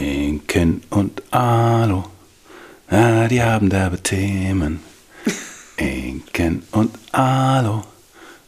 Inken 0.00 0.82
und 0.90 1.22
Alu, 1.32 2.02
ah, 2.90 3.28
die 3.28 3.42
haben 3.42 3.70
derbe 3.70 3.98
Themen. 4.02 4.82
Inken 5.76 6.66
und 6.72 6.94
Alu, 7.12 7.82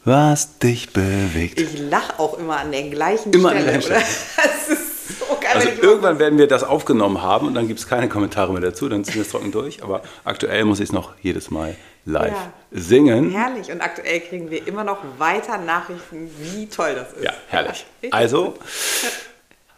was 0.05 0.59
dich 0.59 0.93
bewegt. 0.93 1.59
Ich 1.61 1.79
lache 1.79 2.19
auch 2.19 2.39
immer 2.39 2.59
an 2.59 2.71
der 2.73 2.83
gleichen 2.91 3.33
Immer 3.33 3.51
an 3.51 3.57
Stelle. 3.59 3.73
der 3.73 3.81
gleichen 3.81 3.93
oder? 3.97 4.03
Das 4.69 4.69
ist 4.69 5.19
so 5.21 5.25
geil. 5.41 5.51
Also 5.55 5.69
irgendwann 5.81 6.19
werden 6.19 6.39
wir 6.39 6.49
das 6.49 6.65
aufgenommen 6.65 7.23
haben 7.23 7.47
und 7.47 7.55
dann 7.55 7.67
gibt 7.67 7.81
es 7.81 7.89
keine 7.89 8.09
Kommentare 8.11 8.53
mehr 8.53 8.61
dazu, 8.61 8.89
dann 8.89 9.05
ziehen 9.05 9.15
wir 9.17 9.23
es 9.23 9.31
trocken 9.31 9.51
durch. 9.51 9.83
Aber 9.83 10.03
aktuell 10.25 10.65
muss 10.67 10.81
ich 10.81 10.89
es 10.91 10.93
noch 10.93 11.13
jedes 11.23 11.51
Mal 11.51 11.77
live 12.05 12.33
Ja. 12.33 12.53
singen. 12.71 13.31
Herrlich. 13.31 13.71
Und 13.73 13.81
aktuell 13.81 14.21
kriegen 14.21 14.51
wir 14.51 14.67
immer 14.67 14.85
noch 14.85 14.99
weiter 15.17 15.57
Nachrichten, 15.57 16.31
wie 16.41 16.67
toll 16.67 16.95
das 16.95 17.13
ist. 17.15 17.25
Ja, 17.25 17.33
herrlich. 17.49 17.87
Also. 18.11 18.55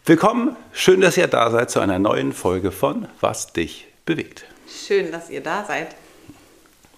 willkommen. 0.06 0.56
Schön, 0.72 1.00
dass 1.00 1.16
ihr 1.16 1.26
da 1.26 1.50
seid 1.50 1.70
zu 1.70 1.80
einer 1.80 1.98
neuen 1.98 2.32
Folge 2.32 2.72
von 2.72 3.08
Was 3.20 3.52
dich 3.52 3.86
bewegt. 4.06 4.44
Schön, 4.68 5.12
dass 5.12 5.30
ihr 5.30 5.42
da 5.42 5.64
seid. 5.64 5.94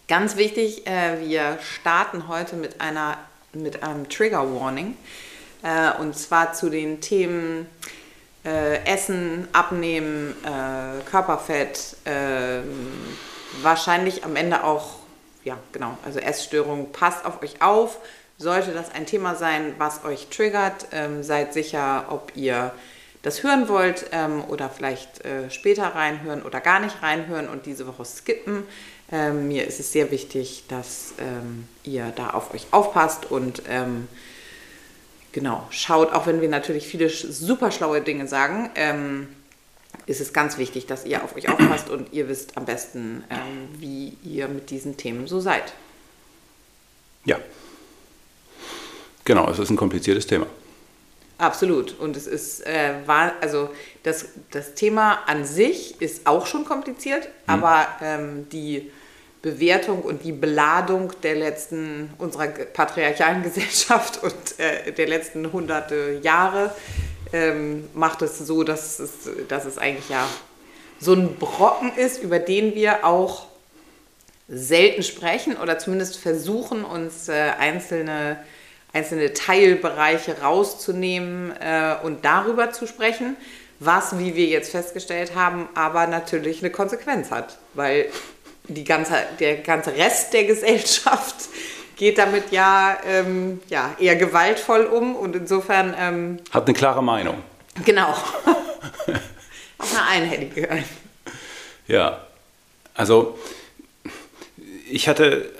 Ganz 0.08 0.36
wichtig, 0.36 0.86
äh, 0.86 1.20
wir 1.20 1.58
starten 1.60 2.28
heute 2.28 2.56
mit, 2.56 2.80
einer, 2.80 3.18
mit 3.52 3.82
einem 3.82 4.08
Trigger 4.08 4.54
Warning. 4.54 4.96
Äh, 5.62 6.00
und 6.00 6.16
zwar 6.16 6.52
zu 6.52 6.70
den 6.70 7.00
Themen 7.00 7.66
äh, 8.44 8.84
Essen, 8.84 9.48
Abnehmen, 9.52 10.34
äh, 10.44 11.02
Körperfett, 11.08 11.96
ähm, 12.04 12.64
wahrscheinlich 13.62 14.24
am 14.24 14.36
Ende 14.36 14.64
auch, 14.64 14.96
ja 15.44 15.56
genau, 15.72 15.96
also 16.04 16.18
Essstörung. 16.18 16.92
Passt 16.92 17.24
auf 17.24 17.42
euch 17.42 17.62
auf. 17.62 17.98
Sollte 18.38 18.72
das 18.72 18.92
ein 18.92 19.06
Thema 19.06 19.36
sein, 19.36 19.74
was 19.78 20.04
euch 20.04 20.28
triggert, 20.28 20.86
ähm, 20.90 21.22
seid 21.22 21.52
sicher, 21.52 22.06
ob 22.08 22.32
ihr 22.34 22.72
das 23.22 23.44
hören 23.44 23.68
wollt 23.68 24.06
ähm, 24.12 24.44
oder 24.44 24.68
vielleicht 24.68 25.24
äh, 25.24 25.50
später 25.50 25.84
reinhören 25.84 26.42
oder 26.42 26.60
gar 26.60 26.80
nicht 26.80 27.02
reinhören 27.02 27.48
und 27.48 27.66
diese 27.66 27.86
Woche 27.86 28.04
skippen. 28.04 28.64
Ähm, 29.10 29.48
mir 29.48 29.66
ist 29.66 29.78
es 29.78 29.92
sehr 29.92 30.10
wichtig, 30.10 30.64
dass 30.68 31.14
ähm, 31.18 31.68
ihr 31.84 32.12
da 32.16 32.30
auf 32.30 32.52
euch 32.52 32.66
aufpasst 32.72 33.30
und 33.30 33.62
ähm, 33.68 34.08
genau 35.30 35.66
schaut, 35.70 36.12
auch 36.12 36.26
wenn 36.26 36.40
wir 36.40 36.48
natürlich 36.48 36.86
viele 36.86 37.08
super 37.08 37.70
schlaue 37.70 38.00
Dinge 38.00 38.26
sagen, 38.26 38.70
ähm, 38.74 39.28
ist 40.06 40.20
es 40.20 40.32
ganz 40.32 40.58
wichtig, 40.58 40.86
dass 40.86 41.04
ihr 41.04 41.22
auf 41.22 41.36
euch 41.36 41.48
aufpasst 41.48 41.90
und 41.90 42.12
ihr 42.12 42.28
wisst 42.28 42.56
am 42.56 42.64
besten, 42.64 43.22
ähm, 43.30 43.68
wie 43.78 44.16
ihr 44.24 44.48
mit 44.48 44.70
diesen 44.70 44.96
Themen 44.96 45.28
so 45.28 45.38
seid. 45.40 45.72
Ja. 47.24 47.38
Genau, 49.24 49.48
es 49.48 49.60
ist 49.60 49.70
ein 49.70 49.76
kompliziertes 49.76 50.26
Thema. 50.26 50.46
Absolut. 51.38 51.98
Und 51.98 52.16
es 52.16 52.26
ist, 52.26 52.66
äh, 52.66 52.94
war, 53.06 53.32
also 53.40 53.70
das, 54.02 54.26
das 54.50 54.74
Thema 54.74 55.20
an 55.26 55.44
sich 55.44 56.00
ist 56.00 56.26
auch 56.26 56.46
schon 56.46 56.64
kompliziert, 56.64 57.28
aber 57.46 57.86
ähm, 58.00 58.48
die 58.50 58.90
Bewertung 59.42 60.02
und 60.02 60.22
die 60.22 60.32
Beladung 60.32 61.12
der 61.24 61.34
letzten, 61.34 62.10
unserer 62.18 62.46
patriarchalen 62.46 63.42
Gesellschaft 63.42 64.22
und 64.22 64.58
äh, 64.58 64.92
der 64.92 65.08
letzten 65.08 65.52
hunderte 65.52 66.20
Jahre 66.22 66.72
ähm, 67.32 67.88
macht 67.94 68.22
es 68.22 68.38
so, 68.38 68.62
dass 68.62 69.00
es, 69.00 69.10
dass 69.48 69.64
es 69.64 69.78
eigentlich 69.78 70.08
ja 70.08 70.26
so 71.00 71.14
ein 71.14 71.34
Brocken 71.36 71.92
ist, 71.96 72.22
über 72.22 72.38
den 72.38 72.76
wir 72.76 73.04
auch 73.04 73.46
selten 74.48 75.02
sprechen 75.02 75.56
oder 75.56 75.78
zumindest 75.78 76.18
versuchen, 76.18 76.84
uns 76.84 77.28
äh, 77.28 77.52
einzelne, 77.58 78.38
einzelne 78.92 79.32
Teilbereiche 79.32 80.40
rauszunehmen 80.40 81.52
äh, 81.60 81.96
und 82.02 82.24
darüber 82.24 82.72
zu 82.72 82.86
sprechen, 82.86 83.36
was, 83.80 84.18
wie 84.18 84.36
wir 84.36 84.46
jetzt 84.46 84.70
festgestellt 84.70 85.34
haben, 85.34 85.68
aber 85.74 86.06
natürlich 86.06 86.60
eine 86.60 86.70
Konsequenz 86.70 87.30
hat, 87.30 87.58
weil 87.74 88.06
die 88.68 88.84
ganze, 88.84 89.14
der 89.40 89.56
ganze 89.56 89.96
Rest 89.96 90.32
der 90.32 90.44
Gesellschaft 90.44 91.36
geht 91.96 92.18
damit 92.18 92.52
ja, 92.52 92.96
ähm, 93.06 93.60
ja 93.68 93.94
eher 93.98 94.16
gewaltvoll 94.16 94.84
um 94.84 95.16
und 95.16 95.34
insofern, 95.34 95.94
ähm, 95.98 96.36
Hat 96.50 96.66
eine 96.66 96.74
klare 96.74 97.02
Meinung. 97.02 97.42
genau, 97.84 98.08
auch 99.78 99.92
eine 99.92 100.06
einhellige. 100.10 100.84
Ja, 101.88 102.24
also 102.94 103.38
ich 104.90 105.08
hatte, 105.08 105.50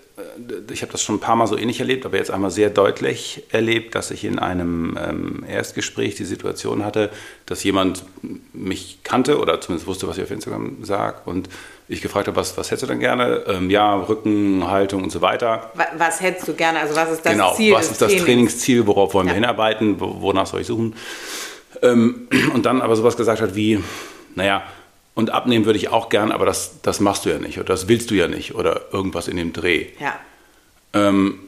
ich 0.73 0.83
habe 0.83 0.93
das 0.93 1.03
schon 1.03 1.17
ein 1.17 1.21
paar 1.21 1.37
Mal 1.37 1.47
so 1.47 1.57
ähnlich 1.57 1.81
erlebt, 1.81 2.07
aber 2.07 2.17
jetzt 2.17 2.31
einmal 2.31 2.51
sehr 2.51 2.71
deutlich 2.71 3.43
erlebt, 3.51 3.95
dass 3.95 4.11
ich 4.11 4.25
in 4.25 4.39
einem 4.39 4.99
ähm, 5.01 5.45
Erstgespräch 5.49 6.15
die 6.15 6.25
Situation 6.25 6.85
hatte, 6.85 7.11
dass 7.47 7.63
jemand 7.65 8.05
mich 8.53 9.01
kannte 9.05 9.39
oder 9.39 9.61
zumindest 9.61 9.87
wusste, 9.87 10.09
was 10.09 10.17
ich 10.19 10.25
auf 10.25 10.31
Instagram 10.31 10.85
sage 10.85 11.19
und 11.27 11.49
ich 11.89 12.01
gefragt 12.01 12.27
habe, 12.29 12.37
was, 12.37 12.57
was 12.57 12.71
hättest 12.71 12.85
du 12.85 12.87
denn 12.87 13.01
gerne? 13.01 13.45
Ähm, 13.47 13.69
ja, 13.69 13.95
Rückenhaltung 13.97 15.03
und 15.03 15.11
so 15.11 15.21
weiter. 15.21 15.71
Wa- 15.75 15.87
Was 15.99 16.21
hättest 16.21 16.49
du 16.49 16.55
gerne, 16.55 16.81
also 16.81 16.97
was 16.97 17.11
ist 17.11 17.27
das 17.27 17.33
genau, 17.33 17.55
Ziel 17.55 17.75
was 17.75 17.83
des 17.83 17.93
ist 17.93 18.03
das 18.03 18.09
Trainings? 18.11 18.25
Trainingsziel, 18.27 18.87
worauf 18.87 19.15
wollen 19.15 19.27
Ja. 19.27 19.33
wir 19.33 19.41
hinarbeiten, 19.41 20.01
wo, 20.01 20.21
wonach 20.23 20.47
soll 20.47 20.61
ich 20.63 20.67
suchen? 20.67 20.95
Ähm, 21.83 22.29
und 22.55 22.65
dann 22.67 22.81
aber 22.81 22.97
sowas 22.97 23.17
gesagt 23.17 23.41
hat 23.43 23.55
wie, 23.55 23.83
naja, 24.35 24.63
und 25.15 25.31
abnehmen 25.31 25.65
würde 25.67 25.79
ich 25.79 25.89
auch 25.89 26.09
gern, 26.09 26.33
aber 26.33 26.47
das, 26.47 26.81
das 26.83 27.01
machst 27.01 27.25
du 27.25 27.31
ja 27.31 27.39
nicht 27.39 27.59
oder 27.59 27.69
das 27.69 27.89
willst 27.89 28.11
du 28.11 28.15
ja 28.15 28.29
nicht 28.29 28.55
oder 28.55 28.83
irgendwas 28.93 29.29
in 29.29 29.37
dem 29.37 29.53
Dreh. 29.53 29.87
Ja, 30.01 30.15
Ähm, 30.95 31.39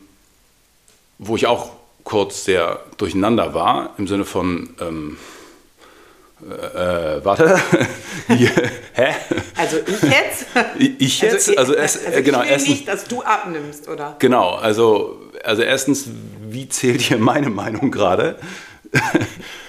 wo 1.19 1.37
ich 1.37 1.47
auch 1.47 1.71
kurz 2.03 2.45
sehr 2.45 2.81
durcheinander 2.99 3.55
war, 3.55 3.95
im 3.99 4.07
Sinne 4.07 4.25
von, 4.27 4.75
ähm, 4.81 5.17
äh, 6.51 7.17
äh, 7.17 7.25
warte, 7.25 7.59
Wie, 8.29 8.47
hä? 8.95 9.15
also 9.57 9.79
ich 9.87 10.03
jetzt? 10.03 10.47
Ich 10.99 11.21
jetzt? 11.23 11.49
ich- 11.49 11.59
Also, 11.59 11.75
also 11.77 11.99
äh, 12.01 12.23
genau, 12.23 12.41
ich 12.41 12.45
will 12.47 12.53
erstens, 12.53 12.69
nicht, 12.71 12.89
dass 12.89 13.05
du 13.05 13.23
abnimmst, 13.23 13.89
oder? 13.89 14.17
Genau, 14.19 14.51
also, 14.57 15.21
also 15.43 15.63
erstens, 15.63 16.09
wie 16.47 16.69
zählt 16.69 17.01
hier 17.01 17.17
meine 17.19 17.49
Meinung 17.49 17.91
gerade? 17.91 18.39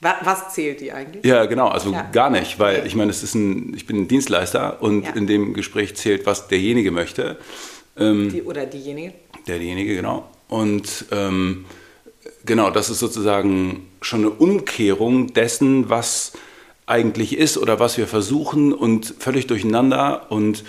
Wa- 0.00 0.16
Was 0.22 0.54
zählt 0.54 0.80
die 0.80 0.92
eigentlich? 0.92 1.24
Ja, 1.24 1.46
genau, 1.46 1.68
also 1.68 1.90
Ja. 1.92 2.02
gar 2.12 2.30
nicht, 2.30 2.58
weil 2.60 2.78
Okay. 2.78 2.86
ich 2.86 2.94
meine, 2.94 3.10
es 3.10 3.22
ist 3.22 3.34
ein, 3.34 3.74
ich 3.74 3.86
bin 3.86 3.96
ein 3.96 4.08
Dienstleister 4.08 4.80
und 4.80 5.04
Ja. 5.04 5.10
in 5.12 5.26
dem 5.26 5.54
Gespräch 5.54 5.96
zählt, 5.96 6.24
was 6.26 6.46
derjenige 6.48 6.90
möchte. 6.92 7.36
Ähm, 7.98 8.30
Die, 8.32 8.42
oder 8.42 8.64
diejenige? 8.66 9.12
derjenige, 9.48 9.96
genau. 9.96 10.28
Und 10.48 11.06
ähm, 11.10 11.64
genau, 12.44 12.70
das 12.70 12.90
ist 12.90 13.00
sozusagen 13.00 13.88
schon 14.00 14.20
eine 14.20 14.30
Umkehrung 14.30 15.32
dessen, 15.34 15.90
was 15.90 16.32
eigentlich 16.86 17.36
ist 17.36 17.58
oder 17.58 17.80
was 17.80 17.98
wir 17.98 18.06
versuchen 18.06 18.72
und 18.72 19.14
völlig 19.18 19.46
durcheinander 19.48 20.30
und 20.30 20.64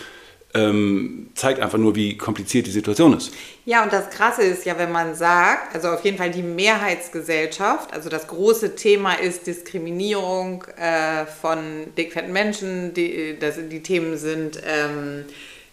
ähm, 0.54 1.30
zeigt 1.36 1.60
einfach 1.60 1.78
nur, 1.78 1.96
wie 1.96 2.18
kompliziert 2.18 2.66
die 2.66 2.72
Situation 2.72 3.16
ist. 3.16 3.32
Ja, 3.66 3.84
und 3.84 3.94
das 3.94 4.10
Krasse 4.10 4.42
ist 4.42 4.66
ja, 4.66 4.78
wenn 4.80 4.92
man 4.92 5.14
sagt, 5.14 5.76
also 5.76 5.90
auf 5.90 6.04
jeden 6.04 6.18
Fall 6.18 6.32
die 6.32 6.42
Mehrheitsgesellschaft, 6.42 7.94
also 7.94 8.10
das 8.10 8.28
große 8.28 8.76
Thema 8.76 9.14
ist 9.14 9.46
Diskriminierung 9.46 10.64
äh, 10.76 11.26
von 11.26 11.94
dickfetten 11.96 12.34
Menschen, 12.34 12.94
die, 12.96 13.38
das, 13.40 13.56
die 13.70 13.84
Themen 13.84 14.18
sind, 14.18 14.60
ähm, 14.66 15.26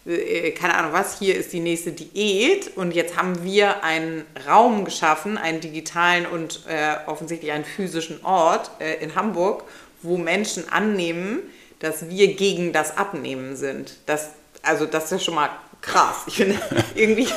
äh, 0.07 0.51
keine 0.51 0.75
Ahnung 0.75 0.93
was, 0.93 1.19
hier 1.19 1.37
ist 1.37 1.55
die 1.55 1.61
nächste 1.61 1.93
Diät 1.93 2.77
und 2.77 2.95
jetzt 2.95 3.17
haben 3.17 3.43
wir 3.43 3.83
einen 3.83 4.25
Raum 4.47 4.85
geschaffen, 4.85 5.39
einen 5.39 5.61
digitalen 5.61 6.27
und 6.27 6.65
äh, 6.69 6.97
offensichtlich 7.09 7.51
einen 7.51 7.65
physischen 7.65 8.23
Ort 8.25 8.71
äh, 8.79 9.03
in 9.03 9.15
Hamburg, 9.15 9.65
wo 10.03 10.19
Menschen 10.19 10.69
annehmen, 10.69 11.39
dass 11.79 12.09
wir 12.09 12.35
gegen 12.35 12.73
das 12.73 12.97
Abnehmen 12.97 13.57
sind. 13.57 13.97
Das, 14.07 14.31
also 14.67 14.87
das 14.87 15.05
ist 15.05 15.11
ja 15.13 15.19
schon 15.19 15.35
mal 15.35 15.51
krass. 15.81 16.23
Ich 16.27 16.37
finde 16.37 16.59
irgendwie, 16.95 17.29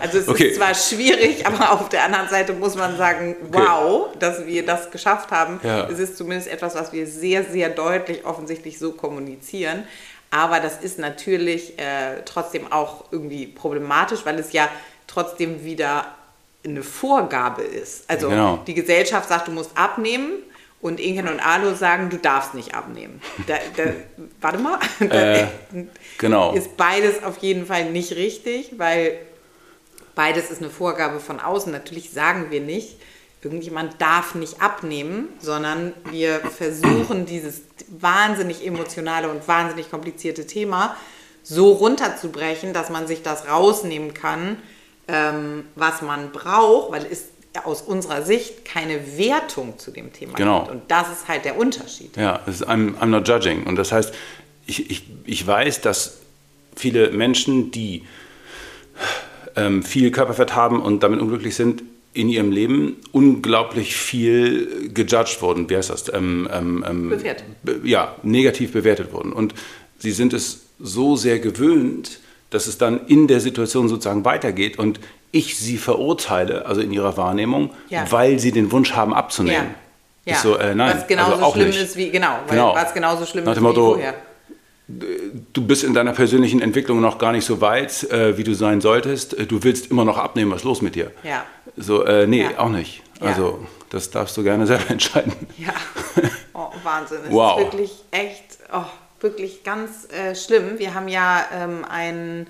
also 0.00 0.18
es 0.18 0.28
Okay. 0.28 0.48
ist 0.48 0.56
zwar 0.56 0.74
schwierig, 0.74 1.46
aber 1.46 1.72
auf 1.72 1.88
der 1.88 2.04
anderen 2.04 2.28
Seite 2.28 2.52
muss 2.52 2.74
man 2.76 2.96
sagen, 2.96 3.36
wow, 3.50 4.08
dass 4.18 4.46
wir 4.46 4.64
das 4.64 4.90
geschafft 4.90 5.30
haben. 5.30 5.60
Ja. 5.62 5.88
Es 5.88 5.98
ist 5.98 6.16
zumindest 6.16 6.48
etwas, 6.48 6.74
was 6.74 6.92
wir 6.92 7.06
sehr, 7.06 7.44
sehr 7.44 7.68
deutlich 7.70 8.24
offensichtlich 8.24 8.78
so 8.78 8.92
kommunizieren. 8.92 9.84
Aber 10.30 10.60
das 10.60 10.78
ist 10.80 10.98
natürlich 10.98 11.78
äh, 11.78 12.22
trotzdem 12.24 12.70
auch 12.72 13.04
irgendwie 13.10 13.46
problematisch, 13.48 14.20
weil 14.24 14.38
es 14.38 14.52
ja 14.52 14.68
trotzdem 15.08 15.64
wieder 15.64 16.06
eine 16.64 16.82
Vorgabe 16.84 17.62
ist. 17.62 18.04
Also 18.08 18.28
Genau. 18.28 18.58
die 18.66 18.74
Gesellschaft 18.74 19.28
sagt, 19.28 19.48
du 19.48 19.52
musst 19.52 19.70
abnehmen 19.76 20.34
und 20.80 21.00
Inken 21.00 21.26
und 21.26 21.40
Alo 21.40 21.74
sagen, 21.74 22.10
du 22.10 22.16
darfst 22.16 22.54
nicht 22.54 22.74
abnehmen. 22.74 23.20
Da, 23.48 23.54
da, 23.76 23.82
warte 24.40 24.58
mal, 24.58 24.78
da 25.00 25.06
Äh, 25.34 25.46
genau. 26.20 26.52
ist 26.54 26.76
beides 26.76 27.22
auf 27.24 27.38
jeden 27.38 27.66
Fall 27.66 27.90
nicht 27.90 28.12
richtig, 28.12 28.74
weil 28.78 29.18
beides 30.14 30.50
ist 30.50 30.62
eine 30.62 30.70
Vorgabe 30.70 31.18
von 31.18 31.40
außen. 31.40 31.72
Natürlich 31.72 32.10
sagen 32.10 32.46
wir 32.50 32.60
nicht, 32.60 32.96
irgendjemand 33.42 34.00
darf 34.00 34.34
nicht 34.34 34.60
abnehmen, 34.62 35.28
sondern 35.40 35.92
wir 36.10 36.40
versuchen 36.40 37.26
dieses 37.26 37.62
wahnsinnig 37.88 38.64
emotionale 38.64 39.28
und 39.28 39.48
wahnsinnig 39.48 39.90
komplizierte 39.90 40.46
Thema 40.46 40.96
so 41.42 41.72
runterzubrechen, 41.72 42.72
dass 42.72 42.90
man 42.90 43.06
sich 43.06 43.22
das 43.22 43.48
rausnehmen 43.48 44.14
kann, 44.14 44.58
ähm, 45.08 45.64
was 45.74 46.02
man 46.02 46.32
braucht, 46.32 46.92
weil 46.92 47.06
es 47.10 47.28
aus 47.64 47.82
unserer 47.82 48.22
Sicht 48.22 48.64
keine 48.64 49.16
Wertung 49.18 49.78
zu 49.78 49.90
dem 49.90 50.12
Thema 50.12 50.34
Genau. 50.34 50.60
gibt. 50.60 50.70
Und 50.70 50.90
das 50.90 51.10
ist 51.10 51.28
halt 51.28 51.44
der 51.44 51.58
Unterschied. 51.58 52.16
Ja, 52.16 52.40
es 52.46 52.56
ist 52.60 52.68
I'm, 52.68 52.94
I'm 52.98 53.06
not 53.06 53.26
judging. 53.26 53.64
Und 53.64 53.76
das 53.76 53.90
heißt, 53.90 54.14
ich, 54.70 54.90
ich, 54.90 55.02
ich 55.26 55.46
weiß, 55.46 55.80
dass 55.82 56.18
viele 56.76 57.10
Menschen, 57.10 57.70
die 57.72 58.04
ähm, 59.56 59.82
viel 59.82 60.10
Körperfett 60.10 60.54
haben 60.54 60.80
und 60.80 61.02
damit 61.02 61.20
unglücklich 61.20 61.54
sind, 61.56 61.82
in 62.12 62.28
ihrem 62.28 62.50
Leben 62.50 62.96
unglaublich 63.12 63.94
viel 63.94 64.90
gejudged 64.92 65.42
wurden. 65.42 65.68
Wie 65.70 65.76
heißt 65.76 65.90
das? 65.90 66.12
Ähm, 66.12 66.48
ähm, 66.52 66.84
ähm, 66.88 67.08
Bewertet. 67.10 67.44
Be 67.62 67.80
ja, 67.84 68.16
negativ 68.22 68.72
bewertet 68.72 69.12
wurden. 69.12 69.32
Und 69.32 69.54
sie 69.98 70.10
sind 70.10 70.32
es 70.32 70.62
so 70.80 71.14
sehr 71.16 71.38
gewöhnt, 71.38 72.18
dass 72.50 72.66
es 72.66 72.78
dann 72.78 73.06
in 73.06 73.28
der 73.28 73.38
Situation 73.40 73.88
sozusagen 73.88 74.24
weitergeht 74.24 74.78
und 74.78 74.98
ich 75.30 75.56
sie 75.56 75.76
verurteile, 75.78 76.66
also 76.66 76.80
in 76.80 76.92
ihrer 76.92 77.16
Wahrnehmung, 77.16 77.70
Ja. 77.90 78.10
weil 78.10 78.40
sie 78.40 78.50
den 78.50 78.72
Wunsch 78.72 78.92
haben 78.94 79.14
abzunehmen. 79.14 79.68
Ja. 80.24 80.34
Ist 80.34 80.42
so, 80.42 80.56
äh, 80.56 80.74
nein, 80.74 80.96
was 80.96 81.06
genauso 81.06 81.32
also 81.34 81.52
schlimm 81.52 81.68
nicht. 81.68 81.80
ist 81.80 81.96
wie, 81.96 82.10
genau, 82.10 82.38
weil 82.46 82.56
Genau. 82.56 82.74
was 82.74 82.92
genauso 82.92 83.24
schlimm 83.24 83.44
Nach 83.44 83.52
ist 83.52 83.56
dem 83.58 83.62
wie 83.64 83.68
Motto, 83.68 83.92
vorher. 83.92 84.14
Du 85.52 85.66
bist 85.66 85.84
in 85.84 85.94
deiner 85.94 86.12
persönlichen 86.12 86.60
Entwicklung 86.62 87.00
noch 87.00 87.18
gar 87.18 87.32
nicht 87.32 87.44
so 87.44 87.60
weit, 87.60 88.04
äh, 88.10 88.36
wie 88.36 88.44
du 88.44 88.54
sein 88.54 88.80
solltest. 88.80 89.38
Äh, 89.38 89.46
Du 89.46 89.62
willst 89.62 89.90
immer 89.90 90.04
noch 90.04 90.18
abnehmen, 90.18 90.50
was 90.50 90.58
ist 90.60 90.64
los 90.64 90.82
mit 90.82 90.94
dir? 90.94 91.10
Ja. 91.22 91.44
So, 91.76 92.04
äh, 92.04 92.26
nee, 92.26 92.42
Ja. 92.44 92.58
auch 92.58 92.68
nicht. 92.68 93.02
Ja. 93.20 93.28
Also, 93.28 93.66
das 93.90 94.10
darfst 94.10 94.36
du 94.36 94.42
gerne 94.42 94.66
selber 94.72 94.90
entscheiden. 94.90 95.32
Ja, 95.58 95.72
oh, 96.54 96.68
Wahnsinn. 96.82 97.18
Es 97.26 97.30
Wow. 97.32 97.58
ist 97.60 97.64
wirklich 97.66 97.90
echt, 98.10 98.58
oh, 98.72 98.84
wirklich 99.20 99.62
ganz 99.64 100.08
äh, 100.12 100.34
schlimm. 100.34 100.78
Wir 100.78 100.94
haben 100.94 101.08
ja 101.08 101.44
ähm, 101.54 101.84
ein, 101.88 102.46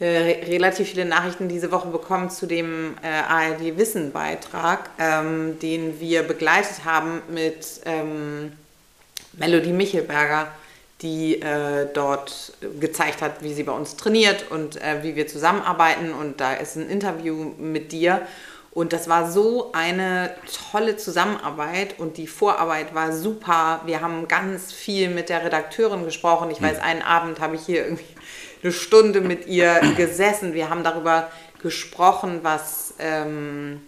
äh, 0.00 0.04
re- 0.06 0.46
relativ 0.48 0.88
viele 0.88 1.04
Nachrichten 1.04 1.48
diese 1.48 1.70
Woche 1.70 1.88
bekommen 1.88 2.30
zu 2.30 2.46
dem 2.46 2.94
äh, 3.02 3.08
ARD-Wissen-Beitrag, 3.08 4.90
ähm, 4.98 5.58
den 5.60 6.00
wir 6.00 6.22
begleitet 6.22 6.84
haben 6.84 7.20
mit 7.32 7.66
ähm, 7.84 8.52
Melody 9.34 9.72
Michelberger, 9.72 10.48
die 11.02 11.40
äh, 11.42 11.88
dort 11.92 12.52
gezeigt 12.80 13.22
hat, 13.22 13.42
wie 13.42 13.52
sie 13.52 13.64
bei 13.64 13.72
uns 13.72 13.96
trainiert 13.96 14.50
und 14.50 14.80
äh, 14.80 15.02
wie 15.02 15.16
wir 15.16 15.26
zusammenarbeiten. 15.26 16.12
Und 16.12 16.40
da 16.40 16.54
ist 16.54 16.76
ein 16.76 16.88
Interview 16.88 17.52
mit 17.58 17.92
dir. 17.92 18.22
Und 18.70 18.94
das 18.94 19.06
war 19.06 19.30
so 19.30 19.70
eine 19.72 20.34
tolle 20.70 20.96
Zusammenarbeit 20.96 21.98
und 21.98 22.16
die 22.16 22.26
Vorarbeit 22.26 22.94
war 22.94 23.12
super. 23.12 23.82
Wir 23.84 24.00
haben 24.00 24.28
ganz 24.28 24.72
viel 24.72 25.10
mit 25.10 25.28
der 25.28 25.44
Redakteurin 25.44 26.04
gesprochen. 26.04 26.50
Ich 26.50 26.62
weiß, 26.62 26.80
einen 26.80 27.02
Abend 27.02 27.38
habe 27.40 27.56
ich 27.56 27.66
hier 27.66 27.84
irgendwie 27.84 28.06
eine 28.62 28.72
Stunde 28.72 29.20
mit 29.20 29.46
ihr 29.46 29.78
gesessen. 29.96 30.54
Wir 30.54 30.70
haben 30.70 30.84
darüber 30.84 31.30
gesprochen, 31.60 32.40
was 32.42 32.94
ähm, 32.98 33.82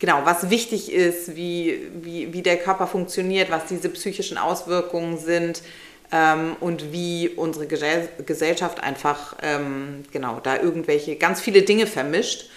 genau, 0.00 0.22
was 0.24 0.50
wichtig 0.50 0.92
ist, 0.92 1.36
wie, 1.36 1.88
wie, 2.02 2.32
wie 2.32 2.42
der 2.42 2.56
Körper 2.56 2.88
funktioniert, 2.88 3.50
was 3.52 3.66
diese 3.66 3.88
psychischen 3.88 4.36
Auswirkungen 4.36 5.16
sind 5.16 5.62
ähm, 6.14 6.56
und 6.60 6.92
wie 6.92 7.28
unsere 7.28 7.66
Gesell 7.66 8.08
Gesellschaft 8.24 8.80
einfach 8.80 9.34
ähm, 9.42 10.04
genau 10.12 10.38
da 10.40 10.56
irgendwelche 10.56 11.16
ganz 11.16 11.40
viele 11.40 11.62
Dinge 11.62 11.88
vermischt. 11.88 12.48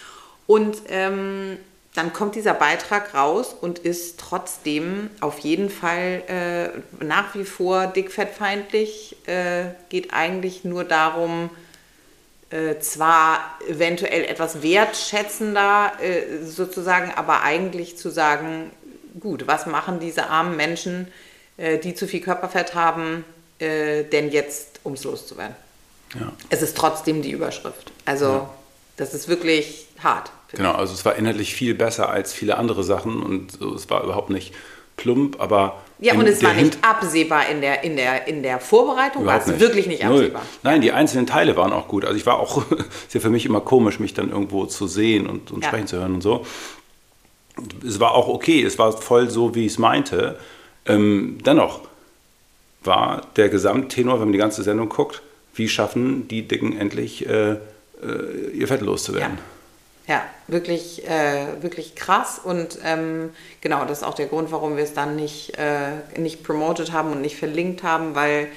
Und 0.45 0.77
ähm, 0.89 1.57
dann 1.95 2.13
kommt 2.13 2.35
dieser 2.35 2.53
Beitrag 2.53 3.15
raus 3.15 3.55
und 3.59 3.79
ist 3.79 4.19
trotzdem 4.19 5.09
auf 5.19 5.39
jeden 5.39 5.71
Fall 5.71 6.21
äh, 6.27 7.03
nach 7.03 7.33
wie 7.33 7.43
vor 7.43 7.87
dickfettfeindlich. 7.87 9.17
Äh, 9.25 9.71
geht 9.89 10.13
eigentlich 10.13 10.63
nur 10.63 10.83
darum, 10.83 11.49
äh, 12.51 12.77
zwar 12.77 13.39
eventuell 13.67 14.23
etwas 14.25 14.61
wertschätzender 14.61 15.93
äh, 15.99 16.45
sozusagen, 16.45 17.11
aber 17.15 17.41
eigentlich 17.41 17.97
zu 17.97 18.11
sagen, 18.11 18.69
gut, 19.19 19.47
was 19.47 19.65
machen 19.65 19.99
diese 19.99 20.29
armen 20.29 20.55
Menschen, 20.55 21.07
äh, 21.57 21.79
die 21.79 21.95
zu 21.95 22.07
viel 22.07 22.21
Körperfett 22.21 22.75
haben, 22.75 23.25
äh, 23.59 24.03
denn 24.03 24.31
jetzt, 24.31 24.79
um 24.83 24.93
es 24.93 25.03
loszuwerden? 25.03 25.55
Ja. 26.19 26.31
Es 26.49 26.61
ist 26.61 26.77
trotzdem 26.77 27.21
die 27.21 27.31
Überschrift. 27.31 27.91
Also 28.05 28.47
das 28.95 29.13
ist 29.13 29.27
wirklich 29.27 29.87
hart. 29.99 30.31
Genau, 30.53 30.71
also 30.73 30.93
es 30.93 31.03
war 31.03 31.15
inhaltlich 31.15 31.53
viel 31.53 31.75
besser 31.75 32.09
als 32.09 32.31
viele 32.33 32.57
andere 32.57 32.83
Sachen 32.83 33.21
und 33.21 33.51
so, 33.51 33.73
es 33.75 33.89
war 33.89 34.03
überhaupt 34.03 34.29
nicht 34.29 34.53
plump, 34.95 35.39
aber. 35.41 35.81
Ja, 35.99 36.13
und 36.13 36.25
es 36.27 36.41
war 36.43 36.53
nicht 36.53 36.75
Hin- 36.75 36.83
absehbar 36.83 37.49
in 37.49 37.59
der, 37.59 37.83
in 37.83 37.97
der, 37.97 38.27
in 38.27 38.43
der 38.43 38.59
Vorbereitung, 38.59 39.25
war 39.25 39.39
es 39.45 39.59
wirklich 39.59 39.87
nicht 39.87 40.03
Null. 40.03 40.13
absehbar. 40.19 40.41
Nein, 40.63 40.81
die 40.81 40.91
einzelnen 40.93 41.27
Teile 41.27 41.57
waren 41.57 41.73
auch 41.73 41.87
gut. 41.87 42.05
Also 42.05 42.15
ich 42.17 42.25
war 42.25 42.39
auch, 42.39 42.63
ist 43.07 43.13
ja 43.13 43.19
für 43.19 43.29
mich 43.29 43.45
immer 43.45 43.59
komisch, 43.61 43.99
mich 43.99 44.13
dann 44.13 44.29
irgendwo 44.31 44.65
zu 44.65 44.87
sehen 44.87 45.27
und, 45.27 45.51
und 45.51 45.63
Ja. 45.63 45.67
sprechen 45.69 45.87
zu 45.87 45.97
hören 45.97 46.13
und 46.15 46.21
so. 46.21 46.45
Es 47.85 47.99
war 47.99 48.11
auch 48.13 48.27
okay, 48.27 48.63
es 48.63 48.77
war 48.79 48.91
voll 48.93 49.29
so, 49.29 49.55
wie 49.55 49.65
ich 49.65 49.73
es 49.73 49.77
meinte. 49.79 50.39
Ähm, 50.85 51.39
dennoch 51.45 51.81
war 52.87 53.21
der 53.35 53.49
Gesamttenor, 53.49 54.15
wenn 54.15 54.27
man 54.27 54.33
die 54.33 54.39
ganze 54.39 54.63
Sendung 54.63 54.89
guckt, 54.89 55.21
wie 55.53 55.69
schaffen 55.69 56.27
die 56.27 56.47
Dicken 56.47 56.77
endlich 56.77 57.27
äh, 57.27 57.51
äh, 57.51 57.57
ihr 58.53 58.67
Fett 58.67 58.81
loszuwerden. 58.81 59.37
Ja, 60.07 60.23
wirklich, 60.47 61.05
äh, 61.07 61.61
wirklich 61.61 61.95
krass. 61.95 62.39
Und 62.41 62.79
ähm, 62.85 63.31
genau, 63.59 63.83
das 63.85 63.99
ist 63.99 64.03
auch 64.05 64.13
der 64.13 64.27
Grund, 64.27 64.51
warum 64.51 64.77
wir 64.77 64.83
es 64.83 64.93
dann 64.93 65.15
nicht, 65.17 65.57
äh, 65.57 66.19
nicht 66.19 66.43
promoted 66.43 66.93
haben 66.93 67.11
und 67.11 67.21
nicht 67.21 67.35
verlinkt 67.35 67.83
haben, 67.83 68.15
weil 68.15 68.47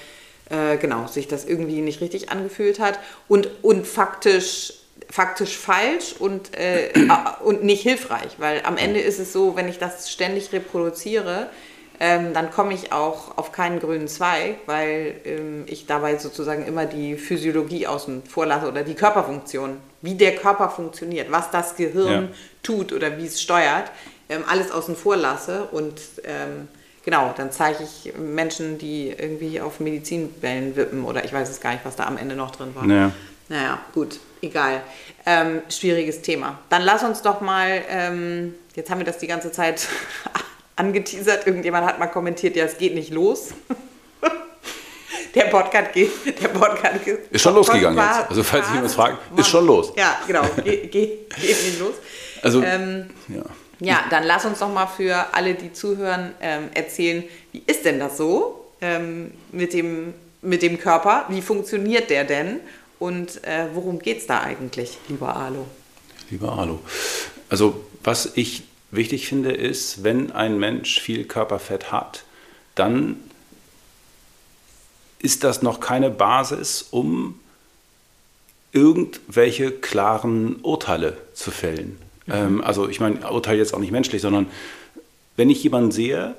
äh, 0.48 0.76
genau, 0.76 1.08
sich 1.08 1.26
das 1.26 1.44
irgendwie 1.44 1.80
nicht 1.80 2.00
richtig 2.00 2.30
angefühlt 2.30 2.78
hat. 2.78 3.00
Und, 3.26 3.48
und 3.62 3.86
faktisch, 3.86 4.74
faktisch 5.08 5.56
falsch 5.56 6.14
und, 6.18 6.56
äh, 6.56 6.90
und 7.44 7.64
nicht 7.64 7.82
hilfreich, 7.82 8.36
weil 8.38 8.62
am 8.64 8.76
Ende 8.76 9.00
ist 9.00 9.18
es 9.18 9.32
so, 9.32 9.56
wenn 9.56 9.68
ich 9.68 9.78
das 9.78 10.10
ständig 10.10 10.52
reproduziere, 10.52 11.50
ähm, 12.02 12.32
dann 12.32 12.50
komme 12.50 12.72
ich 12.72 12.92
auch 12.92 13.36
auf 13.36 13.52
keinen 13.52 13.78
grünen 13.78 14.08
Zweig, 14.08 14.56
weil 14.66 15.14
ähm, 15.24 15.64
ich 15.66 15.86
dabei 15.86 16.16
sozusagen 16.16 16.66
immer 16.66 16.86
die 16.86 17.16
Physiologie 17.16 17.86
außen 17.86 18.22
vor 18.24 18.46
lasse 18.46 18.68
oder 18.68 18.82
die 18.82 18.94
Körperfunktion, 18.94 19.76
wie 20.00 20.14
der 20.14 20.34
Körper 20.34 20.70
funktioniert, 20.70 21.30
was 21.30 21.50
das 21.50 21.76
Gehirn 21.76 22.24
Ja. 22.24 22.28
tut 22.62 22.92
oder 22.94 23.18
wie 23.18 23.26
es 23.26 23.40
steuert, 23.42 23.90
ähm, 24.30 24.44
alles 24.48 24.70
außen 24.70 24.96
vor 24.96 25.16
lasse 25.16 25.64
und 25.72 26.00
ähm, 26.24 26.68
genau, 27.04 27.34
dann 27.36 27.52
zeige 27.52 27.84
ich 27.84 28.14
Menschen, 28.16 28.78
die 28.78 29.10
irgendwie 29.10 29.60
auf 29.60 29.78
Medizinbällen 29.78 30.76
wippen 30.76 31.04
oder 31.04 31.24
ich 31.24 31.32
weiß 31.34 31.50
es 31.50 31.60
gar 31.60 31.72
nicht, 31.72 31.84
was 31.84 31.96
da 31.96 32.06
am 32.06 32.16
Ende 32.16 32.34
noch 32.34 32.50
drin 32.50 32.70
war. 32.74 32.86
Naja. 32.86 33.12
Naja, 33.50 33.78
gut, 33.92 34.20
egal. 34.40 34.80
Ähm, 35.26 35.60
schwieriges 35.68 36.22
Thema. 36.22 36.60
Dann 36.70 36.82
lass 36.82 37.02
uns 37.02 37.20
doch 37.20 37.40
mal, 37.40 37.82
ähm, 37.90 38.54
jetzt 38.76 38.88
haben 38.90 38.98
wir 39.00 39.04
das 39.04 39.18
die 39.18 39.26
ganze 39.26 39.50
Zeit 39.52 39.88
angeteasert, 40.80 41.46
irgendjemand 41.46 41.86
hat 41.86 41.98
mal 41.98 42.06
kommentiert, 42.06 42.56
ja, 42.56 42.64
es 42.64 42.78
geht 42.78 42.94
nicht 42.94 43.10
los. 43.12 43.50
Der 45.34 45.44
Podcast 45.44 45.92
geht, 45.92 46.10
der 46.42 46.48
Podcast 46.48 47.04
geht. 47.04 47.30
Ist 47.30 47.42
schon 47.42 47.54
losgegangen 47.54 47.96
jetzt. 47.96 48.30
Also 48.30 48.42
falls 48.42 48.66
sich 48.66 48.74
jemand 48.74 48.92
fragt, 48.92 49.38
ist 49.38 49.46
schon 49.46 49.64
los. 49.64 49.92
Ja, 49.96 50.18
genau, 50.26 50.42
geht, 50.64 50.90
geht, 50.90 51.30
geht 51.36 51.64
nicht 51.64 51.78
los. 51.78 51.94
Also, 52.42 52.60
Ähm, 52.64 53.10
ja. 53.28 53.44
ja, 53.78 54.04
dann 54.10 54.24
lass 54.24 54.44
uns 54.44 54.58
doch 54.58 54.72
mal 54.72 54.88
für 54.88 55.26
alle, 55.32 55.54
die 55.54 55.72
zuhören, 55.72 56.34
ähm, 56.40 56.70
erzählen, 56.74 57.22
wie 57.52 57.62
ist 57.64 57.84
denn 57.84 58.00
das 58.00 58.16
so 58.16 58.72
ähm, 58.80 59.30
mit, 59.52 59.72
dem, 59.72 60.14
mit 60.42 60.62
dem 60.62 60.80
Körper? 60.80 61.26
Wie 61.28 61.42
funktioniert 61.42 62.10
der 62.10 62.24
denn? 62.24 62.58
Und 62.98 63.44
äh, 63.44 63.66
worum 63.72 64.00
geht 64.00 64.18
es 64.18 64.26
da 64.26 64.40
eigentlich, 64.40 64.98
lieber 65.06 65.36
Alo? 65.36 65.64
Lieber 66.28 66.58
Alu. 66.58 66.80
Also, 67.48 67.84
was 68.02 68.32
ich 68.34 68.64
wichtig 68.90 69.28
finde, 69.28 69.52
ist, 69.52 70.02
wenn 70.02 70.32
ein 70.32 70.58
Mensch 70.58 71.00
viel 71.00 71.24
Körperfett 71.24 71.92
hat, 71.92 72.24
dann 72.74 73.16
ist 75.18 75.44
das 75.44 75.62
noch 75.62 75.80
keine 75.80 76.10
Basis, 76.10 76.86
um 76.90 77.38
irgendwelche 78.72 79.70
klaren 79.72 80.56
Urteile 80.62 81.16
zu 81.34 81.50
fällen. 81.50 81.98
Ähm, 82.28 82.62
also, 82.62 82.88
ich 82.88 83.00
meine, 83.00 83.30
Urteil 83.30 83.58
jetzt 83.58 83.74
auch 83.74 83.78
nicht 83.80 83.90
menschlich, 83.92 84.22
sondern 84.22 84.46
wenn 85.36 85.50
ich 85.50 85.62
jemanden 85.62 85.90
sehe, 85.90 86.34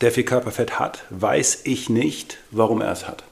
der 0.00 0.10
viel 0.10 0.24
Körperfett 0.24 0.78
hat, 0.78 1.04
weiß 1.10 1.60
ich 1.64 1.88
nicht, 1.88 2.38
warum 2.50 2.80
er 2.80 2.90
es 2.92 3.06
hat. 3.06 3.22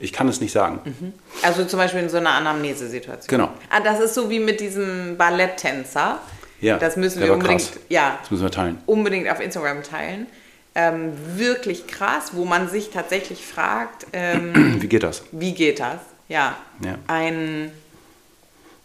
Ich 0.00 0.12
kann 0.12 0.28
es 0.28 0.40
nicht 0.40 0.52
sagen. 0.52 1.14
Also 1.42 1.64
zum 1.64 1.78
Beispiel 1.78 2.00
in 2.00 2.08
so 2.08 2.16
einer 2.16 2.32
Anamnese-Situation. 2.32 3.28
Genau. 3.28 3.52
Ah, 3.70 3.80
das 3.80 4.00
ist 4.00 4.14
so 4.14 4.28
wie 4.28 4.40
mit 4.40 4.60
diesem 4.60 5.16
Balletttänzer. 5.16 6.20
Ja, 6.60 6.78
das 6.78 6.96
müssen 6.96 7.22
wir 7.22 7.32
unbedingt, 7.32 7.60
krass. 7.62 7.80
ja, 7.88 8.18
Das 8.20 8.30
müssen 8.30 8.42
wir 8.44 8.50
teilen. 8.50 8.78
unbedingt 8.86 9.28
auf 9.30 9.40
Instagram 9.40 9.82
teilen. 9.82 10.26
Ähm, 10.74 11.12
wirklich 11.36 11.86
krass, 11.88 12.30
wo 12.34 12.44
man 12.44 12.68
sich 12.68 12.90
tatsächlich 12.90 13.44
fragt, 13.44 14.06
ähm, 14.12 14.52
Wie 14.80 14.86
geht 14.86 15.02
das? 15.02 15.24
wie 15.32 15.52
geht 15.52 15.80
das? 15.80 15.98
Ja, 16.28 16.54
Ja. 16.84 16.94
ein 17.08 17.72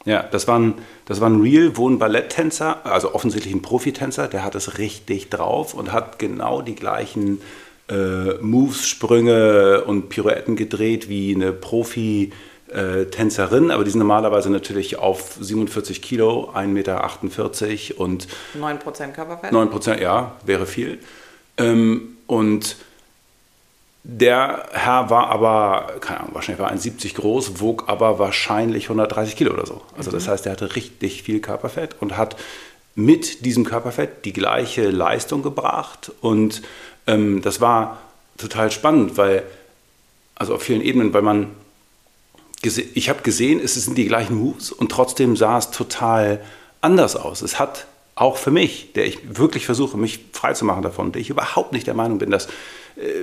Ja, 0.05 0.23
das 0.23 0.47
war 0.47 0.57
ein, 0.59 0.73
das 1.05 1.21
war 1.21 1.29
ein 1.29 1.41
Real, 1.41 1.77
wo 1.77 1.87
ein 1.89 1.99
Balletttänzer, 1.99 2.85
also 2.85 3.13
offensichtlich 3.13 3.53
ein 3.53 3.61
Profitänzer, 3.61 4.27
der 4.27 4.43
hat 4.43 4.55
es 4.55 4.77
richtig 4.79 5.29
drauf 5.29 5.73
und 5.75 5.91
hat 5.91 6.17
genau 6.19 6.61
die 6.63 6.75
gleichen 6.75 7.39
äh, 7.89 8.33
Moves, 8.41 8.87
Sprünge 8.87 9.83
und 9.85 10.09
Pirouetten 10.09 10.55
gedreht 10.55 11.07
wie 11.07 11.35
eine 11.35 11.51
Profi- 11.51 12.31
äh, 12.75 13.05
Tänzerinnen, 13.05 13.71
aber 13.71 13.83
die 13.83 13.89
sind 13.89 13.99
normalerweise 13.99 14.49
natürlich 14.49 14.97
auf 14.97 15.37
47 15.39 16.01
Kilo, 16.01 16.51
1,48 16.53 16.67
Meter 16.67 17.99
und 17.99 18.27
9% 18.59 19.11
Körperfett? 19.11 19.51
9%, 19.51 20.01
ja, 20.01 20.35
wäre 20.45 20.65
viel. 20.65 20.99
Ähm, 21.57 22.17
und 22.27 22.75
der 24.03 24.67
Herr 24.71 25.09
war 25.09 25.29
aber, 25.29 25.95
keine 25.99 26.19
Ahnung, 26.19 26.35
wahrscheinlich 26.35 26.61
war 26.61 26.71
1,70 26.71 27.15
groß, 27.15 27.59
wog 27.59 27.85
aber 27.87 28.19
wahrscheinlich 28.19 28.85
130 28.85 29.35
Kilo 29.35 29.53
oder 29.53 29.65
so. 29.65 29.81
Also 29.97 30.11
das 30.11 30.27
heißt, 30.27 30.45
er 30.45 30.51
hatte 30.51 30.75
richtig 30.75 31.23
viel 31.23 31.39
Körperfett 31.39 31.95
und 32.01 32.15
hat 32.15 32.35
mit 32.93 33.45
diesem 33.45 33.65
Körperfett 33.65 34.23
die 34.25 34.33
gleiche 34.33 34.89
Leistung 34.89 35.41
gebracht. 35.41 36.11
Und 36.21 36.61
ähm, 37.07 37.41
das 37.41 37.61
war 37.61 37.99
total 38.37 38.69
spannend, 38.69 39.17
weil, 39.17 39.43
also 40.35 40.55
auf 40.55 40.61
vielen 40.61 40.81
Ebenen, 40.81 41.13
weil 41.13 41.23
man, 41.23 41.51
ich 42.63 43.09
habe 43.09 43.21
gesehen, 43.21 43.59
es 43.59 43.75
sind 43.75 43.97
die 43.97 44.07
gleichen 44.07 44.35
Moves 44.35 44.71
und 44.71 44.91
trotzdem 44.91 45.35
sah 45.35 45.57
es 45.57 45.71
total 45.71 46.41
anders 46.81 47.15
aus. 47.15 47.41
Es 47.41 47.59
hat 47.59 47.85
auch 48.15 48.37
für 48.37 48.51
mich, 48.51 48.93
der 48.93 49.05
ich 49.05 49.37
wirklich 49.37 49.65
versuche, 49.65 49.97
mich 49.97 50.19
freizumachen 50.31 50.81
davon, 50.81 51.11
der 51.11 51.21
ich 51.21 51.29
überhaupt 51.29 51.73
nicht 51.73 51.85
der 51.85 51.93
Meinung 51.93 52.17
bin, 52.17 52.31
dass 52.31 52.47
äh, 52.47 52.51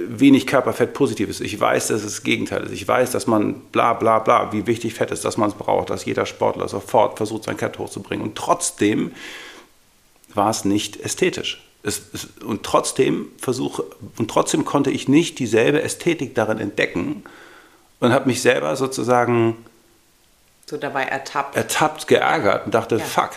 wenig 0.07 0.47
Körperfett 0.47 0.93
positiv 0.93 1.31
ist. 1.31 1.41
Ich 1.41 1.59
weiß, 1.59 1.89
dass 1.89 2.03
es 2.03 2.17
das 2.17 2.23
Gegenteil 2.23 2.65
ist. 2.65 2.73
Ich 2.73 2.87
weiß, 2.87 3.11
dass 3.11 3.27
man 3.27 3.55
bla 3.73 3.95
bla 3.95 4.19
bla, 4.19 4.53
wie 4.53 4.67
wichtig 4.67 4.93
Fett 4.93 5.11
ist, 5.11 5.25
dass 5.25 5.39
man 5.39 5.49
es 5.49 5.55
braucht, 5.57 5.89
dass 5.89 6.05
jeder 6.05 6.27
Sportler 6.27 6.69
sofort 6.69 7.17
versucht, 7.17 7.45
sein 7.45 7.57
Fett 7.57 7.79
hochzubringen. 7.79 8.25
Und 8.25 8.37
trotzdem 8.37 9.13
war 10.35 10.51
es 10.51 10.67
nicht 10.67 11.01
ästhetisch. 11.01 11.67
Es, 11.83 12.03
es, 12.13 12.29
und 12.45 12.63
trotzdem 12.63 13.29
versuche 13.39 13.85
und 14.19 14.31
trotzdem 14.31 14.65
konnte 14.65 14.91
ich 14.91 15.09
nicht 15.09 15.39
dieselbe 15.39 15.83
Ästhetik 15.83 16.35
darin 16.35 16.59
entdecken 16.59 17.25
und 18.03 18.13
habe 18.13 18.27
mich 18.27 18.43
selber 18.43 18.75
sozusagen 18.75 19.65
so 20.67 20.77
dabei 20.77 21.05
ertappt, 21.05 21.57
ertappt 21.57 22.09
geärgert 22.09 22.67
und 22.67 22.75
dachte, 22.75 22.97
ja. 22.97 23.05
fuck, 23.05 23.31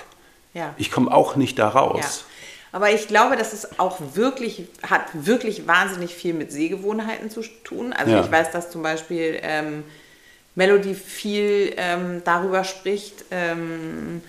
ja. 0.54 0.74
ich 0.78 0.92
komme 0.92 1.14
auch 1.14 1.36
nicht 1.36 1.60
da 1.60 1.70
raus. 1.70 2.26
Ja. 2.26 2.78
Aber 2.78 2.92
ich 2.92 3.08
glaube, 3.08 3.38
dass 3.38 3.54
es 3.54 3.80
auch 3.80 4.00
wirklich, 4.16 4.68
hat 4.82 5.04
wirklich 5.14 5.68
wahnsinnig 5.68 6.14
viel 6.14 6.34
mit 6.34 6.52
Sehgewohnheiten 6.52 7.30
zu 7.30 7.42
tun. 7.64 7.94
Also 7.94 8.20
ich 8.20 8.30
weiß, 8.30 8.52
dass 8.52 8.70
zum 8.70 8.82
Beispiel 8.82 9.40
ähm, 9.44 9.84
Melody 10.56 10.94
viel 10.94 11.74
ähm, 11.78 12.22
darüber 12.26 12.64
spricht, 12.64 13.24
ähm, 13.32 14.22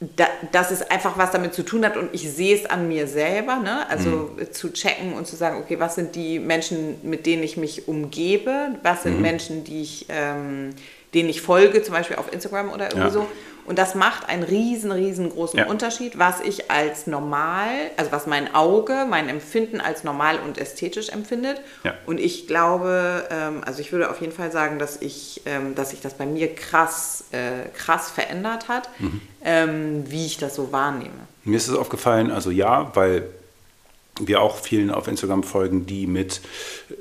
da, 0.00 0.26
dass 0.52 0.70
es 0.70 0.82
einfach 0.82 1.16
was 1.16 1.30
damit 1.30 1.54
zu 1.54 1.62
tun 1.62 1.84
hat 1.84 1.96
und 1.96 2.10
ich 2.12 2.30
sehe 2.30 2.54
es 2.54 2.66
an 2.66 2.86
mir 2.86 3.06
selber, 3.06 3.56
ne? 3.56 3.88
also 3.88 4.30
mhm. 4.36 4.52
zu 4.52 4.72
checken 4.72 5.14
und 5.14 5.26
zu 5.26 5.36
sagen, 5.36 5.58
okay, 5.58 5.80
was 5.80 5.94
sind 5.94 6.14
die 6.14 6.38
Menschen, 6.38 6.96
mit 7.02 7.24
denen 7.24 7.42
ich 7.42 7.56
mich 7.56 7.88
umgebe, 7.88 8.76
was 8.82 9.04
sind 9.04 9.16
mhm. 9.16 9.22
Menschen, 9.22 9.64
die 9.64 9.82
ich, 9.82 10.06
ähm, 10.10 10.70
denen 11.16 11.28
ich 11.28 11.40
folge, 11.40 11.82
zum 11.82 11.94
Beispiel 11.94 12.16
auf 12.16 12.32
Instagram 12.32 12.70
oder 12.70 12.84
irgendwie 12.84 13.00
ja. 13.00 13.10
so 13.10 13.26
und 13.66 13.78
das 13.78 13.94
macht 13.94 14.28
einen 14.28 14.44
riesen, 14.44 14.92
riesengroßen 14.92 15.58
ja. 15.58 15.66
Unterschied, 15.66 16.18
was 16.18 16.40
ich 16.40 16.70
als 16.70 17.06
normal, 17.06 17.68
also 17.96 18.12
was 18.12 18.26
mein 18.26 18.54
Auge, 18.54 19.06
mein 19.08 19.28
Empfinden 19.28 19.80
als 19.80 20.04
normal 20.04 20.38
und 20.38 20.56
ästhetisch 20.56 21.08
empfindet. 21.08 21.60
Ja. 21.82 21.94
Und 22.06 22.20
ich 22.20 22.46
glaube, 22.46 23.24
ähm, 23.30 23.62
also 23.66 23.80
ich 23.80 23.90
würde 23.92 24.10
auf 24.10 24.20
jeden 24.20 24.32
Fall 24.32 24.52
sagen, 24.52 24.78
dass 24.78 25.02
ich, 25.02 25.42
ähm, 25.46 25.74
dass 25.74 25.90
sich 25.90 26.00
das 26.00 26.14
bei 26.14 26.26
mir 26.26 26.54
krass, 26.54 27.24
äh, 27.32 27.68
krass 27.76 28.10
verändert 28.10 28.68
hat, 28.68 28.88
mhm. 29.00 29.20
ähm, 29.44 30.04
wie 30.08 30.26
ich 30.26 30.38
das 30.38 30.54
so 30.54 30.70
wahrnehme. 30.70 31.26
Mir 31.44 31.56
ist 31.56 31.68
es 31.68 31.74
aufgefallen, 31.74 32.30
also 32.30 32.50
ja, 32.50 32.92
weil 32.94 33.24
wir 34.20 34.40
auch 34.40 34.56
vielen 34.56 34.90
auf 34.90 35.08
Instagram 35.08 35.42
folgen, 35.42 35.86
die 35.86 36.06
mit 36.06 36.40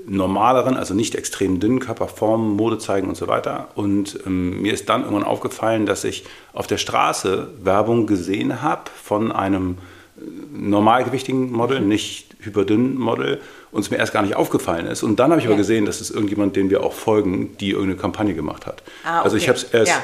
normaleren, 0.05 0.75
also 0.75 0.93
nicht 0.93 1.15
extrem 1.15 1.59
dünnen 1.59 1.79
Körperformen 1.79 2.55
Mode 2.55 2.77
zeigen 2.77 3.07
und 3.07 3.15
so 3.15 3.27
weiter. 3.27 3.69
Und 3.75 4.19
ähm, 4.25 4.61
mir 4.61 4.73
ist 4.73 4.89
dann 4.89 5.01
irgendwann 5.03 5.23
aufgefallen, 5.23 5.85
dass 5.85 6.03
ich 6.03 6.25
auf 6.53 6.67
der 6.67 6.77
Straße 6.77 7.47
Werbung 7.63 8.07
gesehen 8.07 8.61
habe 8.61 8.83
von 9.01 9.31
einem 9.31 9.77
äh, 10.17 10.21
normalgewichtigen 10.53 11.51
Model, 11.51 11.81
nicht 11.81 12.35
hyperdünnen 12.39 12.97
Model, 12.97 13.39
und 13.71 13.81
es 13.81 13.91
mir 13.91 13.97
erst 13.97 14.13
gar 14.13 14.21
nicht 14.21 14.35
aufgefallen 14.35 14.87
ist. 14.87 15.03
Und 15.03 15.19
dann 15.19 15.31
habe 15.31 15.39
ich 15.39 15.45
ja. 15.45 15.51
aber 15.51 15.57
gesehen, 15.57 15.85
dass 15.85 16.01
es 16.01 16.11
irgendjemand, 16.11 16.55
den 16.55 16.69
wir 16.69 16.83
auch 16.83 16.93
folgen, 16.93 17.57
die 17.59 17.71
irgendeine 17.71 17.99
Kampagne 17.99 18.33
gemacht 18.33 18.65
hat. 18.65 18.83
Ah, 19.03 19.19
okay. 19.19 19.25
Also 19.25 19.37
ich 19.37 19.47
habe 19.47 19.57
es 19.57 19.63
erst, 19.65 19.91
ja. 19.91 20.01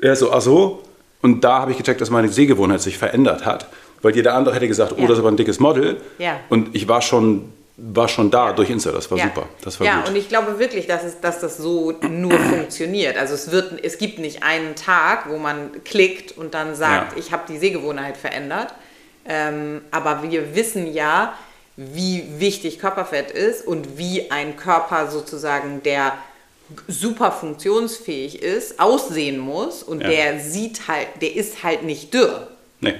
erst 0.00 0.20
so, 0.20 0.32
ach 0.32 0.40
so, 0.40 0.82
und 1.22 1.44
da 1.44 1.60
habe 1.60 1.72
ich 1.72 1.78
gecheckt, 1.78 2.00
dass 2.00 2.10
meine 2.10 2.28
Sehgewohnheit 2.28 2.80
sich 2.80 2.98
verändert 2.98 3.44
hat 3.44 3.68
weil 4.02 4.14
jeder 4.14 4.34
andere 4.34 4.54
hätte 4.54 4.68
gesagt, 4.68 4.92
oh, 4.96 5.02
das 5.02 5.12
ist 5.12 5.18
aber 5.18 5.30
ein 5.30 5.36
dickes 5.36 5.60
Model. 5.60 6.00
Ja. 6.18 6.40
Und 6.48 6.74
ich 6.74 6.88
war 6.88 7.02
schon, 7.02 7.52
war 7.76 8.08
schon 8.08 8.30
da 8.30 8.52
durch 8.52 8.70
Insta, 8.70 8.92
das 8.92 9.10
war 9.10 9.18
ja. 9.18 9.24
super. 9.24 9.48
Das 9.62 9.78
war 9.80 9.86
ja, 9.86 10.00
gut. 10.00 10.10
und 10.10 10.16
ich 10.16 10.28
glaube 10.28 10.58
wirklich, 10.58 10.86
dass, 10.86 11.04
es, 11.04 11.20
dass 11.20 11.40
das 11.40 11.56
so 11.56 11.92
nur 12.08 12.32
funktioniert. 12.50 13.16
Also 13.16 13.34
es, 13.34 13.50
wird, 13.50 13.84
es 13.84 13.98
gibt 13.98 14.18
nicht 14.18 14.42
einen 14.42 14.74
Tag, 14.74 15.28
wo 15.28 15.38
man 15.38 15.70
klickt 15.84 16.36
und 16.36 16.54
dann 16.54 16.74
sagt, 16.74 17.12
ja. 17.12 17.18
ich 17.18 17.32
habe 17.32 17.42
die 17.48 17.58
Sehgewohnheit 17.58 18.16
verändert. 18.16 18.74
Ähm, 19.28 19.82
aber 19.90 20.22
wir 20.22 20.54
wissen 20.54 20.92
ja, 20.92 21.34
wie 21.76 22.24
wichtig 22.38 22.78
Körperfett 22.78 23.30
ist 23.30 23.66
und 23.66 23.98
wie 23.98 24.30
ein 24.30 24.56
Körper 24.56 25.10
sozusagen, 25.10 25.82
der 25.82 26.12
super 26.88 27.30
funktionsfähig 27.30 28.42
ist, 28.42 28.80
aussehen 28.80 29.38
muss 29.38 29.82
und 29.82 30.00
ja. 30.00 30.08
der 30.08 30.40
sieht 30.40 30.88
halt, 30.88 31.08
der 31.20 31.36
ist 31.36 31.62
halt 31.62 31.82
nicht 31.84 32.12
dürr. 32.12 32.48
Nee. 32.80 32.94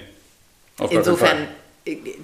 Auf 0.79 0.93
Insofern, 0.93 1.49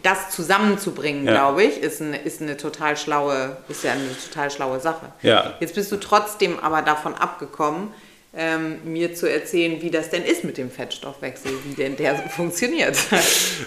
das 0.02 0.30
zusammenzubringen, 0.30 1.24
ja. 1.24 1.32
glaube 1.32 1.64
ich, 1.64 1.80
ist 1.80 2.02
eine, 2.02 2.18
ist 2.18 2.42
eine 2.42 2.56
total 2.56 2.96
schlaue, 2.96 3.56
ist 3.68 3.84
ja 3.84 3.92
eine 3.92 4.10
total 4.28 4.50
schlaue 4.50 4.80
Sache. 4.80 5.12
Ja. 5.22 5.54
Jetzt 5.60 5.74
bist 5.74 5.90
du 5.92 5.96
trotzdem 5.96 6.58
aber 6.58 6.82
davon 6.82 7.14
abgekommen, 7.14 7.88
ähm, 8.34 8.78
mir 8.84 9.14
zu 9.14 9.30
erzählen, 9.30 9.80
wie 9.82 9.90
das 9.90 10.10
denn 10.10 10.24
ist 10.24 10.42
mit 10.42 10.58
dem 10.58 10.70
Fettstoffwechsel, 10.70 11.52
wie 11.64 11.74
denn 11.74 11.96
der 11.96 12.16
so 12.16 12.22
funktioniert. 12.28 12.96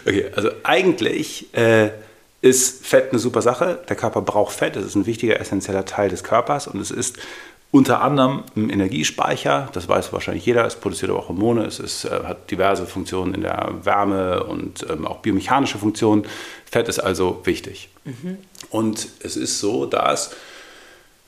Okay, 0.05 0.29
also 0.35 0.51
eigentlich 0.63 1.53
äh, 1.55 1.89
ist 2.41 2.85
Fett 2.85 3.09
eine 3.11 3.19
super 3.19 3.41
Sache. 3.41 3.79
Der 3.87 3.95
Körper 3.95 4.21
braucht 4.21 4.55
Fett, 4.55 4.75
es 4.75 4.85
ist 4.85 4.95
ein 4.95 5.05
wichtiger, 5.05 5.39
essentieller 5.39 5.85
Teil 5.85 6.09
des 6.09 6.23
Körpers 6.23 6.67
und 6.67 6.79
es 6.79 6.91
ist 6.91 7.17
unter 7.71 8.01
anderem 8.01 8.43
ein 8.55 8.69
Energiespeicher, 8.69 9.69
das 9.73 9.89
weiß 9.89 10.13
wahrscheinlich 10.13 10.45
jeder, 10.45 10.65
es 10.65 10.75
produziert 10.75 11.11
aber 11.11 11.19
auch 11.19 11.27
Hormone, 11.27 11.65
es 11.65 11.79
ist, 11.79 12.05
äh, 12.05 12.21
hat 12.23 12.49
diverse 12.49 12.85
Funktionen 12.85 13.33
in 13.33 13.41
der 13.41 13.73
Wärme 13.83 14.43
und 14.45 14.85
ähm, 14.89 15.05
auch 15.05 15.17
biomechanische 15.17 15.77
Funktionen. 15.77 16.25
Fett 16.71 16.87
ist 16.87 16.99
also 16.99 17.41
wichtig. 17.43 17.89
Mhm. 18.05 18.37
Und 18.69 19.09
es 19.19 19.35
ist 19.35 19.59
so, 19.59 19.85
dass, 19.85 20.33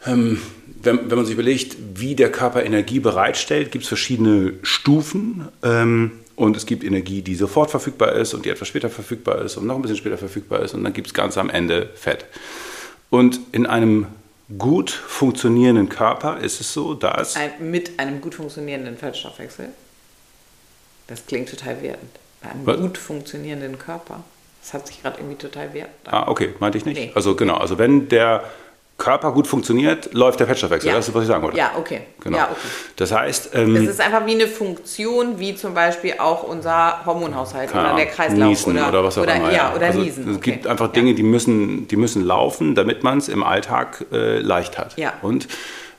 ähm, 0.06 0.42
wenn, 0.82 1.10
wenn, 1.10 1.18
man 1.18 1.26
sich 1.26 1.34
überlegt, 1.34 1.76
wie 1.96 2.16
der 2.16 2.32
Körper 2.32 2.64
Energie 2.64 3.00
bereitstellt, 3.00 3.72
gibt 3.72 3.84
es 3.84 3.90
verschiedene 3.90 4.54
Stufen. 4.62 5.50
Ähm, 5.64 6.12
und 6.38 6.56
es 6.56 6.68
gibt 6.68 6.84
Energie, 6.84 7.24
die 7.24 7.36
sofort 7.36 7.72
verfügbar 7.72 8.14
ist 8.14 8.36
und 8.36 8.46
die 8.46 8.50
etwas 8.50 8.68
später 8.68 8.90
verfügbar 8.90 9.42
ist 9.42 9.58
und 9.58 9.66
noch 9.66 9.76
ein 9.76 9.82
bisschen 9.82 9.98
später 9.98 10.20
verfügbar 10.20 10.62
ist. 10.62 10.76
Und 10.76 10.84
dann 10.84 10.94
gibt 10.94 11.08
es 11.08 11.14
ganz 11.14 11.36
am 11.38 11.50
Ende 11.50 11.90
Fett. 11.96 12.26
Und 13.10 13.40
in 13.52 13.66
einem 13.66 14.06
gut 14.58 14.92
funktionierenden 14.92 15.90
Körper 15.90 16.38
ist 16.40 16.62
es 16.62 16.74
so, 16.74 16.94
dass. 16.94 17.36
Ein, 17.36 17.72
mit 17.72 18.00
einem 18.00 18.22
gut 18.22 18.36
funktionierenden 18.36 18.98
Fettstoffwechsel? 18.98 19.70
Das 21.08 21.26
klingt 21.26 21.50
total 21.50 21.82
wertend. 21.82 22.12
Bei 22.42 22.50
einem 22.50 22.66
Was? 22.66 22.78
gut 22.78 22.98
funktionierenden 22.98 23.80
Körper. 23.80 24.24
Das 24.62 24.74
hat 24.74 24.88
sich 24.88 25.02
gerade 25.02 25.20
irgendwie 25.20 25.38
total 25.38 25.74
wertend 25.74 25.96
Ah, 26.08 26.28
okay, 26.28 26.54
meinte 26.60 26.78
ich 26.78 26.86
nicht. 26.86 26.98
Nee. 26.98 27.12
Also 27.16 27.36
genau, 27.36 27.56
also 27.56 27.78
wenn 27.78 28.10
der 28.10 28.44
Körper 28.98 29.32
gut 29.32 29.46
funktioniert, 29.48 30.14
läuft 30.14 30.40
der 30.40 30.48
Fettstoffwechsel. 30.48 30.90
Ja. 30.90 30.96
Das 30.96 31.08
ist, 31.08 31.14
was 31.14 31.22
ich 31.22 31.28
sagen 31.28 31.44
wollte. 31.44 31.58
Ja, 31.58 31.74
okay. 31.78 32.02
Genau. 32.20 32.38
Ja, 32.38 32.46
okay. 32.46 32.68
Das 32.96 33.12
heißt. 33.12 33.52
Ähm, 33.54 33.76
es 33.76 33.90
ist 33.90 34.02
einfach 34.02 34.26
wie 34.26 34.34
eine 34.34 34.48
Funktion, 34.48 35.38
wie 35.38 35.56
zum 35.56 35.76
Beispiel 35.76 36.16
auch 36.18 36.42
unser 36.44 37.06
Hormonhaushalt 37.06 37.72
oder 37.74 37.96
der 37.96 38.08
Kreislauf. 38.08 38.50
Niesen 38.50 38.74
oder, 38.74 38.90
oder 38.90 39.04
was 39.04 39.18
auch 39.20 39.24
oder, 39.24 39.36
immer. 39.36 39.54
Ja, 39.54 39.74
oder 39.76 39.88
also 39.88 40.00
Niesen. 40.00 40.30
Es 40.32 40.38
okay. 40.38 40.52
gibt 40.52 40.68
einfach 40.68 40.92
Dinge, 40.92 41.14
die, 41.14 41.22
müssen, 41.22 41.88
die 41.88 41.96
müssen 41.96 42.26
laufen, 42.26 42.74
damit 42.74 43.04
man 43.04 43.20
es 43.20 43.30
im 43.30 43.44
Alltag 43.44 44.06
äh, 44.12 44.40
leicht 44.40 44.80
hat. 44.80 44.98
Ja. 44.98 45.14
Und 45.22 45.48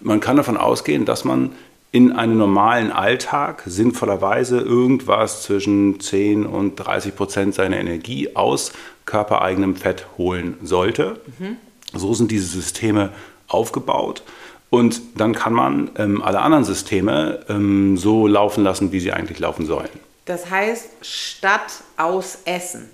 man 0.00 0.19
kann 0.19 0.37
davon 0.37 0.57
ausgehen, 0.57 1.05
dass 1.05 1.25
man 1.25 1.52
in 1.93 2.12
einem 2.12 2.37
normalen 2.37 2.90
Alltag 2.90 3.62
sinnvollerweise 3.64 4.59
irgendwas 4.59 5.43
zwischen 5.45 6.00
10 6.00 6.47
und 6.47 6.76
30 6.76 7.14
Prozent 7.14 7.55
seiner 7.55 7.78
Energie 7.78 8.35
aus 8.35 8.73
körpereigenem 9.07 9.76
Fett 9.76 10.07
holen 10.19 10.59
sollte. 10.62 11.21
Mhm. 11.38 11.57
So 11.95 12.14
sind 12.14 12.30
diese 12.30 12.47
Systeme 12.47 13.11
aufgebaut. 13.47 14.23
Und 14.71 15.00
dann 15.16 15.35
kann 15.35 15.54
man 15.54 15.90
ähm, 15.97 16.23
alle 16.23 16.40
anderen 16.40 16.64
Systeme 16.64 17.40
ähm, 17.49 17.97
so 17.97 18.26
laufen 18.26 18.64
lassen, 18.64 18.92
wie 18.92 19.00
sie 19.00 19.12
eigentlich 19.12 19.38
laufen 19.38 19.64
sollen. 19.64 19.88
Das 20.26 20.50
heißt, 20.50 20.90
statt 21.00 21.73
aus 21.97 22.40
Essen. 22.45 22.90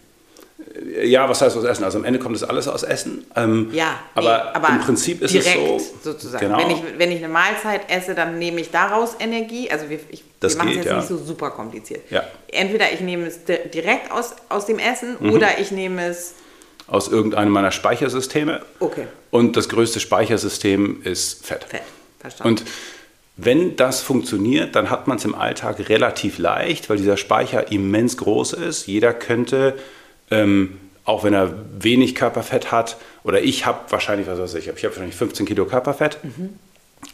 Äh, 0.96 1.08
ja, 1.08 1.28
was 1.28 1.42
heißt 1.42 1.56
aus 1.56 1.64
Essen? 1.64 1.82
Also 1.82 1.98
am 1.98 2.04
Ende 2.04 2.20
kommt 2.20 2.36
das 2.36 2.44
alles 2.44 2.68
aus 2.68 2.84
Essen. 2.84 3.26
Ähm, 3.34 3.70
ja, 3.72 3.98
aber, 4.14 4.22
nee, 4.22 4.50
aber, 4.54 4.68
im 4.68 4.80
Prinzip 4.80 5.20
ist 5.20 5.34
direkt, 5.34 5.58
es 5.58 5.88
so. 5.88 6.12
sozusagen. 6.12 6.46
Genau. 6.46 6.58
Wenn, 6.58 6.70
ich, 6.70 6.82
wenn 6.96 7.10
ich 7.10 7.18
eine 7.18 7.28
Mahlzeit 7.28 7.90
esse, 7.90 8.14
dann 8.14 8.38
nehme 8.38 8.60
ich 8.60 8.70
daraus 8.70 9.16
Energie. 9.18 9.68
Also 9.68 9.90
wir, 9.90 9.98
ich, 10.10 10.22
wir 10.40 10.56
machen 10.56 10.70
es 10.70 10.76
jetzt 10.76 10.86
ja. 10.86 10.96
nicht 10.98 11.08
so 11.08 11.16
super 11.16 11.50
kompliziert. 11.50 12.08
Ja. 12.08 12.22
Entweder 12.52 12.92
ich 12.92 13.00
nehme 13.00 13.26
es 13.26 13.40
direkt 13.44 14.12
aus, 14.12 14.36
aus 14.48 14.66
dem 14.66 14.78
Essen 14.78 15.16
mhm. 15.18 15.32
oder 15.32 15.58
ich 15.58 15.72
nehme 15.72 16.06
es 16.06 16.34
aus 16.86 17.08
irgendeinem 17.08 17.52
meiner 17.52 17.70
Speichersysteme. 17.70 18.62
Okay. 18.80 19.06
Und 19.30 19.56
das 19.56 19.68
größte 19.68 20.00
Speichersystem 20.00 21.02
ist 21.02 21.46
Fett. 21.46 21.64
Fett, 21.64 21.82
verstanden. 22.20 22.60
Und 22.60 22.64
wenn 23.36 23.76
das 23.76 24.00
funktioniert, 24.00 24.76
dann 24.76 24.90
hat 24.90 25.08
man 25.08 25.16
es 25.16 25.24
im 25.24 25.34
Alltag 25.34 25.88
relativ 25.88 26.38
leicht, 26.38 26.88
weil 26.88 26.98
dieser 26.98 27.16
Speicher 27.16 27.72
immens 27.72 28.16
groß 28.16 28.52
ist. 28.52 28.86
Jeder 28.86 29.12
könnte, 29.12 29.76
ähm, 30.30 30.78
auch 31.04 31.24
wenn 31.24 31.34
er 31.34 31.52
wenig 31.78 32.14
Körperfett 32.14 32.70
hat, 32.70 32.96
oder 33.24 33.42
ich 33.42 33.66
habe 33.66 33.80
wahrscheinlich, 33.90 34.28
was 34.28 34.38
weiß 34.38 34.54
ich, 34.54 34.68
ich 34.68 34.84
habe 34.84 34.94
wahrscheinlich 34.94 35.16
15 35.16 35.46
Kilo 35.46 35.64
Körperfett. 35.64 36.18
Mhm. 36.22 36.58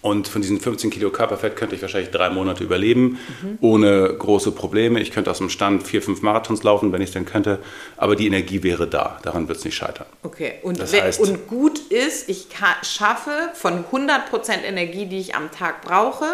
Und 0.03 0.29
von 0.29 0.41
diesen 0.41 0.61
15 0.61 0.91
Kilo 0.91 1.11
Körperfett 1.11 1.57
könnte 1.57 1.75
ich 1.75 1.83
wahrscheinlich 1.83 2.11
drei 2.11 2.31
Monate 2.31 2.65
überleben, 2.65 3.19
mhm. 3.43 3.59
ohne 3.61 4.15
große 4.19 4.53
Probleme. 4.53 5.01
Ich 5.01 5.11
könnte 5.11 5.31
aus 5.31 5.39
dem 5.39 5.51
Stand 5.51 5.83
vier, 5.83 6.01
fünf 6.01 6.23
Marathons 6.23 6.63
laufen, 6.63 6.93
wenn 6.93 7.03
ich 7.03 7.09
es 7.09 7.13
denn 7.13 7.27
könnte. 7.27 7.59
Aber 7.97 8.17
die 8.17 8.27
Energie 8.27 8.63
wäre 8.63 8.87
da. 8.87 9.19
Daran 9.23 9.49
wird 9.49 9.59
es 9.59 9.65
nicht 9.65 9.77
scheitern. 9.77 10.07
Okay, 10.23 10.55
und, 10.63 10.81
das 10.81 10.93
heißt, 10.95 11.21
und 11.21 11.47
gut 11.49 11.79
ist, 11.91 12.29
ich 12.29 12.47
schaffe 12.83 13.51
von 13.55 13.85
100% 13.85 14.63
Energie, 14.65 15.07
die 15.07 15.19
ich 15.19 15.35
am 15.35 15.51
Tag 15.51 15.83
brauche, 15.83 16.25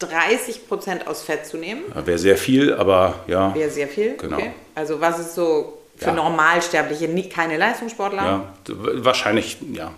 30% 0.00 1.06
aus 1.06 1.22
Fett 1.22 1.46
zu 1.46 1.56
nehmen. 1.56 1.82
Wäre 2.04 2.18
sehr 2.18 2.36
viel, 2.36 2.72
aber 2.72 3.24
ja. 3.26 3.54
Wäre 3.54 3.70
sehr 3.70 3.88
viel? 3.88 4.16
Genau. 4.16 4.36
Okay. 4.36 4.52
Also 4.74 5.00
was 5.00 5.18
ist 5.18 5.34
so 5.34 5.79
für 6.00 6.06
ja. 6.06 6.12
Normalsterbliche, 6.14 7.08
nicht, 7.08 7.30
keine 7.30 7.58
Leistungssportler? 7.58 8.22
Ja, 8.22 8.52
wahrscheinlich, 8.66 9.58
ja. 9.72 9.92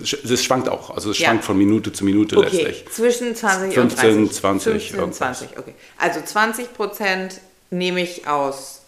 Es 0.00 0.44
schwankt 0.44 0.68
auch. 0.68 0.90
Also 0.90 1.10
es 1.10 1.16
schwankt 1.16 1.42
ja. 1.42 1.46
von 1.46 1.58
Minute 1.58 1.92
zu 1.92 2.04
Minute 2.04 2.36
okay. 2.36 2.48
letztlich. 2.52 2.84
Zwischen 2.90 3.34
20 3.34 3.74
15, 3.74 3.82
und 3.82 4.30
30. 4.30 4.32
20. 4.32 4.92
15, 4.92 5.12
20, 5.12 5.58
okay. 5.58 5.74
Also 5.98 6.20
20 6.24 6.74
Prozent 6.74 7.40
nehme 7.70 8.02
ich 8.02 8.28
aus, 8.28 8.82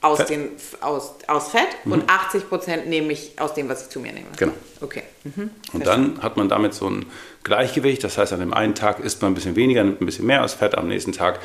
aus, 0.00 0.18
Fett. 0.18 0.30
Den, 0.30 0.48
aus, 0.80 1.12
aus 1.28 1.48
Fett 1.50 1.68
mhm. 1.84 1.92
und 1.92 2.10
80 2.10 2.48
Prozent 2.48 2.88
nehme 2.88 3.12
ich 3.12 3.38
aus 3.38 3.54
dem, 3.54 3.68
was 3.68 3.82
ich 3.82 3.88
zu 3.90 4.00
mir 4.00 4.12
nehme. 4.12 4.26
Genau. 4.36 4.54
Okay. 4.80 5.04
Mhm. 5.22 5.50
Und 5.72 5.86
dann 5.86 6.20
hat 6.20 6.36
man 6.36 6.48
damit 6.48 6.74
so 6.74 6.90
ein 6.90 7.06
Gleichgewicht. 7.44 8.02
Das 8.02 8.18
heißt, 8.18 8.32
an 8.32 8.40
dem 8.40 8.52
einen 8.52 8.74
Tag 8.74 8.98
isst 8.98 9.22
man 9.22 9.30
ein 9.30 9.34
bisschen 9.36 9.54
weniger, 9.54 9.84
nimmt 9.84 10.00
ein 10.00 10.06
bisschen 10.06 10.26
mehr 10.26 10.42
aus 10.42 10.54
Fett, 10.54 10.74
am 10.74 10.88
nächsten 10.88 11.12
Tag 11.12 11.38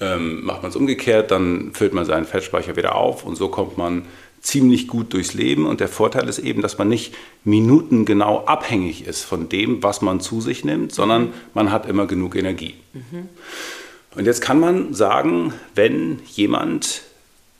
ähm, 0.00 0.44
macht 0.44 0.62
man 0.62 0.70
es 0.70 0.76
umgekehrt, 0.76 1.30
dann 1.30 1.72
füllt 1.74 1.92
man 1.92 2.04
seinen 2.04 2.24
Fettspeicher 2.24 2.76
wieder 2.76 2.94
auf 2.94 3.24
und 3.24 3.36
so 3.36 3.48
kommt 3.48 3.78
man 3.78 4.04
ziemlich 4.42 4.88
gut 4.88 5.12
durchs 5.12 5.34
Leben. 5.34 5.66
Und 5.66 5.80
der 5.80 5.88
Vorteil 5.88 6.28
ist 6.28 6.40
eben, 6.40 6.62
dass 6.62 6.76
man 6.76 6.88
nicht 6.88 7.14
minutengenau 7.44 8.44
abhängig 8.44 9.06
ist 9.06 9.22
von 9.22 9.48
dem, 9.48 9.82
was 9.82 10.02
man 10.02 10.20
zu 10.20 10.40
sich 10.40 10.64
nimmt, 10.64 10.92
sondern 10.92 11.32
man 11.54 11.70
hat 11.70 11.86
immer 11.86 12.06
genug 12.06 12.34
Energie. 12.34 12.74
Mhm. 12.92 13.28
Und 14.14 14.26
jetzt 14.26 14.42
kann 14.42 14.60
man 14.60 14.92
sagen, 14.92 15.54
wenn 15.74 16.20
jemand 16.26 17.02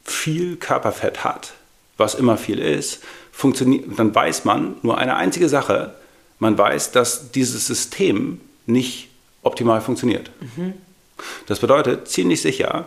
viel 0.05 0.57
Körperfett 0.57 1.25
hat, 1.25 1.55
was 1.97 2.15
immer 2.15 2.37
viel 2.37 2.59
ist, 2.59 3.03
funktioniert, 3.31 3.87
dann 3.97 4.15
weiß 4.15 4.45
man 4.45 4.75
nur 4.83 4.99
eine 4.99 5.17
einzige 5.17 5.49
Sache. 5.49 5.95
Man 6.39 6.59
weiß, 6.59 6.91
dass 6.91 7.31
dieses 7.31 7.67
System 7.67 8.41
nicht 8.67 9.09
optimal 9.43 9.81
funktioniert. 9.81 10.31
Mhm. 10.41 10.75
Das 11.47 11.61
bedeutet, 11.61 12.09
ziemlich 12.09 12.43
sicher 12.43 12.87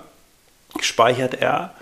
speichert 0.81 1.35
er 1.35 1.73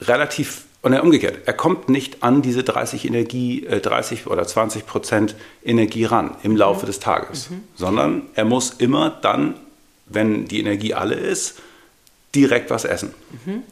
relativ 0.00 0.64
und 0.82 0.94
er 0.94 1.02
umgekehrt, 1.02 1.40
er 1.44 1.52
kommt 1.52 1.90
nicht 1.90 2.22
an 2.22 2.40
diese 2.40 2.64
30 2.64 3.04
Energie, 3.04 3.66
äh, 3.66 3.80
30 3.80 4.26
oder 4.26 4.46
20 4.46 4.86
Prozent 4.86 5.34
Energie 5.62 6.04
ran 6.04 6.36
im 6.42 6.56
Laufe 6.56 6.82
mhm. 6.82 6.86
des 6.86 7.00
Tages, 7.00 7.50
mhm. 7.50 7.64
sondern 7.74 8.22
er 8.34 8.46
muss 8.46 8.70
immer 8.78 9.10
dann, 9.10 9.56
wenn 10.06 10.46
die 10.46 10.60
Energie 10.60 10.94
alle 10.94 11.16
ist, 11.16 11.56
direkt 12.34 12.70
was 12.70 12.84
essen. 12.84 13.14
Mhm. 13.44 13.62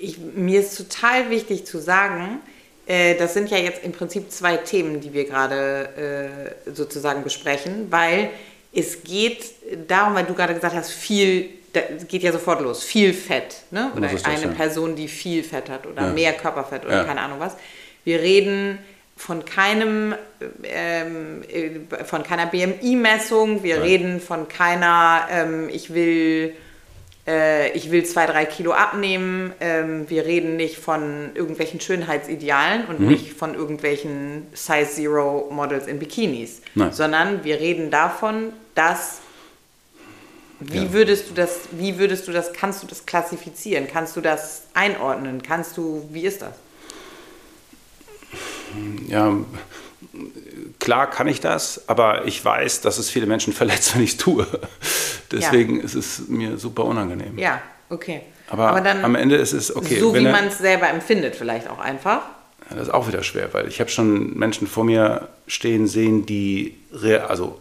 Ich, 0.00 0.18
mir 0.18 0.60
ist 0.60 0.76
total 0.76 1.30
wichtig 1.30 1.64
zu 1.64 1.78
sagen, 1.78 2.40
äh, 2.86 3.16
das 3.16 3.34
sind 3.34 3.50
ja 3.50 3.58
jetzt 3.58 3.84
im 3.84 3.92
Prinzip 3.92 4.30
zwei 4.32 4.56
Themen, 4.56 5.00
die 5.00 5.12
wir 5.12 5.24
gerade 5.24 6.54
äh, 6.66 6.70
sozusagen 6.72 7.22
besprechen, 7.22 7.86
weil 7.90 8.30
es 8.72 9.02
geht 9.02 9.44
darum, 9.88 10.14
weil 10.14 10.24
du 10.24 10.34
gerade 10.34 10.54
gesagt 10.54 10.74
hast, 10.74 10.90
viel, 10.90 11.50
da 11.72 11.80
geht 12.08 12.22
ja 12.22 12.32
sofort 12.32 12.60
los, 12.60 12.82
viel 12.82 13.12
Fett. 13.12 13.62
Ne? 13.70 13.90
Oder 13.96 14.08
das, 14.08 14.24
eine 14.24 14.42
ja. 14.42 14.48
Person, 14.48 14.96
die 14.96 15.08
viel 15.08 15.42
Fett 15.42 15.68
hat 15.70 15.86
oder 15.86 16.02
ja. 16.02 16.12
mehr 16.12 16.32
Körperfett 16.32 16.84
oder 16.84 16.98
ja. 16.98 17.04
keine 17.04 17.20
Ahnung 17.20 17.40
was. 17.40 17.56
Wir 18.04 18.20
reden 18.20 18.78
von 19.16 19.44
keinem, 19.44 20.14
ähm, 20.62 21.42
äh, 21.42 22.04
von 22.04 22.22
keiner 22.22 22.46
BMI-Messung, 22.46 23.62
wir 23.62 23.82
reden 23.82 24.20
von 24.20 24.48
keiner, 24.48 25.26
ähm, 25.30 25.68
ich 25.68 25.92
will 25.92 26.54
äh, 27.28 27.70
ich 27.72 27.90
will 27.90 28.04
zwei, 28.04 28.26
drei 28.26 28.46
Kilo 28.46 28.72
abnehmen. 28.72 29.52
Ähm, 29.60 30.08
wir 30.08 30.24
reden 30.24 30.56
nicht 30.56 30.78
von 30.78 31.30
irgendwelchen 31.34 31.80
Schönheitsidealen 31.80 32.86
und 32.86 33.00
mhm. 33.00 33.08
nicht 33.08 33.34
von 33.34 33.54
irgendwelchen 33.54 34.46
Size 34.54 34.88
Zero 34.90 35.48
Models 35.52 35.86
in 35.86 35.98
Bikinis, 35.98 36.62
Nein. 36.74 36.92
sondern 36.92 37.44
wir 37.44 37.60
reden 37.60 37.90
davon, 37.90 38.52
dass 38.74 39.18
wie 40.60 40.84
ja. 40.84 40.92
würdest 40.92 41.30
du 41.30 41.34
das, 41.34 41.60
wie 41.70 41.98
würdest 41.98 42.26
du 42.26 42.32
das, 42.32 42.52
kannst 42.52 42.82
du 42.82 42.86
das 42.86 43.06
klassifizieren? 43.06 43.86
Kannst 43.86 44.16
du 44.16 44.20
das 44.20 44.62
einordnen? 44.74 45.42
Kannst 45.42 45.76
du, 45.76 46.08
wie 46.10 46.22
ist 46.22 46.42
das? 46.42 46.54
Ja, 49.06 49.36
klar 50.80 51.08
kann 51.10 51.28
ich 51.28 51.40
das, 51.40 51.88
aber 51.88 52.26
ich 52.26 52.44
weiß, 52.44 52.80
dass 52.80 52.98
es 52.98 53.08
viele 53.08 53.26
Menschen 53.26 53.52
verletzt, 53.52 53.94
wenn 53.94 54.02
ich 54.02 54.12
es 54.12 54.16
tue. 54.16 54.46
Deswegen 55.30 55.76
ja. 55.76 55.84
ist 55.84 55.94
es 55.94 56.28
mir 56.28 56.58
super 56.58 56.84
unangenehm. 56.84 57.38
Ja, 57.38 57.60
okay. 57.90 58.22
Aber, 58.48 58.68
aber 58.68 58.80
dann 58.80 59.04
am 59.04 59.14
Ende 59.14 59.36
ist 59.36 59.52
es 59.52 59.74
okay. 59.74 60.00
So 60.00 60.14
wie 60.14 60.24
man 60.24 60.46
es 60.46 60.58
selber 60.58 60.88
empfindet, 60.88 61.36
vielleicht 61.36 61.68
auch 61.68 61.78
einfach. 61.78 62.22
Ja, 62.70 62.76
das 62.76 62.88
ist 62.88 62.94
auch 62.94 63.08
wieder 63.08 63.22
schwer, 63.22 63.52
weil 63.52 63.68
ich 63.68 63.80
habe 63.80 63.90
schon 63.90 64.36
Menschen 64.38 64.66
vor 64.66 64.84
mir 64.84 65.28
stehen 65.46 65.86
sehen, 65.86 66.26
die 66.26 66.76
also 67.28 67.58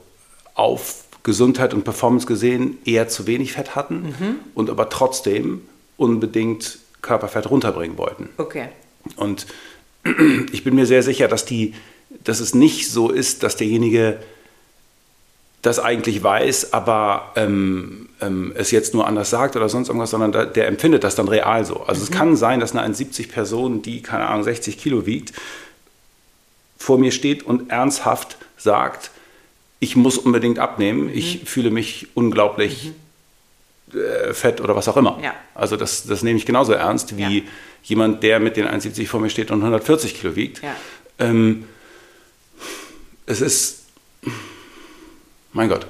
auf 0.54 1.04
Gesundheit 1.24 1.74
und 1.74 1.84
Performance 1.84 2.26
gesehen 2.26 2.78
eher 2.86 3.10
zu 3.10 3.28
wenig 3.28 3.54
Fett 3.54 3.76
hatten 3.76 4.16
mhm. 4.20 4.36
und 4.56 4.70
aber 4.70 4.90
trotzdem 4.90 5.62
unbedingt 5.98 6.80
Körperfett 7.02 7.50
runterbringen 7.50 7.98
wollten. 7.98 8.30
Okay. 8.38 8.70
Und 9.18 9.46
ich 10.52 10.64
bin 10.64 10.76
mir 10.76 10.86
sehr 10.86 11.04
sicher, 11.04 11.28
dass 11.28 11.46
die 11.46 11.74
dass 12.24 12.40
es 12.40 12.54
nicht 12.54 12.90
so 12.90 13.10
ist, 13.10 13.44
dass 13.44 13.56
derjenige 13.56 14.20
das 15.62 15.80
eigentlich 15.80 16.24
weiß, 16.24 16.74
aber 16.74 17.32
ähm, 17.36 18.10
ähm, 18.22 18.54
es 18.56 18.72
jetzt 18.72 18.94
nur 18.94 19.08
anders 19.08 19.30
sagt 19.30 19.56
oder 19.56 19.70
sonst 19.70 19.90
irgendwas, 19.90 20.12
sondern 20.12 20.32
da, 20.32 20.46
der 20.46 20.68
empfindet 20.68 21.04
das 21.04 21.16
dann 21.16 21.28
real 21.28 21.66
so. 21.66 21.82
Also 21.82 22.02
mhm. 22.02 22.04
es 22.04 22.12
kann 22.12 22.36
sein, 22.36 22.60
dass 22.60 22.76
eine 22.76 22.94
1,70 22.94 23.30
Person, 23.30 23.82
die, 23.82 24.02
keine 24.02 24.28
Ahnung, 24.28 24.44
60 24.44 24.78
Kilo 24.78 25.06
wiegt, 25.06 25.34
vor 26.78 26.98
mir 27.00 27.12
steht 27.12 27.44
und 27.44 27.72
ernsthaft 27.72 28.38
sagt, 28.56 29.12
ich 29.80 29.96
muss 29.96 30.18
unbedingt 30.18 30.60
abnehmen, 30.60 31.06
mhm. 31.06 31.12
ich 31.14 31.42
fühle 31.46 31.72
mich 31.72 32.08
unglaublich 32.14 32.92
mhm. 33.92 34.00
äh, 34.00 34.34
fett 34.34 34.62
oder 34.62 34.76
was 34.76 34.88
auch 34.88 34.98
immer. 34.98 35.20
Ja. 35.24 35.34
Also 35.56 35.76
das, 35.76 36.06
das 36.06 36.24
nehme 36.24 36.38
ich 36.38 36.46
genauso 36.46 36.74
ernst 36.74 37.18
wie 37.18 37.40
ja. 37.40 37.44
jemand, 37.84 38.22
der 38.22 38.40
mit 38.40 38.58
den 38.58 38.68
1,70 38.68 39.08
vor 39.08 39.20
mir 39.20 39.30
steht 39.30 39.50
und 39.50 39.60
140 39.60 40.20
Kilo 40.20 40.36
wiegt. 40.36 40.62
Ja. 40.62 40.76
Ähm, 41.20 41.66
es 43.26 43.42
ist, 43.42 43.86
mein 45.58 45.70
Gott. 45.70 45.88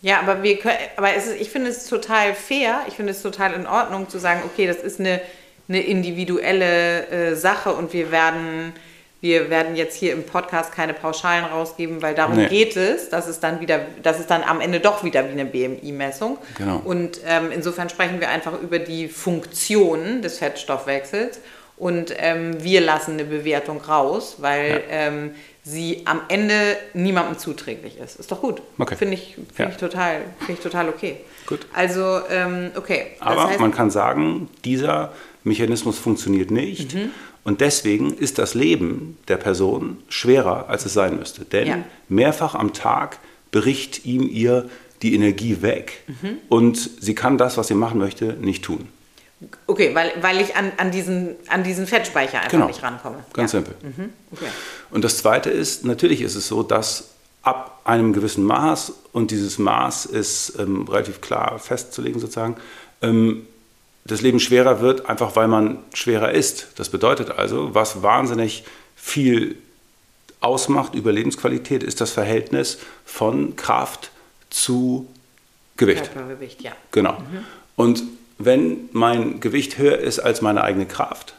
Ja, 0.00 0.20
aber, 0.20 0.42
wir 0.42 0.58
können, 0.58 0.76
aber 0.96 1.14
es 1.14 1.26
ist, 1.26 1.40
ich 1.40 1.50
finde 1.50 1.70
es 1.70 1.86
total 1.86 2.32
fair, 2.34 2.82
ich 2.86 2.94
finde 2.94 3.10
es 3.10 3.22
total 3.22 3.54
in 3.54 3.66
Ordnung 3.66 4.08
zu 4.08 4.18
sagen, 4.18 4.42
okay, 4.44 4.66
das 4.66 4.76
ist 4.76 5.00
eine, 5.00 5.20
eine 5.68 5.82
individuelle 5.82 7.08
äh, 7.08 7.34
Sache 7.34 7.72
und 7.72 7.92
wir 7.92 8.12
werden, 8.12 8.72
wir 9.20 9.50
werden 9.50 9.74
jetzt 9.74 9.96
hier 9.96 10.12
im 10.12 10.22
Podcast 10.22 10.72
keine 10.72 10.94
Pauschalen 10.94 11.44
rausgeben, 11.44 12.02
weil 12.02 12.14
darum 12.14 12.36
nee. 12.36 12.46
geht 12.46 12.76
es, 12.76 13.08
dass 13.08 13.26
es 13.26 13.40
dann 13.40 13.60
wieder, 13.60 13.80
dass 14.02 14.20
es 14.20 14.28
dann 14.28 14.44
am 14.44 14.60
Ende 14.60 14.78
doch 14.78 15.02
wieder 15.02 15.26
wie 15.26 15.32
eine 15.32 15.44
BMI-Messung. 15.44 16.38
Genau. 16.58 16.82
Und 16.84 17.18
ähm, 17.26 17.50
insofern 17.50 17.88
sprechen 17.88 18.20
wir 18.20 18.28
einfach 18.28 18.62
über 18.62 18.78
die 18.78 19.08
Funktion 19.08 20.22
des 20.22 20.38
Fettstoffwechsels 20.38 21.40
und 21.76 22.14
ähm, 22.16 22.62
wir 22.62 22.80
lassen 22.80 23.14
eine 23.14 23.24
Bewertung 23.24 23.80
raus, 23.80 24.36
weil 24.38 24.84
ja. 24.88 25.08
ähm, 25.08 25.34
sie 25.66 26.02
am 26.04 26.20
Ende 26.28 26.76
niemandem 26.94 27.38
zuträglich 27.38 27.98
ist. 27.98 28.20
Ist 28.20 28.30
doch 28.30 28.40
gut. 28.40 28.62
Okay. 28.78 28.94
Finde 28.94 29.14
ich, 29.14 29.34
find 29.34 29.58
ja. 29.58 29.68
ich, 29.68 29.76
total, 29.76 30.20
find 30.38 30.58
ich 30.58 30.62
total 30.62 30.88
okay. 30.88 31.16
Gut. 31.44 31.66
Also, 31.72 32.20
ähm, 32.30 32.70
okay. 32.76 33.08
Das 33.18 33.28
Aber 33.28 33.48
heißt, 33.48 33.60
man 33.60 33.72
kann 33.72 33.90
sagen, 33.90 34.48
dieser 34.64 35.12
Mechanismus 35.42 35.98
funktioniert 35.98 36.52
nicht. 36.52 36.94
Mhm. 36.94 37.10
Und 37.42 37.60
deswegen 37.60 38.14
ist 38.14 38.38
das 38.38 38.54
Leben 38.54 39.18
der 39.26 39.38
Person 39.38 39.98
schwerer, 40.08 40.68
als 40.68 40.86
es 40.86 40.94
sein 40.94 41.16
müsste. 41.16 41.44
Denn 41.44 41.66
ja. 41.66 41.78
mehrfach 42.08 42.54
am 42.54 42.72
Tag 42.72 43.18
bricht 43.50 44.04
ihm 44.04 44.28
ihr 44.28 44.68
die 45.02 45.14
Energie 45.14 45.62
weg 45.62 46.04
mhm. 46.06 46.38
und 46.48 46.78
sie 47.00 47.14
kann 47.14 47.38
das, 47.38 47.56
was 47.56 47.68
sie 47.68 47.74
machen 47.74 47.98
möchte, 47.98 48.34
nicht 48.34 48.64
tun. 48.64 48.88
Okay, 49.66 49.94
weil, 49.94 50.12
weil 50.22 50.40
ich 50.40 50.56
an, 50.56 50.72
an, 50.78 50.90
diesen, 50.90 51.36
an 51.48 51.62
diesen 51.62 51.86
Fettspeicher 51.86 52.38
einfach 52.38 52.50
genau. 52.50 52.66
nicht 52.66 52.82
rankomme. 52.82 53.24
Ganz 53.34 53.52
ja. 53.52 53.60
simpel. 53.60 53.74
Mhm. 53.82 54.10
Okay. 54.32 54.48
Und 54.90 55.04
das 55.04 55.18
Zweite 55.18 55.50
ist, 55.50 55.84
natürlich 55.84 56.22
ist 56.22 56.36
es 56.36 56.48
so, 56.48 56.62
dass 56.62 57.10
ab 57.42 57.80
einem 57.84 58.12
gewissen 58.12 58.44
Maß, 58.44 58.92
und 59.12 59.30
dieses 59.30 59.58
Maß 59.58 60.06
ist 60.06 60.58
ähm, 60.58 60.88
relativ 60.88 61.20
klar 61.20 61.58
festzulegen 61.58 62.18
sozusagen, 62.18 62.56
ähm, 63.02 63.46
das 64.04 64.22
Leben 64.22 64.40
schwerer 64.40 64.80
wird, 64.80 65.08
einfach 65.08 65.36
weil 65.36 65.48
man 65.48 65.78
schwerer 65.92 66.32
ist. 66.32 66.68
Das 66.76 66.88
bedeutet 66.88 67.30
also, 67.30 67.74
was 67.74 68.02
wahnsinnig 68.02 68.64
viel 68.94 69.56
ausmacht, 70.40 70.94
Überlebensqualität, 70.94 71.82
ist 71.82 72.00
das 72.00 72.12
Verhältnis 72.12 72.78
von 73.04 73.56
Kraft 73.56 74.10
zu 74.48 75.08
Gewicht. 75.76 76.12
Körpergewicht, 76.12 76.62
ja. 76.62 76.72
Genau. 76.90 77.12
Mhm. 77.12 77.44
Und 77.76 78.02
wenn 78.38 78.88
mein 78.92 79.40
Gewicht 79.40 79.78
höher 79.78 79.98
ist 79.98 80.18
als 80.18 80.42
meine 80.42 80.62
eigene 80.62 80.86
Kraft, 80.86 81.34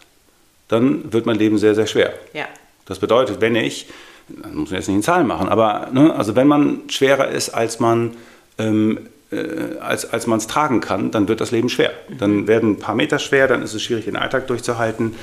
dann 0.68 1.14
wird 1.14 1.26
mein 1.26 1.38
Leben 1.38 1.58
sehr, 1.58 1.76
sehr 1.76 1.88
schwer. 1.88 2.14
Ja. 2.34 2.46
Das 2.86 3.00
bedeutet, 3.00 3.42
wenn 3.42 3.56
ich, 3.56 3.88
das 4.28 4.52
muss 4.52 4.70
man 4.70 4.80
jetzt 4.80 4.88
nicht 4.88 4.98
in 4.98 5.04
Zahlen 5.04 5.28
machen, 5.28 5.48
aber 5.50 5.90
ne, 5.92 6.14
also 6.14 6.36
wenn 6.36 6.48
man 6.48 6.90
schwerer 6.90 7.30
ist, 7.30 7.50
als 7.50 7.80
man 7.80 8.16
ähm, 8.58 9.08
äh, 9.30 9.78
als, 9.82 10.12
als 10.12 10.26
man 10.26 10.38
es 10.38 10.48
tragen 10.48 10.80
kann, 10.80 11.12
dann 11.12 11.28
wird 11.28 11.42
das 11.42 11.52
Leben 11.52 11.68
schwer. 11.68 11.92
Dann 12.18 12.48
werden 12.48 12.72
ein 12.72 12.80
paar 12.80 12.96
Meter 12.96 13.20
schwer, 13.20 13.48
dann 13.48 13.62
ist 13.62 13.74
es 13.74 13.84
schwierig, 13.84 14.06
den 14.06 14.16
Alltag 14.16 14.48
durchzuhalten. 14.48 15.16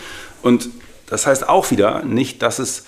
Und 0.42 0.68
das 1.06 1.26
heißt 1.26 1.48
auch 1.48 1.70
wieder 1.70 2.04
nicht, 2.04 2.42
dass 2.42 2.58
es 2.58 2.84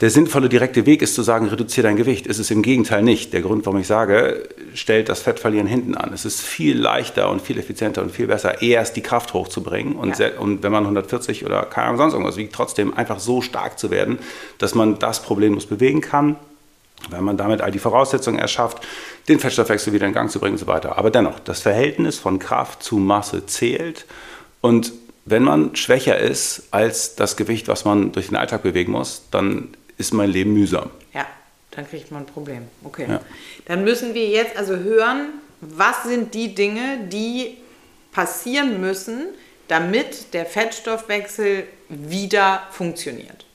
der 0.00 0.10
sinnvolle 0.10 0.48
direkte 0.48 0.86
Weg 0.86 1.02
ist 1.02 1.14
zu 1.14 1.22
sagen, 1.22 1.46
reduziere 1.46 1.86
dein 1.86 1.96
Gewicht. 1.96 2.26
Ist 2.26 2.38
es 2.38 2.50
im 2.50 2.62
Gegenteil 2.62 3.02
nicht. 3.02 3.32
Der 3.32 3.42
Grund, 3.42 3.64
warum 3.64 3.80
ich 3.80 3.86
sage, 3.86 4.48
stellt 4.74 5.08
das 5.08 5.20
Fettverlieren 5.20 5.66
hinten 5.66 5.94
an. 5.94 6.12
Es 6.12 6.24
ist 6.24 6.40
viel 6.40 6.78
leichter 6.78 7.30
und 7.30 7.40
viel 7.40 7.58
effizienter 7.58 8.02
und 8.02 8.10
viel 8.10 8.26
besser, 8.26 8.60
erst 8.62 8.96
die 8.96 9.02
Kraft 9.02 9.32
hochzubringen 9.34 9.94
und, 9.94 10.18
ja. 10.18 10.38
und 10.38 10.62
wenn 10.62 10.72
man 10.72 10.84
140 10.84 11.44
oder 11.46 11.62
keine 11.64 11.88
Ahnung 11.88 11.98
sonst 11.98 12.14
irgendwas 12.14 12.36
wiegt, 12.36 12.54
trotzdem 12.54 12.94
einfach 12.96 13.20
so 13.20 13.40
stark 13.40 13.78
zu 13.78 13.90
werden, 13.90 14.18
dass 14.58 14.74
man 14.74 14.98
das 14.98 15.22
problemlos 15.22 15.66
bewegen 15.66 16.00
kann, 16.00 16.36
wenn 17.10 17.24
man 17.24 17.36
damit 17.36 17.60
all 17.60 17.70
die 17.70 17.78
Voraussetzungen 17.78 18.38
erschafft, 18.38 18.86
den 19.28 19.38
Fettstoffwechsel 19.38 19.92
wieder 19.92 20.06
in 20.06 20.12
Gang 20.12 20.30
zu 20.30 20.38
bringen 20.38 20.54
und 20.54 20.58
so 20.58 20.66
weiter. 20.66 20.98
Aber 20.98 21.10
dennoch, 21.10 21.38
das 21.40 21.60
Verhältnis 21.60 22.18
von 22.18 22.38
Kraft 22.38 22.82
zu 22.82 22.96
Masse 22.96 23.46
zählt 23.46 24.06
und 24.60 24.92
wenn 25.24 25.42
man 25.42 25.76
schwächer 25.76 26.18
ist 26.18 26.64
als 26.70 27.14
das 27.14 27.36
Gewicht, 27.36 27.68
was 27.68 27.84
man 27.84 28.12
durch 28.12 28.28
den 28.28 28.36
Alltag 28.36 28.62
bewegen 28.62 28.92
muss, 28.92 29.22
dann 29.30 29.68
ist 29.98 30.12
mein 30.12 30.30
Leben 30.30 30.52
mühsam. 30.52 30.90
Ja, 31.14 31.26
dann 31.70 31.88
kriegt 31.88 32.10
man 32.10 32.22
ein 32.22 32.26
Problem. 32.26 32.62
Okay. 32.82 33.06
Ja. 33.08 33.20
Dann 33.66 33.84
müssen 33.84 34.14
wir 34.14 34.26
jetzt 34.26 34.56
also 34.56 34.76
hören, 34.76 35.28
was 35.60 36.04
sind 36.04 36.34
die 36.34 36.54
Dinge, 36.54 37.06
die 37.08 37.58
passieren 38.10 38.80
müssen, 38.80 39.26
damit 39.68 40.34
der 40.34 40.44
Fettstoffwechsel 40.44 41.64
wieder 41.88 42.62
funktioniert. 42.72 43.46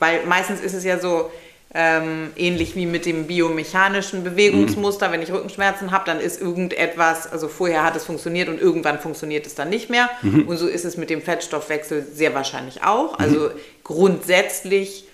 Weil 0.00 0.26
meistens 0.26 0.60
ist 0.60 0.74
es 0.74 0.84
ja 0.84 0.98
so, 0.98 1.30
ähm, 1.74 2.30
ähnlich 2.36 2.76
wie 2.76 2.84
mit 2.84 3.06
dem 3.06 3.26
biomechanischen 3.26 4.24
Bewegungsmuster. 4.24 5.08
Mhm. 5.08 5.12
Wenn 5.12 5.22
ich 5.22 5.32
Rückenschmerzen 5.32 5.90
habe, 5.90 6.04
dann 6.04 6.20
ist 6.20 6.40
irgendetwas, 6.40 7.30
also 7.30 7.48
vorher 7.48 7.82
hat 7.82 7.96
es 7.96 8.04
funktioniert 8.04 8.48
und 8.48 8.60
irgendwann 8.60 8.98
funktioniert 8.98 9.46
es 9.46 9.54
dann 9.54 9.70
nicht 9.70 9.88
mehr. 9.88 10.10
Mhm. 10.20 10.46
Und 10.48 10.58
so 10.58 10.66
ist 10.66 10.84
es 10.84 10.96
mit 10.96 11.08
dem 11.08 11.22
Fettstoffwechsel 11.22 12.06
sehr 12.12 12.34
wahrscheinlich 12.34 12.82
auch. 12.82 13.18
Also 13.18 13.40
mhm. 13.40 13.50
grundsätzlich 13.84 15.04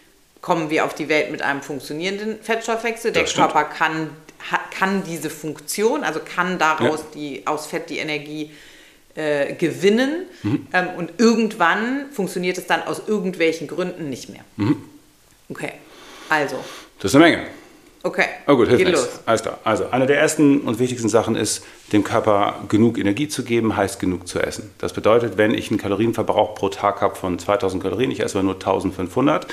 kommen 0.41 0.71
wir 0.71 0.85
auf 0.85 0.95
die 0.95 1.09
Welt 1.09 1.31
mit 1.31 1.43
einem 1.43 1.63
funktionierenden 1.63 2.41
Fettstoffwechsel. 2.43 3.13
Der 3.13 3.25
Körper 3.25 3.65
kann, 3.65 4.11
kann 4.77 5.05
diese 5.05 5.31
Funktion, 5.31 6.03
also 6.03 6.21
kann 6.21 6.59
daraus 6.59 7.01
ja. 7.01 7.07
die, 7.15 7.47
aus 7.47 7.67
Fett 7.67 7.89
die 7.89 7.99
Energie 7.99 8.51
äh, 9.15 9.55
gewinnen. 9.55 10.27
Mhm. 10.43 10.67
Ähm, 10.73 10.89
und 10.97 11.13
irgendwann 11.19 12.07
funktioniert 12.11 12.59
es 12.59 12.67
dann 12.67 12.83
aus 12.83 13.03
irgendwelchen 13.07 13.69
Gründen 13.69 14.11
nicht 14.11 14.29
mehr. 14.29 14.43
Mhm. 14.57 14.83
Okay. 15.49 15.73
Also. 16.29 16.57
Das 17.01 17.13
ist 17.13 17.15
eine 17.15 17.25
Menge. 17.25 17.47
Okay. 18.03 18.27
Oh 18.47 18.57
gut, 18.57 18.69
hilft 18.69 18.85
nichts. 18.85 19.21
Alles 19.27 19.43
klar. 19.43 19.59
Also, 19.65 19.91
eine 19.91 20.07
der 20.07 20.19
ersten 20.19 20.61
und 20.61 20.79
wichtigsten 20.79 21.09
Sachen 21.09 21.35
ist, 21.35 21.65
dem 21.93 22.05
Körper 22.05 22.65
genug 22.69 22.97
Energie 22.97 23.29
zu 23.29 23.43
geben, 23.45 23.77
heißt 23.77 23.99
genug 23.99 24.29
zu 24.29 24.41
essen. 24.41 24.71
Das 24.79 24.93
bedeutet, 24.93 25.37
wenn 25.37 25.53
ich 25.53 25.71
einen 25.71 25.79
Kalorienverbrauch 25.79 26.55
pro 26.55 26.69
Tag 26.69 27.01
habe 27.01 27.17
von 27.17 27.39
2000 27.39 27.83
Kalorien, 27.83 28.11
ich 28.11 28.21
esse 28.21 28.39
aber 28.39 28.45
nur 28.45 28.55
1500, 28.55 29.47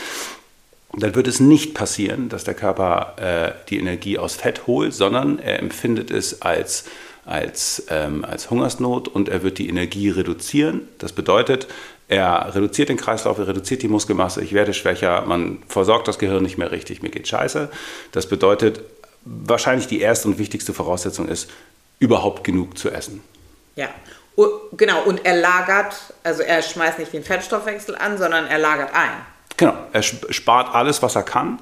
dann 0.97 1.15
wird 1.15 1.27
es 1.27 1.39
nicht 1.39 1.73
passieren, 1.73 2.29
dass 2.29 2.43
der 2.43 2.53
Körper 2.53 3.15
äh, 3.17 3.69
die 3.69 3.79
Energie 3.79 4.17
aus 4.17 4.35
Fett 4.35 4.67
holt, 4.67 4.93
sondern 4.93 5.39
er 5.39 5.59
empfindet 5.59 6.11
es 6.11 6.41
als, 6.41 6.85
als, 7.25 7.87
ähm, 7.89 8.23
als 8.23 8.49
Hungersnot 8.49 9.07
und 9.07 9.27
er 9.27 9.43
wird 9.43 9.57
die 9.57 9.67
Energie 9.67 10.09
reduzieren. 10.09 10.87
Das 10.99 11.11
bedeutet, 11.11 11.67
er 12.07 12.53
reduziert 12.53 12.89
den 12.89 12.97
Kreislauf, 12.97 13.37
er 13.39 13.47
reduziert 13.47 13.81
die 13.81 13.87
Muskelmasse, 13.87 14.43
ich 14.43 14.53
werde 14.53 14.73
schwächer, 14.73 15.23
man 15.25 15.59
versorgt 15.67 16.07
das 16.07 16.19
Gehirn 16.19 16.43
nicht 16.43 16.57
mehr 16.57 16.71
richtig, 16.71 17.01
mir 17.01 17.09
geht 17.09 17.27
scheiße. 17.27 17.69
Das 18.11 18.27
bedeutet, 18.27 18.81
wahrscheinlich 19.23 19.87
die 19.87 20.01
erste 20.01 20.27
und 20.27 20.37
wichtigste 20.37 20.73
Voraussetzung 20.73 21.27
ist, 21.27 21.49
überhaupt 21.99 22.43
genug 22.43 22.77
zu 22.77 22.91
essen. 22.91 23.23
Ja, 23.75 23.89
oh, 24.35 24.47
genau. 24.77 25.01
Und 25.03 25.25
er 25.25 25.37
lagert, 25.37 25.95
also 26.23 26.43
er 26.43 26.61
schmeißt 26.61 26.99
nicht 26.99 27.11
den 27.11 27.23
Fettstoffwechsel 27.23 27.95
an, 27.95 28.17
sondern 28.17 28.45
er 28.47 28.59
lagert 28.59 28.93
ein. 28.93 29.11
Genau, 29.57 29.73
er 29.91 30.03
spart 30.03 30.75
alles, 30.75 31.01
was 31.01 31.15
er 31.15 31.23
kann, 31.23 31.59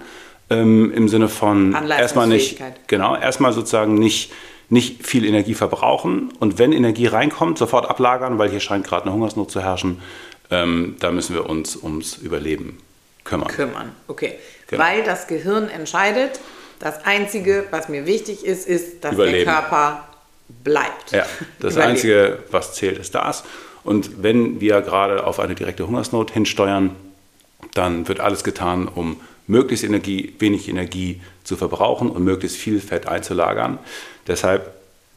ähm, 0.49 0.91
im 0.93 1.07
Sinne 1.07 1.29
von 1.29 1.73
erstmal 1.89 2.27
nicht, 2.27 2.61
genau, 2.87 3.15
erstmal 3.15 3.53
sozusagen 3.53 3.93
nicht 3.95 4.31
nicht 4.69 5.05
viel 5.05 5.25
Energie 5.25 5.53
verbrauchen 5.53 6.31
und 6.39 6.57
wenn 6.57 6.71
Energie 6.71 7.05
reinkommt, 7.05 7.57
sofort 7.59 7.87
ablagern, 7.87 8.39
weil 8.39 8.49
hier 8.49 8.59
scheint 8.59 8.87
gerade 8.87 9.03
eine 9.03 9.13
Hungersnot 9.13 9.51
zu 9.51 9.61
herrschen 9.61 10.01
ähm, 10.53 10.95
da 10.99 11.11
müssen 11.11 11.33
wir 11.33 11.49
uns 11.49 11.75
ums 11.75 12.15
Überleben 12.17 12.77
kümmern. 13.23 13.47
Kümmern, 13.47 13.91
okay. 14.07 14.35
Genau. 14.67 14.83
Weil 14.83 15.03
das 15.03 15.27
Gehirn 15.27 15.67
entscheidet, 15.69 16.39
das 16.79 17.05
Einzige, 17.05 17.65
was 17.71 17.89
mir 17.89 18.05
wichtig 18.05 18.45
ist, 18.45 18.67
ist, 18.67 19.03
dass 19.03 19.13
Überleben. 19.13 19.45
der 19.45 19.53
Körper 19.53 20.07
bleibt. 20.63 21.11
Ja, 21.11 21.25
das 21.59 21.77
Einzige, 21.77 22.39
was 22.51 22.73
zählt, 22.73 22.99
ist 22.99 23.15
das. 23.15 23.43
Und 23.83 24.23
wenn 24.23 24.61
wir 24.61 24.81
gerade 24.81 25.25
auf 25.25 25.39
eine 25.39 25.55
direkte 25.55 25.87
Hungersnot 25.87 26.31
hinsteuern, 26.31 26.95
dann 27.73 28.07
wird 28.07 28.19
alles 28.19 28.43
getan, 28.43 28.87
um 28.87 29.19
möglichst 29.47 29.83
Energie, 29.83 30.35
wenig 30.39 30.69
Energie 30.69 31.21
zu 31.43 31.55
verbrauchen 31.55 32.09
und 32.09 32.23
möglichst 32.23 32.57
viel 32.57 32.79
Fett 32.79 33.07
einzulagern. 33.07 33.79
Deshalb 34.27 34.71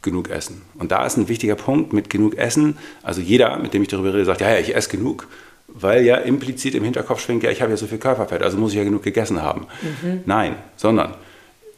genug 0.07 0.29
essen. 0.29 0.63
Und 0.79 0.91
da 0.91 1.05
ist 1.05 1.17
ein 1.17 1.27
wichtiger 1.27 1.55
Punkt 1.55 1.93
mit 1.93 2.09
genug 2.09 2.37
Essen. 2.37 2.77
Also 3.03 3.21
jeder, 3.21 3.57
mit 3.59 3.73
dem 3.73 3.83
ich 3.83 3.89
darüber 3.89 4.13
rede, 4.13 4.25
sagt, 4.25 4.41
ja, 4.41 4.49
ja, 4.49 4.59
ich 4.59 4.75
esse 4.75 4.89
genug, 4.89 5.27
weil 5.67 6.03
ja 6.03 6.15
implizit 6.15 6.73
im 6.73 6.83
Hinterkopf 6.83 7.21
schwingt, 7.21 7.43
ja, 7.43 7.51
ich 7.51 7.61
habe 7.61 7.71
ja 7.71 7.77
so 7.77 7.87
viel 7.87 7.97
Körperfett, 7.97 8.41
also 8.41 8.57
muss 8.57 8.71
ich 8.71 8.77
ja 8.77 8.83
genug 8.83 9.03
gegessen 9.03 9.41
haben. 9.41 9.67
Mhm. 9.81 10.21
Nein, 10.25 10.55
sondern 10.75 11.13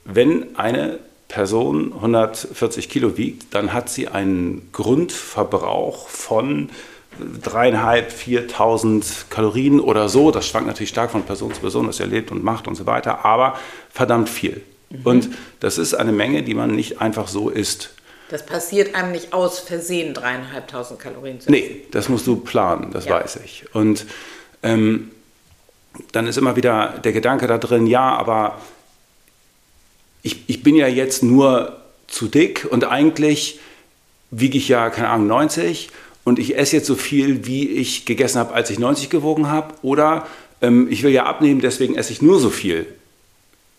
wenn 0.05 0.55
eine 0.55 0.99
Person 1.27 1.93
140 1.93 2.89
Kilo 2.89 3.17
wiegt, 3.17 3.53
dann 3.53 3.73
hat 3.73 3.89
sie 3.89 4.07
einen 4.07 4.69
Grundverbrauch 4.71 6.07
von 6.07 6.69
dreieinhalb, 7.43 8.11
4.000 8.11 9.29
Kalorien 9.29 9.79
oder 9.79 10.09
so. 10.09 10.31
Das 10.31 10.47
schwankt 10.47 10.67
natürlich 10.67 10.89
stark 10.89 11.11
von 11.11 11.23
Person 11.23 11.53
zu 11.53 11.61
Person, 11.61 11.87
was 11.87 11.99
er 11.99 12.07
lebt 12.07 12.31
und 12.31 12.43
macht 12.43 12.67
und 12.67 12.75
so 12.75 12.85
weiter, 12.85 13.25
aber 13.25 13.57
verdammt 13.91 14.29
viel. 14.29 14.61
Mhm. 14.89 14.99
Und 15.03 15.29
das 15.59 15.77
ist 15.77 15.93
eine 15.93 16.11
Menge, 16.11 16.43
die 16.43 16.53
man 16.53 16.75
nicht 16.75 17.01
einfach 17.01 17.27
so 17.27 17.49
isst. 17.49 17.93
Das 18.29 18.45
passiert 18.45 18.95
einem 18.95 19.11
nicht 19.11 19.33
aus 19.33 19.59
Versehen, 19.59 20.13
dreieinhalbtausend 20.13 20.99
Kalorien 20.99 21.41
zu 21.41 21.49
essen. 21.49 21.51
Nee, 21.51 21.81
das 21.91 22.09
musst 22.09 22.27
du 22.27 22.35
planen, 22.37 22.91
das 22.91 23.05
ja. 23.05 23.15
weiß 23.15 23.39
ich. 23.43 23.65
Und 23.73 24.05
ähm, 24.61 25.11
dann 26.11 26.27
ist 26.27 26.37
immer 26.37 26.55
wieder 26.55 26.99
der 27.03 27.11
Gedanke 27.11 27.47
da 27.47 27.57
drin, 27.57 27.87
ja, 27.87 28.15
aber 28.15 28.61
ich, 30.21 30.43
ich 30.47 30.61
bin 30.61 30.75
ja 30.75 30.87
jetzt 30.87 31.23
nur 31.23 31.77
zu 32.07 32.27
dick 32.27 32.67
und 32.69 32.85
eigentlich 32.85 33.59
wiege 34.31 34.57
ich 34.57 34.67
ja, 34.67 34.89
keine 34.89 35.09
Ahnung, 35.09 35.27
90 35.27 35.89
und 36.23 36.37
ich 36.37 36.55
esse 36.55 36.75
jetzt 36.75 36.87
so 36.87 36.95
viel, 36.95 37.47
wie 37.47 37.67
ich 37.67 38.05
gegessen 38.05 38.39
habe, 38.39 38.53
als 38.53 38.69
ich 38.69 38.77
90 38.77 39.09
gewogen 39.09 39.49
habe. 39.49 39.73
Oder 39.81 40.27
ähm, 40.61 40.87
ich 40.91 41.01
will 41.01 41.11
ja 41.11 41.25
abnehmen, 41.25 41.61
deswegen 41.61 41.95
esse 41.95 42.11
ich 42.11 42.21
nur 42.21 42.39
so 42.39 42.51
viel 42.51 42.85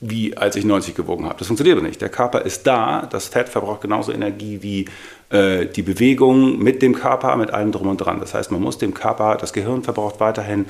wie 0.00 0.36
als 0.36 0.56
ich 0.56 0.64
90 0.64 0.94
gewogen 0.94 1.26
habe. 1.26 1.36
Das 1.38 1.46
funktioniert 1.46 1.76
aber 1.76 1.86
nicht. 1.86 2.00
Der 2.00 2.08
Körper 2.08 2.42
ist 2.42 2.66
da, 2.66 3.06
das 3.10 3.28
Fett 3.28 3.48
verbraucht 3.48 3.82
genauso 3.82 4.12
Energie 4.12 4.62
wie 4.62 4.86
äh, 5.30 5.66
die 5.66 5.82
Bewegung 5.82 6.58
mit 6.58 6.80
dem 6.80 6.94
Körper, 6.94 7.36
mit 7.36 7.52
allem 7.52 7.70
drum 7.70 7.88
und 7.88 7.98
dran. 7.98 8.18
Das 8.18 8.32
heißt, 8.32 8.50
man 8.50 8.62
muss 8.62 8.78
dem 8.78 8.94
Körper, 8.94 9.36
das 9.36 9.52
Gehirn 9.52 9.82
verbraucht 9.82 10.18
weiterhin 10.18 10.66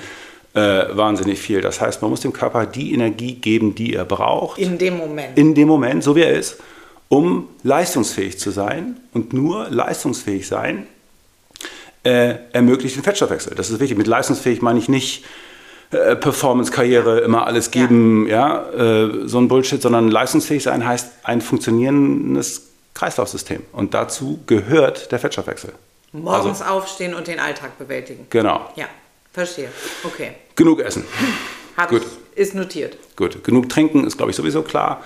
äh, 0.55 0.61
wahnsinnig 0.97 1.38
viel. 1.38 1.61
Das 1.61 1.81
heißt, 1.81 2.03
man 2.03 2.11
muss 2.11 2.21
dem 2.21 2.33
Körper 2.33 2.66
die 2.66 2.93
Energie 2.93 3.35
geben, 3.35 3.77
die 3.77 3.95
er 3.95 4.05
braucht. 4.05 4.59
In 4.59 4.79
dem 4.79 4.97
Moment. 4.97 5.38
In 5.38 5.55
dem 5.55 5.69
Moment, 5.69 6.03
so 6.03 6.16
wie 6.16 6.23
er 6.23 6.33
ist, 6.33 6.59
um 7.09 7.49
leistungsfähig 7.62 8.38
zu 8.38 8.51
sein. 8.51 8.99
Und 9.12 9.33
nur 9.33 9.69
leistungsfähig 9.71 10.49
sein 10.49 10.87
äh, 12.03 12.35
ermöglicht 12.53 12.97
den 12.97 13.05
Fettstoffwechsel. 13.05 13.55
Das 13.55 13.71
ist 13.71 13.79
wichtig. 13.79 13.97
Mit 13.97 14.09
leistungsfähig 14.09 14.61
meine 14.61 14.81
ich 14.81 14.88
nicht, 14.88 15.25
äh, 15.90 16.16
Performance-Karriere 16.16 17.20
immer 17.20 17.46
alles 17.46 17.70
geben, 17.70 18.26
ja, 18.29 18.64
ja 18.76 19.05
äh, 19.05 19.29
so 19.29 19.38
ein 19.38 19.48
Bullshit, 19.48 19.83
sondern 19.83 20.09
leistungsfähig 20.09 20.62
sein 20.62 20.87
heißt 20.87 21.11
ein 21.24 21.40
funktionierendes 21.40 22.68
Kreislaufsystem. 22.94 23.62
Und 23.72 23.94
dazu 23.94 24.40
gehört 24.46 25.11
der 25.11 25.18
Fettstoffwechsel. 25.18 25.72
Morgens 26.12 26.61
also, 26.62 26.74
aufstehen 26.74 27.14
und 27.14 27.29
den 27.29 27.38
Alltag 27.38 27.79
bewältigen. 27.79 28.26
Genau. 28.31 28.68
Ja, 28.76 28.87
verstehe. 29.33 29.68
Okay. 30.05 30.33
Genug 30.57 30.81
essen. 30.81 31.05
Hab 31.76 31.88
Gut. 31.88 32.03
Ich, 32.03 32.09
ist 32.35 32.55
notiert. 32.55 32.97
Gut. 33.16 33.45
Genug 33.45 33.69
trinken 33.69 34.05
ist, 34.05 34.16
glaube 34.16 34.31
ich, 34.31 34.37
sowieso 34.37 34.62
klar. 34.62 35.03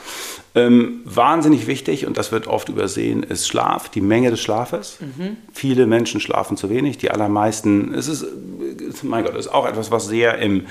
Ähm, 0.54 1.00
wahnsinnig 1.04 1.66
wichtig, 1.66 2.06
und 2.06 2.16
das 2.16 2.30
wird 2.30 2.46
oft 2.46 2.68
übersehen, 2.68 3.22
ist 3.22 3.48
Schlaf, 3.48 3.88
die 3.88 4.00
Menge 4.00 4.30
des 4.30 4.40
Schlafes. 4.40 4.98
Mhm. 5.00 5.36
Viele 5.52 5.86
Menschen 5.86 6.20
schlafen 6.20 6.56
zu 6.56 6.70
wenig, 6.70 6.98
die 6.98 7.10
allermeisten, 7.10 7.92
es 7.94 8.08
ist, 8.08 8.24
mein 9.02 9.24
Gott, 9.24 9.34
ist 9.34 9.48
auch 9.48 9.66
etwas, 9.66 9.90
was 9.90 10.06
sehr 10.06 10.38
im, 10.38 10.66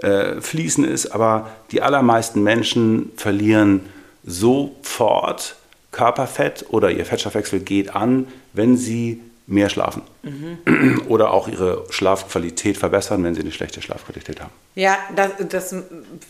äh, 0.00 0.40
fließen 0.40 0.84
ist, 0.84 1.06
aber 1.08 1.50
die 1.70 1.82
allermeisten 1.82 2.42
Menschen 2.42 3.12
verlieren 3.16 3.80
sofort 4.24 5.56
Körperfett 5.92 6.66
oder 6.68 6.90
ihr 6.90 7.06
Fettstoffwechsel 7.06 7.60
geht 7.60 7.94
an, 7.94 8.26
wenn 8.52 8.76
sie 8.76 9.22
mehr 9.46 9.68
schlafen. 9.68 10.02
Mhm. 10.22 11.02
Oder 11.08 11.30
auch 11.30 11.46
ihre 11.46 11.84
Schlafqualität 11.90 12.76
verbessern, 12.76 13.22
wenn 13.22 13.34
sie 13.34 13.42
eine 13.42 13.52
schlechte 13.52 13.80
Schlafqualität 13.80 14.40
haben. 14.40 14.50
Ja, 14.74 14.98
das, 15.14 15.30
das, 15.48 15.74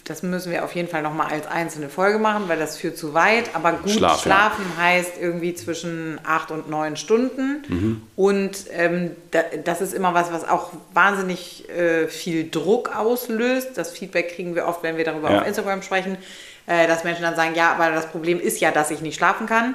das 0.05 0.23
müssen 0.23 0.53
wir 0.53 0.65
auf 0.65 0.75
jeden 0.75 0.89
Fall 0.89 1.03
nochmal 1.03 1.29
als 1.29 1.47
einzelne 1.47 1.89
Folge 1.89 2.19
machen, 2.19 2.45
weil 2.49 2.59
das 2.59 2.77
führt 2.77 2.99
zu 2.99 3.15
weit. 3.15 3.55
Aber 3.55 3.73
gut 3.73 3.91
Schlaf, 3.91 4.23
schlafen 4.23 4.65
ja. 4.77 4.85
heißt 4.85 5.13
irgendwie 5.19 5.55
zwischen 5.55 6.21
acht 6.25 6.51
und 6.51 6.69
neun 6.69 6.97
Stunden. 6.97 7.63
Mhm. 7.69 8.03
Und 8.17 8.67
ähm, 8.71 9.13
das 9.65 9.81
ist 9.81 9.95
immer 9.95 10.13
was, 10.13 10.31
was 10.31 10.47
auch 10.47 10.73
wahnsinnig 10.93 11.69
äh, 11.71 12.09
viel 12.09 12.51
Druck 12.51 12.95
auslöst. 12.95 13.79
Das 13.79 13.93
Feedback 13.93 14.35
kriegen 14.35 14.55
wir 14.55 14.67
oft, 14.67 14.83
wenn 14.83 14.99
wir 14.99 15.05
darüber 15.05 15.31
ja. 15.31 15.41
auf 15.41 15.47
Instagram 15.47 15.81
sprechen, 15.81 16.19
äh, 16.67 16.87
dass 16.87 17.03
Menschen 17.03 17.23
dann 17.23 17.35
sagen, 17.35 17.55
ja, 17.55 17.73
aber 17.73 17.91
das 17.91 18.11
Problem 18.11 18.39
ist 18.39 18.61
ja, 18.61 18.71
dass 18.71 18.91
ich 18.91 19.01
nicht 19.01 19.17
schlafen 19.17 19.47
kann. 19.47 19.75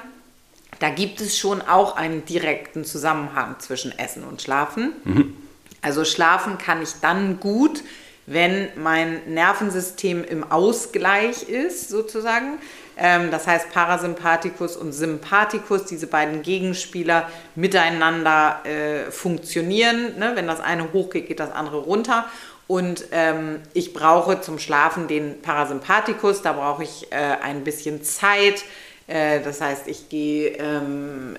Da 0.82 0.90
gibt 0.90 1.20
es 1.20 1.38
schon 1.38 1.62
auch 1.62 1.94
einen 1.94 2.24
direkten 2.24 2.84
Zusammenhang 2.84 3.54
zwischen 3.60 3.96
Essen 4.00 4.24
und 4.24 4.42
Schlafen. 4.42 4.92
Mhm. 5.04 5.36
Also 5.80 6.04
schlafen 6.04 6.58
kann 6.58 6.82
ich 6.82 6.94
dann 7.00 7.38
gut, 7.38 7.84
wenn 8.26 8.66
mein 8.74 9.32
Nervensystem 9.32 10.24
im 10.24 10.50
Ausgleich 10.50 11.44
ist, 11.44 11.88
sozusagen. 11.88 12.58
Ähm, 12.96 13.30
das 13.30 13.46
heißt, 13.46 13.70
Parasympathikus 13.70 14.76
und 14.76 14.90
Sympathikus, 14.90 15.84
diese 15.84 16.08
beiden 16.08 16.42
Gegenspieler, 16.42 17.28
miteinander 17.54 18.62
äh, 18.64 19.12
funktionieren. 19.12 20.18
Ne? 20.18 20.32
Wenn 20.34 20.48
das 20.48 20.58
eine 20.58 20.92
hochgeht, 20.92 21.28
geht 21.28 21.38
das 21.38 21.52
andere 21.52 21.76
runter. 21.78 22.26
Und 22.66 23.04
ähm, 23.12 23.60
ich 23.72 23.92
brauche 23.92 24.40
zum 24.40 24.58
Schlafen 24.58 25.06
den 25.06 25.42
Parasympathikus, 25.42 26.42
da 26.42 26.54
brauche 26.54 26.82
ich 26.82 27.12
äh, 27.12 27.16
ein 27.40 27.62
bisschen 27.62 28.02
Zeit 28.02 28.64
das 29.12 29.60
heißt, 29.60 29.88
ich 29.88 30.08
gehe 30.08 30.56
ähm, 30.58 31.36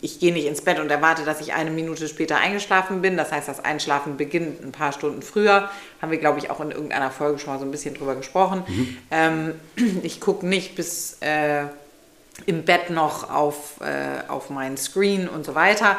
ich 0.00 0.20
gehe 0.20 0.32
nicht 0.32 0.46
ins 0.46 0.62
Bett 0.62 0.78
und 0.78 0.90
erwarte, 0.90 1.24
dass 1.24 1.40
ich 1.40 1.54
eine 1.54 1.70
Minute 1.70 2.08
später 2.08 2.36
eingeschlafen 2.36 3.02
bin. 3.02 3.16
Das 3.16 3.32
heißt, 3.32 3.48
das 3.48 3.64
Einschlafen 3.64 4.16
beginnt 4.16 4.62
ein 4.62 4.72
paar 4.72 4.92
Stunden 4.92 5.22
früher. 5.22 5.70
Haben 6.02 6.10
wir, 6.10 6.18
glaube 6.18 6.38
ich, 6.38 6.50
auch 6.50 6.60
in 6.60 6.70
irgendeiner 6.70 7.10
Folge 7.10 7.38
schon 7.38 7.52
mal 7.52 7.58
so 7.58 7.64
ein 7.64 7.70
bisschen 7.70 7.94
drüber 7.94 8.14
gesprochen. 8.14 8.64
Mhm. 8.66 8.98
Ähm, 9.10 9.54
ich 10.02 10.20
gucke 10.20 10.46
nicht 10.46 10.74
bis 10.76 11.18
äh, 11.20 11.64
im 12.46 12.64
Bett 12.64 12.90
noch 12.90 13.30
auf, 13.30 13.80
äh, 13.80 14.28
auf 14.28 14.50
meinen 14.50 14.76
Screen 14.76 15.28
und 15.28 15.44
so 15.44 15.54
weiter. 15.54 15.96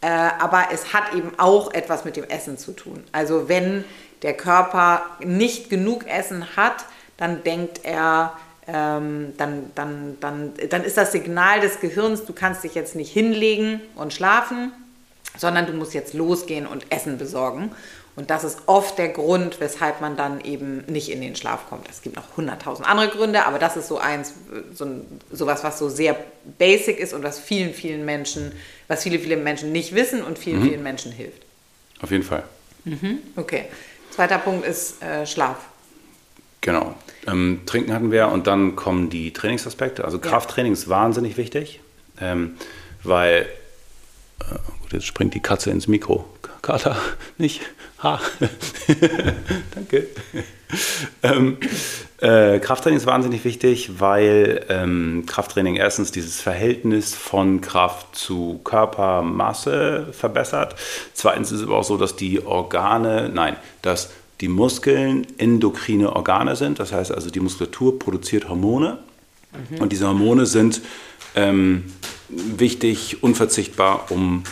Äh, 0.00 0.08
aber 0.08 0.68
es 0.72 0.92
hat 0.92 1.14
eben 1.14 1.32
auch 1.38 1.72
etwas 1.72 2.04
mit 2.04 2.16
dem 2.16 2.24
Essen 2.24 2.58
zu 2.58 2.72
tun. 2.72 3.02
Also 3.12 3.48
wenn 3.48 3.84
der 4.22 4.34
Körper 4.34 5.02
nicht 5.20 5.70
genug 5.70 6.06
Essen 6.06 6.56
hat, 6.56 6.84
dann 7.16 7.42
denkt 7.42 7.80
er, 7.84 8.34
ähm, 8.66 9.32
dann, 9.36 9.70
dann, 9.74 10.16
dann, 10.20 10.52
dann 10.68 10.84
ist 10.84 10.96
das 10.96 11.12
Signal 11.12 11.60
des 11.60 11.80
Gehirns, 11.80 12.24
du 12.24 12.32
kannst 12.32 12.64
dich 12.64 12.74
jetzt 12.74 12.94
nicht 12.94 13.12
hinlegen 13.12 13.80
und 13.96 14.12
schlafen, 14.12 14.72
sondern 15.36 15.66
du 15.66 15.72
musst 15.72 15.94
jetzt 15.94 16.14
losgehen 16.14 16.66
und 16.66 16.90
Essen 16.90 17.18
besorgen. 17.18 17.70
Und 18.16 18.28
das 18.28 18.44
ist 18.44 18.58
oft 18.66 18.98
der 18.98 19.08
Grund, 19.08 19.60
weshalb 19.60 20.00
man 20.00 20.16
dann 20.16 20.40
eben 20.40 20.84
nicht 20.86 21.10
in 21.10 21.20
den 21.20 21.36
Schlaf 21.36 21.68
kommt. 21.68 21.88
Es 21.88 22.02
gibt 22.02 22.16
noch 22.16 22.36
hunderttausend 22.36 22.86
andere 22.86 23.08
Gründe, 23.08 23.46
aber 23.46 23.58
das 23.58 23.76
ist 23.76 23.88
so 23.88 23.98
eins, 23.98 24.34
so 24.74 24.84
ein, 24.84 25.06
sowas, 25.30 25.64
was 25.64 25.78
so 25.78 25.88
sehr 25.88 26.16
basic 26.58 26.98
ist 26.98 27.14
und 27.14 27.22
was 27.22 27.38
vielen, 27.38 27.72
vielen 27.72 28.04
Menschen, 28.04 28.52
was 28.88 29.04
viele, 29.04 29.18
viele 29.20 29.36
Menschen 29.36 29.72
nicht 29.72 29.94
wissen 29.94 30.22
und 30.22 30.38
vielen, 30.38 30.60
mhm. 30.60 30.68
vielen 30.68 30.82
Menschen 30.82 31.12
hilft. 31.12 31.42
Auf 32.02 32.10
jeden 32.10 32.24
Fall. 32.24 32.42
Mhm. 32.84 33.18
Okay. 33.36 33.66
Zweiter 34.10 34.38
Punkt 34.38 34.66
ist 34.66 35.02
äh, 35.02 35.24
Schlaf. 35.24 35.56
Genau. 36.60 36.94
Ähm, 37.26 37.60
Trinken 37.66 37.92
hatten 37.92 38.10
wir 38.10 38.28
und 38.28 38.46
dann 38.46 38.76
kommen 38.76 39.10
die 39.10 39.32
Trainingsaspekte. 39.32 40.04
Also 40.04 40.18
Krafttraining 40.18 40.72
ist 40.72 40.88
wahnsinnig 40.88 41.36
wichtig, 41.36 41.80
ähm, 42.20 42.56
weil, 43.02 43.46
äh, 44.40 44.54
gut, 44.82 44.92
jetzt 44.92 45.06
springt 45.06 45.34
die 45.34 45.40
Katze 45.40 45.70
ins 45.70 45.88
Mikro. 45.88 46.24
Kater, 46.62 46.96
nicht? 47.38 47.62
Ha. 48.02 48.20
Danke. 49.74 50.06
ähm, 51.22 51.58
äh, 52.20 52.58
Krafttraining 52.58 52.98
ist 52.98 53.06
wahnsinnig 53.06 53.44
wichtig, 53.44 54.00
weil 54.00 54.64
ähm, 54.68 55.24
Krafttraining 55.26 55.76
erstens 55.76 56.12
dieses 56.12 56.40
Verhältnis 56.40 57.14
von 57.14 57.60
Kraft 57.60 58.14
zu 58.16 58.60
Körpermasse 58.64 60.08
verbessert. 60.12 60.76
Zweitens 61.12 61.52
ist 61.52 61.60
es 61.60 61.66
aber 61.66 61.76
auch 61.76 61.84
so, 61.84 61.96
dass 61.96 62.16
die 62.16 62.44
Organe, 62.44 63.30
nein, 63.32 63.56
dass 63.82 64.10
die 64.40 64.48
Muskeln 64.48 65.26
endokrine 65.38 66.14
Organe 66.14 66.56
sind. 66.56 66.78
Das 66.78 66.92
heißt 66.92 67.12
also, 67.12 67.30
die 67.30 67.40
Muskulatur 67.40 67.98
produziert 67.98 68.48
Hormone. 68.48 68.98
Mhm. 69.70 69.78
Und 69.80 69.92
diese 69.92 70.06
Hormone 70.06 70.46
sind 70.46 70.80
ähm, 71.34 71.84
wichtig, 72.28 73.22
unverzichtbar, 73.22 74.10
um 74.10 74.44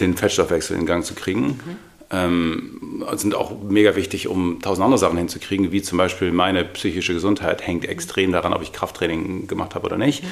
den 0.00 0.16
Fettstoffwechsel 0.16 0.76
in 0.76 0.86
Gang 0.86 1.04
zu 1.04 1.14
kriegen. 1.14 1.46
Mhm. 1.46 1.76
Ähm, 2.10 3.04
sind 3.14 3.34
auch 3.34 3.62
mega 3.62 3.96
wichtig, 3.96 4.28
um 4.28 4.60
tausend 4.60 4.84
andere 4.84 4.98
Sachen 4.98 5.16
hinzukriegen, 5.16 5.72
wie 5.72 5.80
zum 5.80 5.96
Beispiel 5.96 6.30
meine 6.30 6.64
psychische 6.64 7.14
Gesundheit 7.14 7.66
hängt 7.66 7.86
extrem 7.86 8.32
daran, 8.32 8.52
ob 8.52 8.62
ich 8.62 8.72
Krafttraining 8.72 9.46
gemacht 9.46 9.74
habe 9.74 9.86
oder 9.86 9.96
nicht. 9.96 10.22
Mhm. 10.22 10.28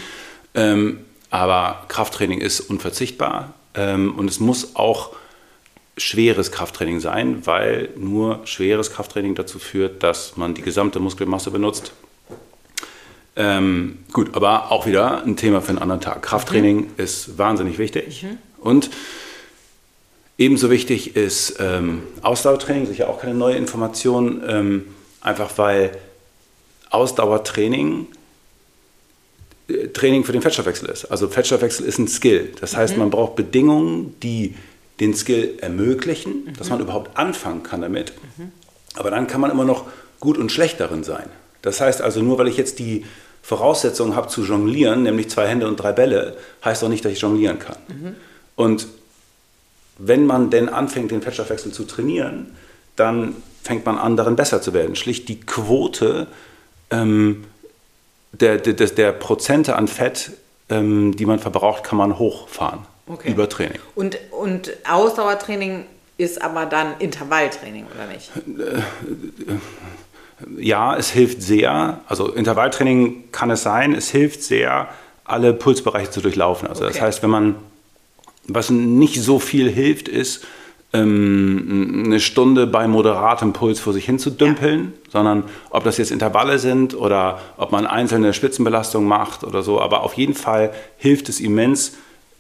Ähm, 0.55 0.99
aber 1.31 1.85
Krafttraining 1.89 2.41
ist 2.41 2.61
unverzichtbar 2.61 3.55
ähm, 3.75 4.15
und 4.17 4.29
es 4.29 4.41
muss 4.41 4.77
auch 4.77 5.15
schweres 6.01 6.51
Krafttraining 6.51 7.01
sein, 7.01 7.47
weil 7.47 7.91
nur 7.97 8.41
schweres 8.45 8.91
Krafttraining 8.91 9.35
dazu 9.35 9.59
führt, 9.59 10.03
dass 10.03 10.37
man 10.37 10.55
die 10.55 10.63
gesamte 10.63 11.01
Muskelmasse 11.01 11.51
benutzt. 11.51 11.93
Ähm, 13.37 13.99
gut, 14.13 14.35
aber 14.35 14.73
auch 14.73 14.87
wieder 14.87 15.23
ein 15.23 15.37
Thema 15.37 15.61
für 15.61 15.71
einen 15.71 15.79
anderen 15.79 16.01
Tag. 16.01 16.23
Krafttraining 16.23 16.77
mhm. 16.79 16.89
ist 16.97 17.39
wahnsinnig 17.39 17.79
wichtig 17.79 18.23
mhm. 18.23 18.39
und 18.59 18.91
ebenso 20.37 20.71
wichtig 20.71 21.17
ist 21.17 21.57
ähm, 21.61 22.03
Ausdauertraining, 22.23 22.87
sicher 22.87 23.09
auch 23.09 23.21
keine 23.21 23.35
neue 23.35 23.57
Information, 23.57 24.43
ähm, 24.47 24.87
einfach 25.21 25.57
weil 25.57 25.93
Ausdauertraining 26.91 28.07
äh, 29.69 29.89
Training 29.89 30.25
für 30.25 30.33
den 30.33 30.43
Fettstoffwechsel 30.43 30.89
ist. 30.89 31.05
Also 31.07 31.29
Fettstoffwechsel 31.29 31.87
ist 31.87 31.99
ein 31.99 32.09
Skill. 32.09 32.53
Das 32.61 32.77
heißt, 32.77 32.95
mhm. 32.95 33.01
man 33.01 33.11
braucht 33.11 33.37
Bedingungen, 33.37 34.19
die 34.23 34.55
den 35.01 35.15
Skill 35.15 35.59
ermöglichen, 35.61 36.45
mhm. 36.45 36.57
dass 36.57 36.71
man 36.71 36.81
überhaupt 36.81 37.17
anfangen 37.17 37.63
kann 37.63 37.81
damit. 37.81 38.13
Mhm. 38.37 38.53
Aber 38.95 39.11
dann 39.11 39.27
kann 39.27 39.41
man 39.41 39.51
immer 39.51 39.65
noch 39.65 39.87
gut 40.21 40.39
und 40.39 40.53
schlecht 40.53 40.79
darin 40.81 41.05
sein. 41.05 41.27
Das 41.63 41.81
heißt 41.81 42.03
also, 42.03 42.21
nur 42.21 42.39
weil 42.39 42.49
ich 42.49 42.57
jetzt 42.57 42.79
die 42.79 43.05
Voraussetzungen 43.43 44.15
habe 44.15 44.29
zu 44.29 44.45
jonglieren, 44.45 45.03
nämlich 45.03 45.31
zwei 45.31 45.47
Hände 45.47 45.67
und 45.67 45.77
drei 45.77 45.93
Bälle, 45.93 46.37
heißt 46.65 46.83
doch 46.83 46.89
nicht, 46.89 47.05
dass 47.05 47.13
ich 47.13 47.21
jonglieren 47.21 47.59
kann. 47.59 47.77
Mhm. 47.89 48.17
Und 48.57 48.87
wenn 49.99 50.27
man 50.27 50.51
denn 50.51 50.69
anfängt, 50.69 51.11
den 51.11 51.23
Fettstoffwechsel 51.23 51.73
zu 51.73 51.85
trainieren, 51.85 52.55
dann 52.97 53.37
fängt 53.63 53.85
man 53.87 53.99
an, 53.99 54.17
darin 54.17 54.37
besser 54.37 54.63
zu 54.63 54.73
werden. 54.73 54.97
Schlicht 54.97 55.29
die 55.29 55.41
Quote 55.41 56.27
ähm, 56.91 57.45
der, 58.33 58.59
der, 58.59 58.75
der, 58.75 59.13
Prozente 59.13 59.77
an 59.77 59.89
Fett, 59.89 60.33
ähm, 60.69 61.17
die 61.17 61.27
man 61.27 61.39
verbraucht, 61.39 61.85
kann 61.85 61.99
man 61.99 62.19
hochfahren. 62.19 62.81
Okay. 63.07 63.31
Über 63.31 63.49
Training. 63.49 63.79
Und, 63.95 64.19
und 64.31 64.73
Ausdauertraining 64.89 65.87
ist 66.17 66.43
aber 66.43 66.67
dann 66.67 66.95
Intervalltraining, 66.99 67.87
oder 67.95 68.07
nicht? 68.07 68.31
Ja, 70.59 70.97
es 70.97 71.11
hilft 71.11 71.43
sehr. 71.43 72.01
Also 72.07 72.29
Intervalltraining 72.33 73.31
kann 73.33 73.51
es 73.51 73.63
sein. 73.63 73.95
Es 73.95 74.11
hilft 74.11 74.43
sehr, 74.43 74.89
alle 75.25 75.53
Pulsbereiche 75.53 76.11
zu 76.11 76.21
durchlaufen. 76.21 76.69
Also 76.69 76.85
okay. 76.85 76.93
das 76.93 77.03
heißt, 77.03 77.23
wenn 77.23 77.31
man, 77.31 77.55
was 78.47 78.71
nicht 78.71 79.23
so 79.23 79.39
viel 79.39 79.71
hilft, 79.71 80.09
ist, 80.09 80.45
ähm, 80.93 82.03
eine 82.07 82.21
Stunde 82.21 82.67
bei 82.67 82.89
moderatem 82.89 83.53
Puls 83.53 83.79
vor 83.79 83.93
sich 83.93 84.05
hin 84.05 84.19
zu 84.19 84.31
dümpeln, 84.31 84.93
ja. 85.05 85.11
sondern 85.13 85.45
ob 85.71 85.85
das 85.85 85.99
jetzt 85.99 86.11
Intervalle 86.11 86.59
sind 86.59 86.95
oder 86.95 87.41
ob 87.57 87.71
man 87.71 87.87
einzelne 87.87 88.33
Spitzenbelastungen 88.35 89.09
macht 89.09 89.45
oder 89.45 89.63
so. 89.63 89.81
Aber 89.81 90.03
auf 90.03 90.15
jeden 90.15 90.35
Fall 90.35 90.73
hilft 90.97 91.29
es 91.29 91.39
immens, 91.39 91.97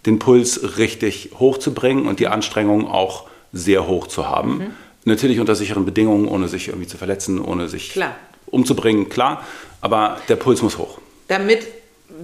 den 0.06 0.18
Puls 0.18 0.78
richtig 0.78 1.30
hochzubringen 1.38 2.06
und 2.06 2.20
die 2.20 2.28
Anstrengung 2.28 2.86
auch 2.88 3.26
sehr 3.52 3.86
hoch 3.86 4.06
zu 4.06 4.28
haben. 4.28 4.58
Mhm. 4.58 4.70
Natürlich 5.04 5.40
unter 5.40 5.54
sicheren 5.54 5.84
Bedingungen, 5.84 6.28
ohne 6.28 6.48
sich 6.48 6.68
irgendwie 6.68 6.86
zu 6.86 6.96
verletzen, 6.96 7.40
ohne 7.40 7.68
sich 7.68 7.92
klar. 7.92 8.14
umzubringen, 8.46 9.08
klar. 9.08 9.44
Aber 9.80 10.18
der 10.28 10.36
Puls 10.36 10.62
muss 10.62 10.78
hoch. 10.78 10.98
Damit, 11.28 11.66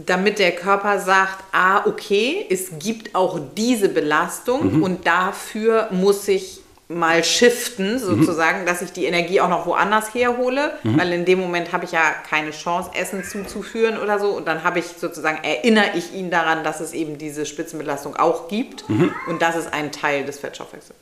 damit 0.04 0.38
der 0.38 0.52
Körper 0.52 0.98
sagt, 1.00 1.42
ah, 1.52 1.86
okay, 1.86 2.46
es 2.50 2.78
gibt 2.78 3.14
auch 3.14 3.40
diese 3.56 3.88
Belastung 3.88 4.76
mhm. 4.76 4.82
und 4.82 5.06
dafür 5.06 5.88
muss 5.90 6.28
ich 6.28 6.60
mal 6.88 7.24
shiften, 7.24 7.98
sozusagen, 7.98 8.62
mhm. 8.62 8.66
dass 8.66 8.80
ich 8.80 8.92
die 8.92 9.06
Energie 9.06 9.40
auch 9.40 9.48
noch 9.48 9.66
woanders 9.66 10.14
herhole, 10.14 10.72
mhm. 10.84 10.98
weil 10.98 11.12
in 11.12 11.24
dem 11.24 11.40
Moment 11.40 11.72
habe 11.72 11.84
ich 11.84 11.92
ja 11.92 12.14
keine 12.28 12.52
Chance, 12.52 12.90
Essen 12.94 13.24
zuzuführen 13.24 13.98
oder 13.98 14.20
so. 14.20 14.28
Und 14.28 14.46
dann 14.46 14.62
habe 14.62 14.78
ich 14.78 14.86
sozusagen, 14.86 15.38
erinnere 15.42 15.90
ich 15.96 16.14
ihn 16.14 16.30
daran, 16.30 16.62
dass 16.62 16.80
es 16.80 16.92
eben 16.92 17.18
diese 17.18 17.44
Spitzenbelastung 17.44 18.14
auch 18.16 18.48
gibt. 18.48 18.88
Mhm. 18.88 19.12
Und 19.28 19.42
das 19.42 19.56
ist 19.56 19.72
ein 19.72 19.90
Teil 19.90 20.24
des 20.24 20.38
Fettstoffwechsels. 20.38 20.96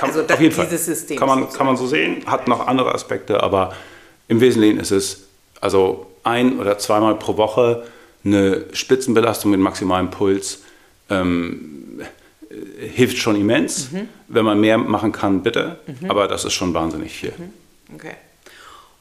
Also 0.00 0.22
auf 0.22 0.40
jeden 0.40 0.54
Fall. 0.54 0.66
dieses 0.66 0.86
System. 0.86 1.18
Kann 1.18 1.28
man, 1.28 1.50
kann 1.50 1.66
man 1.66 1.76
so 1.76 1.86
sehen, 1.86 2.22
hat 2.26 2.46
noch 2.46 2.66
andere 2.66 2.94
Aspekte, 2.94 3.42
aber 3.42 3.72
im 4.28 4.40
Wesentlichen 4.40 4.78
ist 4.80 4.90
es 4.90 5.24
also 5.60 6.06
ein 6.24 6.58
oder 6.58 6.78
zweimal 6.78 7.16
pro 7.16 7.36
Woche 7.36 7.84
eine 8.24 8.64
Spitzenbelastung 8.72 9.50
mit 9.50 9.60
maximalem 9.60 10.10
Puls. 10.10 10.62
Ähm, 11.10 11.78
hilft 12.78 13.18
schon 13.18 13.36
immens. 13.36 13.92
Mhm. 13.92 14.08
Wenn 14.28 14.44
man 14.44 14.60
mehr 14.60 14.78
machen 14.78 15.12
kann, 15.12 15.42
bitte. 15.42 15.78
Aber 16.08 16.28
das 16.28 16.44
ist 16.44 16.54
schon 16.54 16.74
wahnsinnig 16.74 17.12
viel. 17.12 17.32
Mhm. 17.36 17.94
Okay. 17.94 18.14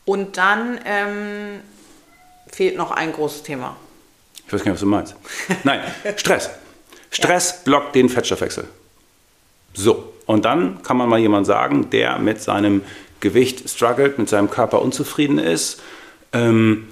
Und 0.05 0.37
dann 0.37 0.79
ähm, 0.85 1.59
fehlt 2.49 2.77
noch 2.77 2.91
ein 2.91 3.11
großes 3.11 3.43
Thema. 3.43 3.75
Ich 4.45 4.53
weiß 4.53 4.63
gar 4.63 4.71
nicht, 4.71 4.75
was 4.75 4.81
du 4.81 4.85
meinst. 4.87 5.15
Nein, 5.63 5.81
Stress. 6.15 6.49
Stress 7.11 7.63
blockt 7.63 7.95
den 7.95 8.07
Fettstoffwechsel. 8.09 8.65
So, 9.73 10.13
und 10.25 10.45
dann 10.45 10.81
kann 10.83 10.97
man 10.97 11.09
mal 11.09 11.19
jemand 11.19 11.45
sagen, 11.45 11.89
der 11.89 12.19
mit 12.19 12.41
seinem 12.41 12.81
Gewicht 13.19 13.69
struggelt, 13.69 14.17
mit 14.17 14.29
seinem 14.29 14.49
Körper 14.49 14.81
unzufrieden 14.81 15.39
ist. 15.39 15.81
Ähm, 16.33 16.87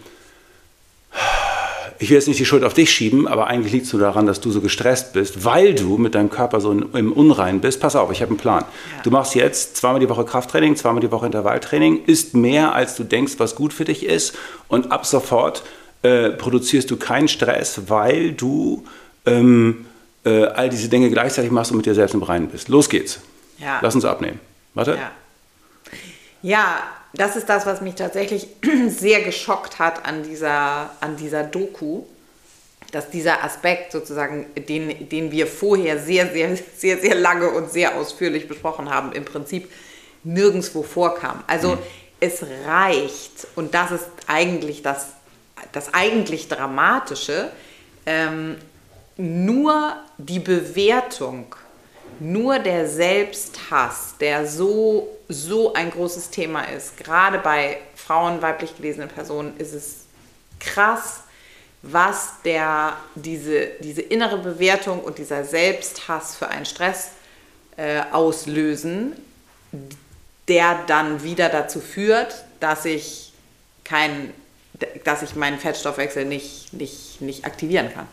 ich 1.97 2.09
will 2.09 2.15
jetzt 2.15 2.27
nicht 2.27 2.39
die 2.39 2.45
Schuld 2.45 2.63
auf 2.63 2.73
dich 2.73 2.91
schieben, 2.91 3.27
aber 3.27 3.47
eigentlich 3.47 3.71
liegt 3.71 3.85
es 3.85 3.93
nur 3.93 4.01
daran, 4.01 4.25
dass 4.25 4.41
du 4.41 4.51
so 4.51 4.61
gestresst 4.61 5.13
bist, 5.13 5.45
weil 5.45 5.73
du 5.73 5.97
mit 5.97 6.15
deinem 6.15 6.29
Körper 6.29 6.59
so 6.59 6.71
in, 6.71 6.85
im 6.93 7.13
Unrein 7.13 7.61
bist. 7.61 7.79
Pass 7.79 7.95
auf, 7.95 8.11
ich 8.11 8.21
habe 8.21 8.29
einen 8.29 8.37
Plan. 8.37 8.63
Ja. 8.63 9.03
Du 9.03 9.11
machst 9.11 9.35
jetzt 9.35 9.77
zweimal 9.77 9.99
die 9.99 10.09
Woche 10.09 10.25
Krafttraining, 10.25 10.75
zweimal 10.75 11.01
die 11.01 11.11
Woche 11.11 11.25
Intervalltraining, 11.25 12.03
isst 12.05 12.33
mehr, 12.33 12.73
als 12.73 12.95
du 12.95 13.03
denkst, 13.03 13.33
was 13.37 13.55
gut 13.55 13.71
für 13.73 13.85
dich 13.85 14.05
ist. 14.05 14.35
Und 14.67 14.91
ab 14.91 15.05
sofort 15.05 15.63
äh, 16.01 16.31
produzierst 16.31 16.91
du 16.91 16.97
keinen 16.97 17.27
Stress, 17.27 17.83
weil 17.87 18.33
du 18.33 18.83
ähm, 19.25 19.85
äh, 20.25 20.45
all 20.45 20.69
diese 20.69 20.89
Dinge 20.89 21.09
gleichzeitig 21.09 21.51
machst 21.51 21.71
und 21.71 21.77
mit 21.77 21.85
dir 21.85 21.95
selbst 21.95 22.13
im 22.13 22.23
Reinen 22.23 22.49
bist. 22.49 22.67
Los 22.67 22.89
geht's. 22.89 23.19
Ja. 23.57 23.79
Lass 23.81 23.95
uns 23.95 24.05
abnehmen. 24.05 24.39
Warte. 24.73 24.91
Ja. 24.91 25.11
Ja, 26.45 26.83
das 27.13 27.35
ist 27.35 27.49
das, 27.49 27.65
was 27.65 27.81
mich 27.81 27.95
tatsächlich 27.95 28.47
sehr 28.87 29.23
geschockt 29.23 29.79
hat 29.79 30.05
an 30.05 30.21
dieser, 30.21 30.91
an 31.01 31.17
dieser 31.17 31.43
Doku. 31.43 32.03
Dass 32.91 33.09
dieser 33.09 33.43
Aspekt 33.43 33.91
sozusagen, 33.91 34.45
den, 34.55 35.09
den 35.09 35.31
wir 35.31 35.47
vorher 35.47 35.97
sehr, 35.99 36.31
sehr, 36.31 36.55
sehr, 36.77 36.99
sehr 36.99 37.15
lange 37.15 37.49
und 37.49 37.71
sehr 37.71 37.95
ausführlich 37.95 38.47
besprochen 38.47 38.91
haben, 38.91 39.11
im 39.11 39.25
Prinzip 39.25 39.71
nirgendwo 40.23 40.83
vorkam. 40.83 41.43
Also 41.47 41.79
es 42.19 42.43
reicht, 42.67 43.47
und 43.55 43.73
das 43.73 43.91
ist 43.91 44.05
eigentlich 44.27 44.83
das, 44.83 45.07
das 45.71 45.95
eigentlich 45.95 46.47
Dramatische, 46.47 47.49
ähm, 48.05 48.57
nur 49.17 49.95
die 50.19 50.39
Bewertung, 50.39 51.55
nur 52.19 52.59
der 52.59 52.87
Selbsthass, 52.87 54.15
der 54.19 54.47
so, 54.47 55.07
so 55.29 55.73
ein 55.73 55.91
großes 55.91 56.29
Thema 56.29 56.63
ist, 56.63 56.97
gerade 56.97 57.39
bei 57.39 57.77
Frauen, 57.95 58.41
weiblich 58.41 58.75
gelesenen 58.77 59.09
Personen, 59.09 59.55
ist 59.57 59.73
es 59.73 60.05
krass, 60.59 61.21
was 61.81 62.33
der, 62.43 62.97
diese, 63.15 63.67
diese 63.79 64.01
innere 64.01 64.37
Bewertung 64.39 65.01
und 65.01 65.17
dieser 65.19 65.45
Selbsthass 65.45 66.35
für 66.35 66.47
einen 66.47 66.65
Stress 66.65 67.09
äh, 67.77 68.01
auslösen, 68.11 69.13
der 70.47 70.83
dann 70.87 71.23
wieder 71.23 71.49
dazu 71.49 71.79
führt, 71.79 72.45
dass 72.59 72.85
ich 72.85 73.33
kein, 73.83 74.33
dass 75.03 75.21
ich 75.21 75.35
meinen 75.35 75.59
Fettstoffwechsel 75.59 76.25
nicht, 76.25 76.73
nicht, 76.73 77.21
nicht 77.21 77.45
aktivieren 77.45 77.93
kann. 77.93 78.07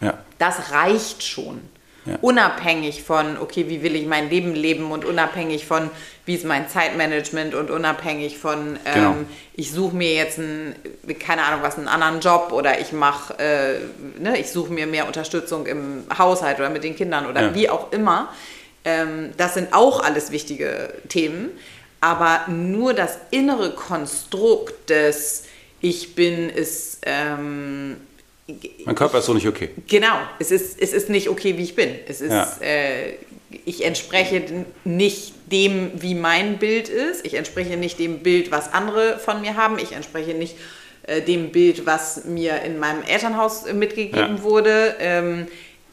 Ja. 0.00 0.18
Das 0.38 0.70
reicht 0.70 1.22
schon. 1.22 1.60
Ja. 2.08 2.18
Unabhängig 2.20 3.02
von, 3.02 3.36
okay, 3.38 3.66
wie 3.68 3.82
will 3.82 3.94
ich 3.96 4.06
mein 4.06 4.30
Leben 4.30 4.54
leben 4.54 4.90
und 4.90 5.04
unabhängig 5.04 5.66
von, 5.66 5.90
wie 6.24 6.34
ist 6.34 6.44
mein 6.44 6.68
Zeitmanagement 6.68 7.54
und 7.54 7.70
unabhängig 7.70 8.38
von, 8.38 8.78
ähm, 8.84 8.94
Genau. 8.94 9.14
ich 9.54 9.72
suche 9.72 9.94
mir 9.96 10.14
jetzt 10.14 10.38
einen, 10.38 10.74
keine 11.18 11.42
Ahnung 11.44 11.60
was, 11.62 11.76
einen 11.76 11.88
anderen 11.88 12.20
Job 12.20 12.52
oder 12.52 12.80
ich 12.80 12.92
mache, 12.92 13.38
äh, 13.38 13.78
ne, 14.20 14.38
ich 14.38 14.50
suche 14.50 14.72
mir 14.72 14.86
mehr 14.86 15.06
Unterstützung 15.06 15.66
im 15.66 16.04
Haushalt 16.16 16.58
oder 16.58 16.70
mit 16.70 16.84
den 16.84 16.96
Kindern 16.96 17.26
oder 17.26 17.42
Ja. 17.42 17.54
wie 17.54 17.68
auch 17.68 17.92
immer. 17.92 18.28
Ähm, 18.84 19.30
das 19.36 19.54
sind 19.54 19.72
auch 19.72 20.02
alles 20.02 20.30
wichtige 20.30 20.92
Themen, 21.08 21.50
aber 22.00 22.42
nur 22.48 22.94
das 22.94 23.18
innere 23.30 23.72
Konstrukt 23.74 24.88
des 24.90 25.44
Ich 25.80 26.14
bin 26.16 26.48
ist 26.48 26.98
ähm, 27.02 27.96
Mein 28.84 28.94
Körper 28.94 29.18
ist 29.18 29.26
so 29.26 29.34
nicht 29.34 29.46
okay. 29.46 29.70
Genau, 29.88 30.16
es 30.38 30.50
ist, 30.50 30.80
es 30.80 30.92
ist 30.92 31.10
nicht 31.10 31.28
okay, 31.28 31.58
wie 31.58 31.62
ich 31.64 31.74
bin. 31.74 31.90
Es 32.08 32.20
ist, 32.20 32.32
Ja. 32.32 32.50
äh, 32.60 33.14
ich 33.64 33.84
entspreche 33.84 34.42
nicht 34.84 35.32
dem, 35.52 35.90
wie 35.96 36.14
mein 36.14 36.58
Bild 36.58 36.88
ist. 36.88 37.24
Ich 37.26 37.34
entspreche 37.34 37.76
nicht 37.76 37.98
dem 37.98 38.20
Bild, 38.20 38.50
was 38.50 38.72
andere 38.72 39.18
von 39.18 39.40
mir 39.42 39.56
haben. 39.56 39.78
Ich 39.78 39.92
entspreche 39.92 40.32
nicht 40.32 40.56
äh, 41.02 41.20
dem 41.22 41.50
Bild, 41.50 41.84
was 41.86 42.24
mir 42.24 42.62
in 42.62 42.78
meinem 42.78 43.02
Elternhaus 43.02 43.70
mitgegeben 43.72 44.36
Ja. 44.38 44.42
wurde. 44.42 44.94
Ähm, 44.98 45.46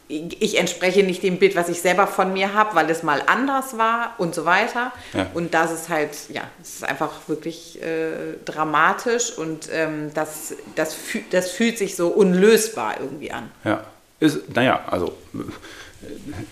ich 0.08 0.58
entspreche 0.58 1.02
nicht 1.02 1.22
dem 1.22 1.38
Bild, 1.38 1.56
was 1.56 1.68
ich 1.68 1.80
selber 1.80 2.06
von 2.06 2.32
mir 2.32 2.54
habe, 2.54 2.76
weil 2.76 2.88
es 2.90 3.02
mal 3.02 3.22
anders 3.26 3.76
war 3.76 4.14
und 4.18 4.34
so 4.34 4.44
weiter. 4.44 4.92
Ja. 5.12 5.26
Und 5.34 5.52
das 5.52 5.72
ist 5.72 5.88
halt, 5.88 6.10
ja, 6.28 6.42
es 6.62 6.76
ist 6.76 6.84
einfach 6.84 7.10
wirklich 7.26 7.82
äh, 7.82 8.36
dramatisch 8.44 9.36
und 9.36 9.68
ähm, 9.72 10.12
das, 10.14 10.54
das, 10.76 10.94
füh 10.94 11.20
das 11.30 11.50
fühlt 11.50 11.76
sich 11.78 11.96
so 11.96 12.08
unlösbar 12.08 12.94
irgendwie 13.00 13.32
an. 13.32 13.50
Ja. 13.64 13.84
Ist, 14.20 14.54
naja, 14.54 14.80
also 14.88 15.12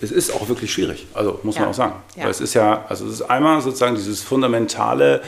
es 0.00 0.10
ist 0.10 0.32
auch 0.34 0.48
wirklich 0.48 0.72
schwierig, 0.72 1.06
also 1.14 1.38
muss 1.44 1.54
man 1.54 1.64
Ja. 1.64 1.70
auch 1.70 1.74
sagen. 1.74 1.94
Ja. 2.16 2.24
Weil 2.24 2.30
es 2.30 2.40
ist 2.40 2.54
ja, 2.54 2.84
also 2.88 3.06
es 3.06 3.14
ist 3.14 3.22
einmal 3.22 3.60
sozusagen 3.60 3.94
dieses 3.94 4.20
fundamentale, 4.20 5.22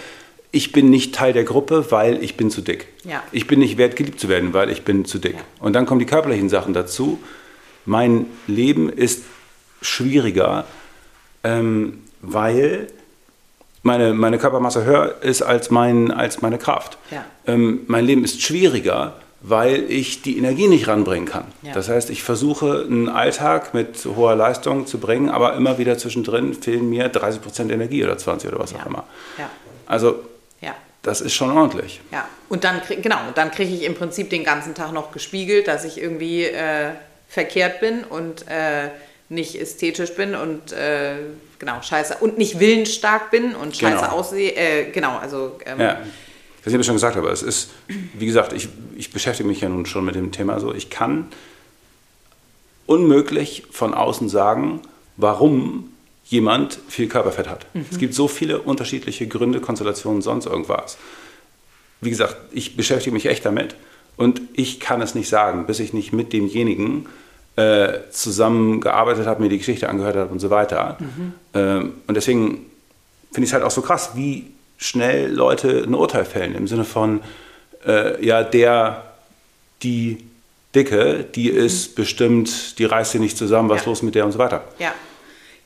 ich 0.51 0.73
bin 0.73 0.91
nicht 0.91 1.15
Teil 1.15 1.33
der 1.33 1.45
Gruppe, 1.45 1.87
weil 1.91 2.23
ich 2.23 2.37
bin 2.37 2.51
zu 2.51 2.61
dick. 2.61 2.89
Ja. 3.05 3.23
Ich 3.31 3.47
bin 3.47 3.59
nicht 3.61 3.79
wert, 3.79 3.95
geliebt 3.97 4.19
zu 4.21 4.29
werden, 4.29 4.53
weil 4.55 4.71
ich 4.71 4.83
bin 4.85 5.05
zu 5.05 5.19
dick. 5.19 5.37
Und 5.61 5.75
dann 5.75 5.87
kommen 5.87 5.99
die 6.01 6.07
körperlichen 6.07 6.49
Sachen 6.49 6.73
dazu. 6.75 7.19
Mein 7.87 8.27
Leben 8.47 8.89
ist 8.91 9.23
schwieriger, 9.81 10.65
ähm, 11.45 12.03
weil 12.23 12.89
meine, 13.83 14.13
meine 14.15 14.39
Körpermasse 14.39 14.85
höher 14.85 15.15
ist 15.23 15.43
als, 15.43 15.71
mein, 15.71 16.11
als 16.11 16.43
meine 16.43 16.59
Kraft. 16.59 16.99
Ja. 17.11 17.25
Ähm, 17.47 17.81
mein 17.87 18.05
Leben 18.05 18.25
ist 18.25 18.43
schwieriger, 18.43 19.15
weil 19.43 19.85
ich 19.89 20.23
die 20.23 20.37
Energie 20.39 20.67
nicht 20.67 20.89
ranbringen 20.89 21.29
kann. 21.29 21.45
Ja. 21.63 21.73
Das 21.73 21.89
heißt, 21.89 22.11
ich 22.11 22.25
versuche 22.25 22.85
einen 22.85 23.09
Alltag 23.09 23.75
mit 23.75 24.05
hoher 24.17 24.35
Leistung 24.35 24.87
zu 24.89 24.99
bringen, 24.99 25.29
aber 25.31 25.55
immer 25.55 25.79
wieder 25.79 25.97
zwischendrin 25.99 26.55
fehlen 26.55 26.91
mir 26.91 27.09
30 27.09 27.41
Prozent 27.41 27.71
Energie 27.71 28.03
oder 28.03 28.19
20 28.19 28.51
oder 28.51 28.59
was 28.59 28.73
Ja. 28.73 28.79
auch 28.81 28.87
immer. 28.87 29.05
Ja, 29.39 29.49
Also 29.87 30.17
das 31.03 31.21
ist 31.21 31.35
schon 31.35 31.53
ordentlich. 31.57 32.01
ja. 32.11 32.27
Und 32.49 32.65
dann, 32.65 32.81
krieg- 32.83 33.01
genau, 33.01 33.19
dann 33.37 33.53
kriege 33.53 33.73
ich 33.73 33.85
im 33.85 33.95
Prinzip 33.95 34.29
den 34.31 34.43
ganzen 34.43 34.75
Tag 34.75 34.93
noch 34.93 35.13
gespiegelt, 35.13 35.69
dass 35.69 35.85
ich 35.85 36.01
irgendwie 36.03 36.43
äh, 36.47 36.91
verkehrt 37.29 37.81
bin 37.81 38.05
und 38.05 38.47
äh, 38.49 38.91
nicht 39.29 39.61
ästhetisch 39.61 40.15
bin 40.15 40.35
und 40.35 40.73
äh, 40.73 41.17
genau, 41.59 41.83
scheiße, 41.83 42.17
und 42.21 42.39
nicht 42.39 42.61
willensstark 42.61 43.31
bin 43.31 43.55
und 43.55 43.77
scheiße 43.77 43.97
Genau. 44.05 44.13
aussehe. 44.13 44.53
Äh, 44.55 44.91
genau, 44.93 45.17
also 45.19 45.59
ähm, 45.67 45.81
Ja. 45.81 46.01
Das 46.65 46.73
habe 46.73 46.81
ich 46.81 46.87
schon 46.87 46.97
gesagt, 46.97 47.17
aber 47.17 47.31
es 47.31 47.43
ist, 47.43 47.71
wie 48.15 48.27
gesagt, 48.27 48.53
ich, 48.53 48.69
ich 48.97 49.13
beschäftige 49.13 49.49
mich 49.49 49.61
ja 49.61 49.69
nun 49.69 49.87
schon 49.87 50.05
mit 50.05 50.17
dem 50.17 50.33
Thema 50.33 50.59
so. 50.59 50.75
Ich 50.75 50.91
kann 50.91 51.29
unmöglich 52.87 53.65
von 53.71 53.95
außen 53.95 54.29
sagen, 54.29 54.81
warum 55.17 55.93
jemand 56.25 56.79
viel 56.89 57.09
Körperfett 57.09 57.49
hat. 57.49 57.67
Es 57.91 57.99
gibt 57.99 58.15
so 58.15 58.27
viele 58.27 58.61
unterschiedliche 58.61 59.29
Gründe, 59.29 59.61
Konstellationen, 59.61 60.23
sonst 60.23 60.47
irgendwas. 60.47 60.99
Wie 62.01 62.11
gesagt, 62.11 62.37
ich 62.53 62.77
beschäftige 62.77 63.15
mich 63.15 63.27
echt 63.27 63.45
damit 63.45 63.77
und 64.17 64.41
ich 64.55 64.81
kann 64.81 65.01
es 65.03 65.15
nicht 65.15 65.29
sagen, 65.29 65.67
bis 65.67 65.79
ich 65.81 65.93
nicht 65.93 66.13
mit 66.13 66.33
demjenigen 66.33 67.07
äh, 67.57 68.01
zusammengearbeitet 68.11 69.27
habe, 69.27 69.43
mir 69.43 69.49
die 69.49 69.59
Geschichte 69.59 69.89
angehört 69.89 70.17
habe 70.17 70.31
und 70.33 70.41
so 70.41 70.51
weiter. 70.51 70.99
Ähm, 71.55 71.95
und 72.07 72.15
deswegen 72.15 72.67
finde 73.33 73.45
ich 73.45 73.51
es 73.51 73.53
halt 73.53 73.65
auch 73.65 73.71
so 73.71 73.83
krass, 73.83 74.11
wie 74.15 74.47
schnell 74.79 75.33
Leute 75.33 75.85
ein 75.87 75.95
Urteil 75.95 76.25
fällen 76.25 76.55
im 76.55 76.67
Sinne 76.69 76.85
von, 76.85 77.21
äh, 77.87 78.25
ja, 78.25 78.43
der, 78.43 79.05
die 79.83 80.19
Dicke, 80.75 81.25
die 81.35 81.49
ist 81.49 81.95
bestimmt, 81.95 82.79
die 82.79 82.85
reißt 82.85 83.13
sie 83.13 83.19
nicht 83.19 83.39
zusammen, 83.39 83.69
was 83.71 83.83
Ja. 83.85 83.89
los 83.91 84.03
mit 84.03 84.15
der 84.15 84.27
und 84.27 84.33
so 84.33 84.39
weiter. 84.39 84.65
Ja. 84.79 84.93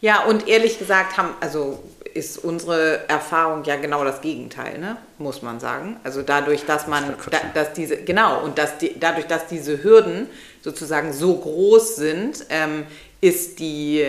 Ja, 0.01 0.24
und 0.24 0.48
ehrlich 0.48 0.78
gesagt 0.78 1.18
haben, 1.18 1.30
also 1.40 1.82
ist 2.14 2.38
unsere 2.38 3.08
Erfahrung 3.08 3.64
ja 3.64 3.76
genau 3.76 4.04
das 4.04 4.20
Gegenteil, 4.20 4.78
ne? 4.78 4.96
muss 5.18 5.42
man 5.42 5.61
sagen. 5.61 5.96
Also 6.04 6.22
dadurch, 6.22 6.64
dass 6.66 6.86
man, 6.86 7.04
ja 7.04 7.16
da, 7.30 7.38
dass 7.54 7.72
diese, 7.72 7.96
genau, 7.98 8.42
und 8.42 8.58
dass 8.58 8.78
die, 8.78 8.98
dadurch, 8.98 9.26
dass 9.26 9.46
diese 9.46 9.82
Hürden 9.82 10.26
sozusagen 10.62 11.12
so 11.12 11.36
groß 11.36 11.96
sind, 11.96 12.46
ähm, 12.50 12.84
ist 13.20 13.58
die, 13.58 14.04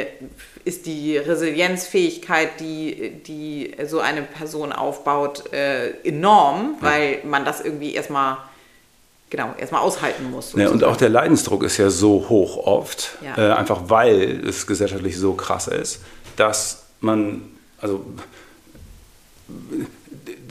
ist 0.63 0.85
die 0.85 1.17
Resilienzfähigkeit, 1.17 2.59
die, 2.59 3.11
die 3.27 3.75
so 3.85 3.99
eine 3.99 4.21
Person 4.21 4.71
aufbaut, 4.71 5.51
äh, 5.53 5.91
enorm, 6.03 6.75
weil 6.79 7.19
man 7.25 7.43
das 7.43 7.61
irgendwie 7.61 7.93
erstmal, 7.93 8.37
genau, 9.29 9.53
erstmal 9.57 9.81
aushalten 9.81 10.31
muss. 10.31 10.53
Ja, 10.55 10.69
und 10.69 10.83
auch 10.83 10.95
der 10.97 11.09
Leidensdruck 11.09 11.63
ist 11.63 11.77
ja 11.77 11.89
so 11.89 12.27
hoch 12.29 12.57
oft, 12.65 13.17
Ja. 13.21 13.37
äh, 13.37 13.53
einfach 13.53 13.81
weil 13.87 14.47
es 14.47 14.65
gesellschaftlich 14.65 15.17
so 15.17 15.33
krass 15.33 15.67
ist, 15.67 15.99
dass 16.37 16.83
man 17.01 17.41
also 17.81 18.05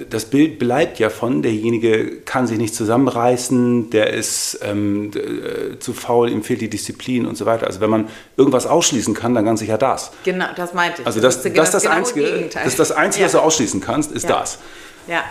das 0.08 0.24
Bild 0.24 0.58
bleibt 0.58 0.98
ja 0.98 1.10
von, 1.10 1.42
derjenige 1.42 2.20
kann 2.22 2.46
sich 2.46 2.58
nicht 2.58 2.74
zusammenreißen, 2.74 3.90
der 3.90 4.12
ist 4.12 4.58
ähm, 4.62 5.10
äh, 5.14 5.78
zu 5.78 5.92
faul, 5.92 6.30
ihm 6.30 6.42
fehlt 6.42 6.60
die 6.60 6.70
Disziplin 6.70 7.26
und 7.26 7.36
so 7.36 7.46
weiter. 7.46 7.66
Also 7.66 7.80
wenn 7.80 7.90
man 7.90 8.08
irgendwas 8.36 8.66
ausschließen 8.66 9.14
kann, 9.14 9.34
dann 9.34 9.44
ganz 9.44 9.60
sicher 9.60 9.78
das. 9.78 10.10
Genau, 10.24 10.46
das 10.56 10.74
meinte 10.74 11.02
ich. 11.02 11.06
Also 11.06 11.20
das, 11.20 11.42
das, 11.42 11.52
das, 11.52 11.70
das, 11.70 11.82
das 11.82 11.92
Einzige, 11.92 12.48
das, 12.52 12.76
das 12.76 12.92
Einzige 12.92 13.22
ja. 13.22 13.26
was 13.26 13.32
du 13.32 13.38
ausschließen 13.38 13.80
kannst, 13.80 14.12
ist 14.12 14.28
ja. 14.28 14.38
das. 14.38 14.58
Ja, 15.06 15.24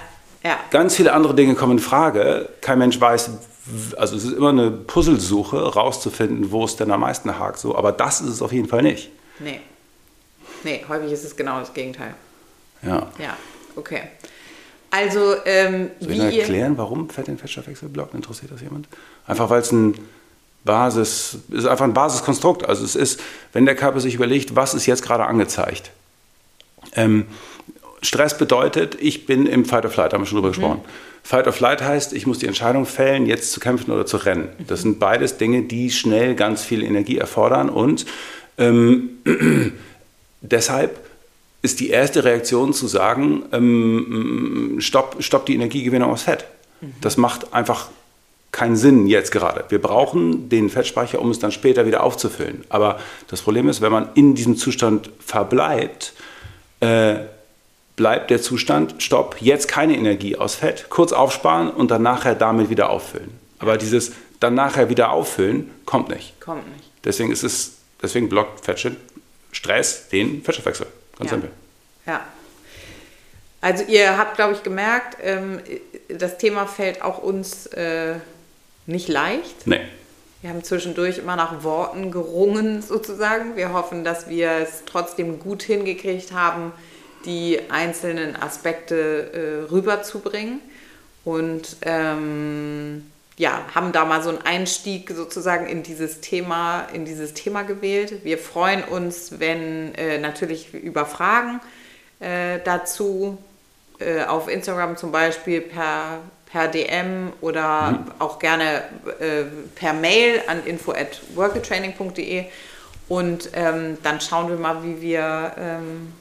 ja. 0.43 0.57
Ganz 0.71 0.95
viele 0.95 1.13
andere 1.13 1.35
Dinge 1.35 1.55
kommen 1.55 1.73
in 1.73 1.79
Frage. 1.79 2.49
Kein 2.61 2.79
Mensch 2.79 2.99
weiß, 2.99 3.31
also 3.97 4.15
es 4.15 4.23
ist 4.23 4.33
immer 4.33 4.49
eine 4.49 4.71
Puzzlesuche, 4.71 5.57
rauszufinden, 5.57 6.51
wo 6.51 6.65
es 6.65 6.75
denn 6.75 6.91
am 6.91 7.01
meisten 7.01 7.37
hakt. 7.37 7.59
So. 7.59 7.75
Aber 7.75 7.91
das 7.91 8.21
ist 8.21 8.29
es 8.29 8.41
auf 8.41 8.51
jeden 8.51 8.67
Fall 8.67 8.81
nicht. 8.81 9.09
Nee. 9.39 9.59
Nee, 10.63 10.83
häufig 10.87 11.11
ist 11.11 11.23
es 11.23 11.35
genau 11.35 11.59
das 11.59 11.73
Gegenteil. 11.73 12.13
Ja. 12.81 13.11
Ja, 13.19 13.37
okay. 13.75 14.01
Also, 14.91 15.35
ähm, 15.45 15.91
Soll 15.99 16.11
ich 16.11 16.19
wie 16.19 16.39
erklären, 16.39 16.77
warum 16.77 17.09
Fett 17.09 17.27
den 17.27 17.37
Fettstoffwechsel 17.37 17.89
blockt? 17.89 18.15
Interessiert 18.15 18.51
das 18.51 18.61
jemand? 18.61 18.87
Einfach 19.27 19.49
weil 19.49 19.61
es 19.61 19.71
ein 19.71 19.95
Basis, 20.65 21.37
ist 21.51 21.67
einfach 21.67 21.85
ein 21.85 21.93
Basiskonstrukt. 21.93 22.67
Also 22.67 22.83
es 22.83 22.95
ist, 22.95 23.21
wenn 23.53 23.65
der 23.65 23.75
Körper 23.75 23.99
sich 23.99 24.15
überlegt, 24.15 24.55
was 24.55 24.73
ist 24.73 24.85
jetzt 24.85 25.03
gerade 25.03 25.25
angezeigt. 25.25 25.91
Ähm, 26.95 27.27
Stress 28.01 28.37
bedeutet, 28.37 28.97
ich 28.99 29.25
bin 29.25 29.45
im 29.45 29.65
Fight 29.65 29.85
or 29.85 29.91
Flight, 29.91 30.13
haben 30.13 30.21
wir 30.21 30.25
schon 30.25 30.37
drüber 30.37 30.49
mhm. 30.49 30.53
gesprochen. 30.53 30.81
Fight 31.21 31.47
or 31.47 31.53
Flight 31.53 31.81
heißt, 31.81 32.13
ich 32.13 32.25
muss 32.25 32.39
die 32.39 32.47
Entscheidung 32.47 32.85
fällen, 32.85 33.25
jetzt 33.25 33.51
zu 33.51 33.59
kämpfen 33.59 33.91
oder 33.91 34.05
zu 34.05 34.17
rennen. 34.17 34.49
Das 34.67 34.81
sind 34.81 34.99
beides 34.99 35.37
Dinge, 35.37 35.63
die 35.63 35.91
schnell 35.91 36.33
ganz 36.33 36.63
viel 36.63 36.81
Energie 36.83 37.17
erfordern 37.17 37.69
und 37.69 38.05
ähm, 38.57 39.19
deshalb 40.41 40.99
ist 41.61 41.79
die 41.79 41.89
erste 41.89 42.23
Reaktion 42.23 42.73
zu 42.73 42.87
sagen, 42.87 43.43
ähm, 43.51 44.77
stopp, 44.79 45.17
stopp 45.19 45.45
die 45.45 45.55
Energiegewinnung 45.55 46.11
aus 46.11 46.23
Fett. 46.23 46.45
Mhm. 46.81 46.93
Das 47.01 47.17
macht 47.17 47.53
einfach 47.53 47.89
keinen 48.51 48.75
Sinn 48.75 49.07
jetzt 49.07 49.31
gerade. 49.31 49.65
Wir 49.69 49.81
brauchen 49.81 50.49
den 50.49 50.69
Fettspeicher, 50.69 51.19
um 51.19 51.29
es 51.29 51.39
dann 51.39 51.51
später 51.51 51.85
wieder 51.85 52.03
aufzufüllen. 52.03 52.63
Aber 52.69 52.99
das 53.27 53.41
Problem 53.41 53.69
ist, 53.69 53.81
wenn 53.81 53.91
man 53.91 54.09
in 54.15 54.35
diesem 54.35 54.57
Zustand 54.57 55.09
verbleibt, 55.19 56.13
äh, 56.79 57.15
bleibt 57.95 58.31
der 58.31 58.41
Zustand, 58.41 58.95
stopp, 59.03 59.35
jetzt 59.41 59.67
keine 59.67 59.95
Energie 59.95 60.37
aus 60.37 60.55
Fett, 60.55 60.85
kurz 60.89 61.11
aufsparen 61.11 61.69
und 61.69 61.91
dann 61.91 62.01
nachher 62.01 62.33
damit 62.33 62.69
wieder 62.69 62.89
auffüllen. 62.89 63.31
Aber 63.59 63.77
dieses 63.77 64.13
dann 64.39 64.53
nachher 64.53 64.89
wieder 64.89 65.11
auffüllen 65.11 65.69
kommt 65.85 66.09
nicht. 66.09 66.39
Kommt 66.39 66.65
nicht. 66.73 66.89
Deswegen 67.03 67.31
ist 67.31 67.43
es, 67.43 67.73
deswegen 68.01 68.29
blockt 68.29 68.63
Fettstoff, 68.63 68.93
Stress 69.51 70.09
den 70.09 70.43
Fettstoffwechsel. 70.43 70.87
Ganz 71.17 71.31
ja. 71.31 71.37
simpel. 71.37 71.51
Ja. 72.05 72.25
Also 73.61 73.83
ihr 73.83 74.17
habt, 74.17 74.35
glaube 74.35 74.53
ich, 74.53 74.63
gemerkt, 74.63 75.17
ähm, 75.21 75.59
das 76.07 76.37
Thema 76.37 76.65
fällt 76.65 77.01
auch 77.01 77.17
uns 77.21 77.65
äh, 77.67 78.15
nicht 78.85 79.07
leicht. 79.07 79.67
Nee. 79.67 79.81
Wir 80.41 80.51
haben 80.51 80.63
zwischendurch 80.63 81.17
immer 81.17 81.35
nach 81.35 81.63
Worten 81.63 82.11
gerungen, 82.11 82.81
sozusagen. 82.81 83.57
Wir 83.57 83.73
hoffen, 83.73 84.05
dass 84.05 84.29
wir 84.29 84.51
es 84.51 84.83
trotzdem 84.85 85.39
gut 85.39 85.61
hingekriegt 85.63 86.31
haben, 86.31 86.71
die 87.25 87.59
einzelnen 87.69 88.37
Aspekte 88.37 89.65
äh, 89.67 89.71
rüberzubringen. 89.71 90.61
Und 91.25 91.75
ähm, 91.81 93.11
ja, 93.39 93.63
haben 93.73 93.93
da 93.93 94.03
mal 94.03 94.21
so 94.21 94.27
einen 94.29 94.41
Einstieg 94.41 95.09
sozusagen 95.11 95.65
in 95.65 95.81
dieses 95.81 96.19
Thema, 96.19 96.87
in 96.93 97.05
dieses 97.05 97.33
Thema 97.33 97.63
gewählt. 97.63 98.25
Wir 98.25 98.37
freuen 98.37 98.83
uns, 98.83 99.39
wenn 99.39 99.95
äh, 99.95 100.17
natürlich 100.17 100.73
über 100.73 101.05
Fragen 101.05 101.61
äh, 102.19 102.59
dazu 102.65 103.37
äh, 103.99 104.25
auf 104.25 104.49
Instagram 104.49 104.97
zum 104.97 105.13
Beispiel 105.13 105.61
per, 105.61 106.19
per 106.51 106.67
DM 106.67 107.31
oder 107.39 107.91
mhm. 107.91 108.11
auch 108.19 108.39
gerne 108.39 108.83
äh, 109.21 109.45
per 109.73 109.93
Mail 109.93 110.41
an 110.47 110.65
info 110.65 110.91
at 110.91 111.21
workatraining.de 111.33 112.43
und 113.07 113.51
ähm, 113.53 113.97
dann 114.03 114.19
schauen 114.19 114.49
wir 114.49 114.57
mal, 114.57 114.83
wie 114.83 115.01
wir 115.01 115.53
ähm, 115.57 116.11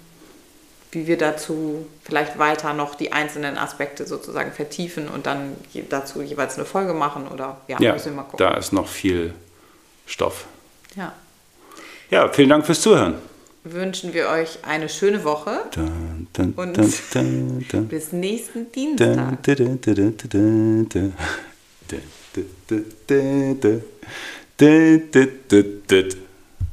wie 0.92 1.06
wir 1.06 1.18
dazu 1.18 1.86
vielleicht 2.02 2.38
weiter 2.38 2.72
noch 2.72 2.94
die 2.94 3.12
einzelnen 3.12 3.58
Aspekte 3.58 4.06
sozusagen 4.06 4.52
vertiefen 4.52 5.08
und 5.08 5.26
dann 5.26 5.56
dazu 5.90 6.22
jeweils 6.22 6.56
eine 6.56 6.64
Folge 6.64 6.94
machen 6.94 7.28
oder 7.28 7.60
ja, 7.68 7.78
ja 7.80 7.92
müssen 7.92 8.12
wir 8.12 8.16
mal 8.16 8.22
gucken. 8.22 8.38
Da 8.38 8.56
ist 8.56 8.72
noch 8.72 8.88
viel 8.88 9.34
Stoff. 10.06 10.46
Ja. 10.96 11.12
Ja, 12.10 12.28
vielen 12.28 12.48
Dank 12.48 12.64
fürs 12.64 12.80
Zuhören. 12.80 13.16
Wünschen 13.64 14.14
wir 14.14 14.28
euch 14.28 14.60
eine 14.62 14.88
schöne 14.88 15.24
Woche 15.24 15.60
dun, 15.74 16.26
dun, 16.32 16.52
und 16.56 16.78
dun, 16.78 17.86
bis 17.88 18.12
nächsten 18.12 18.72
Dienstag. 18.72 19.36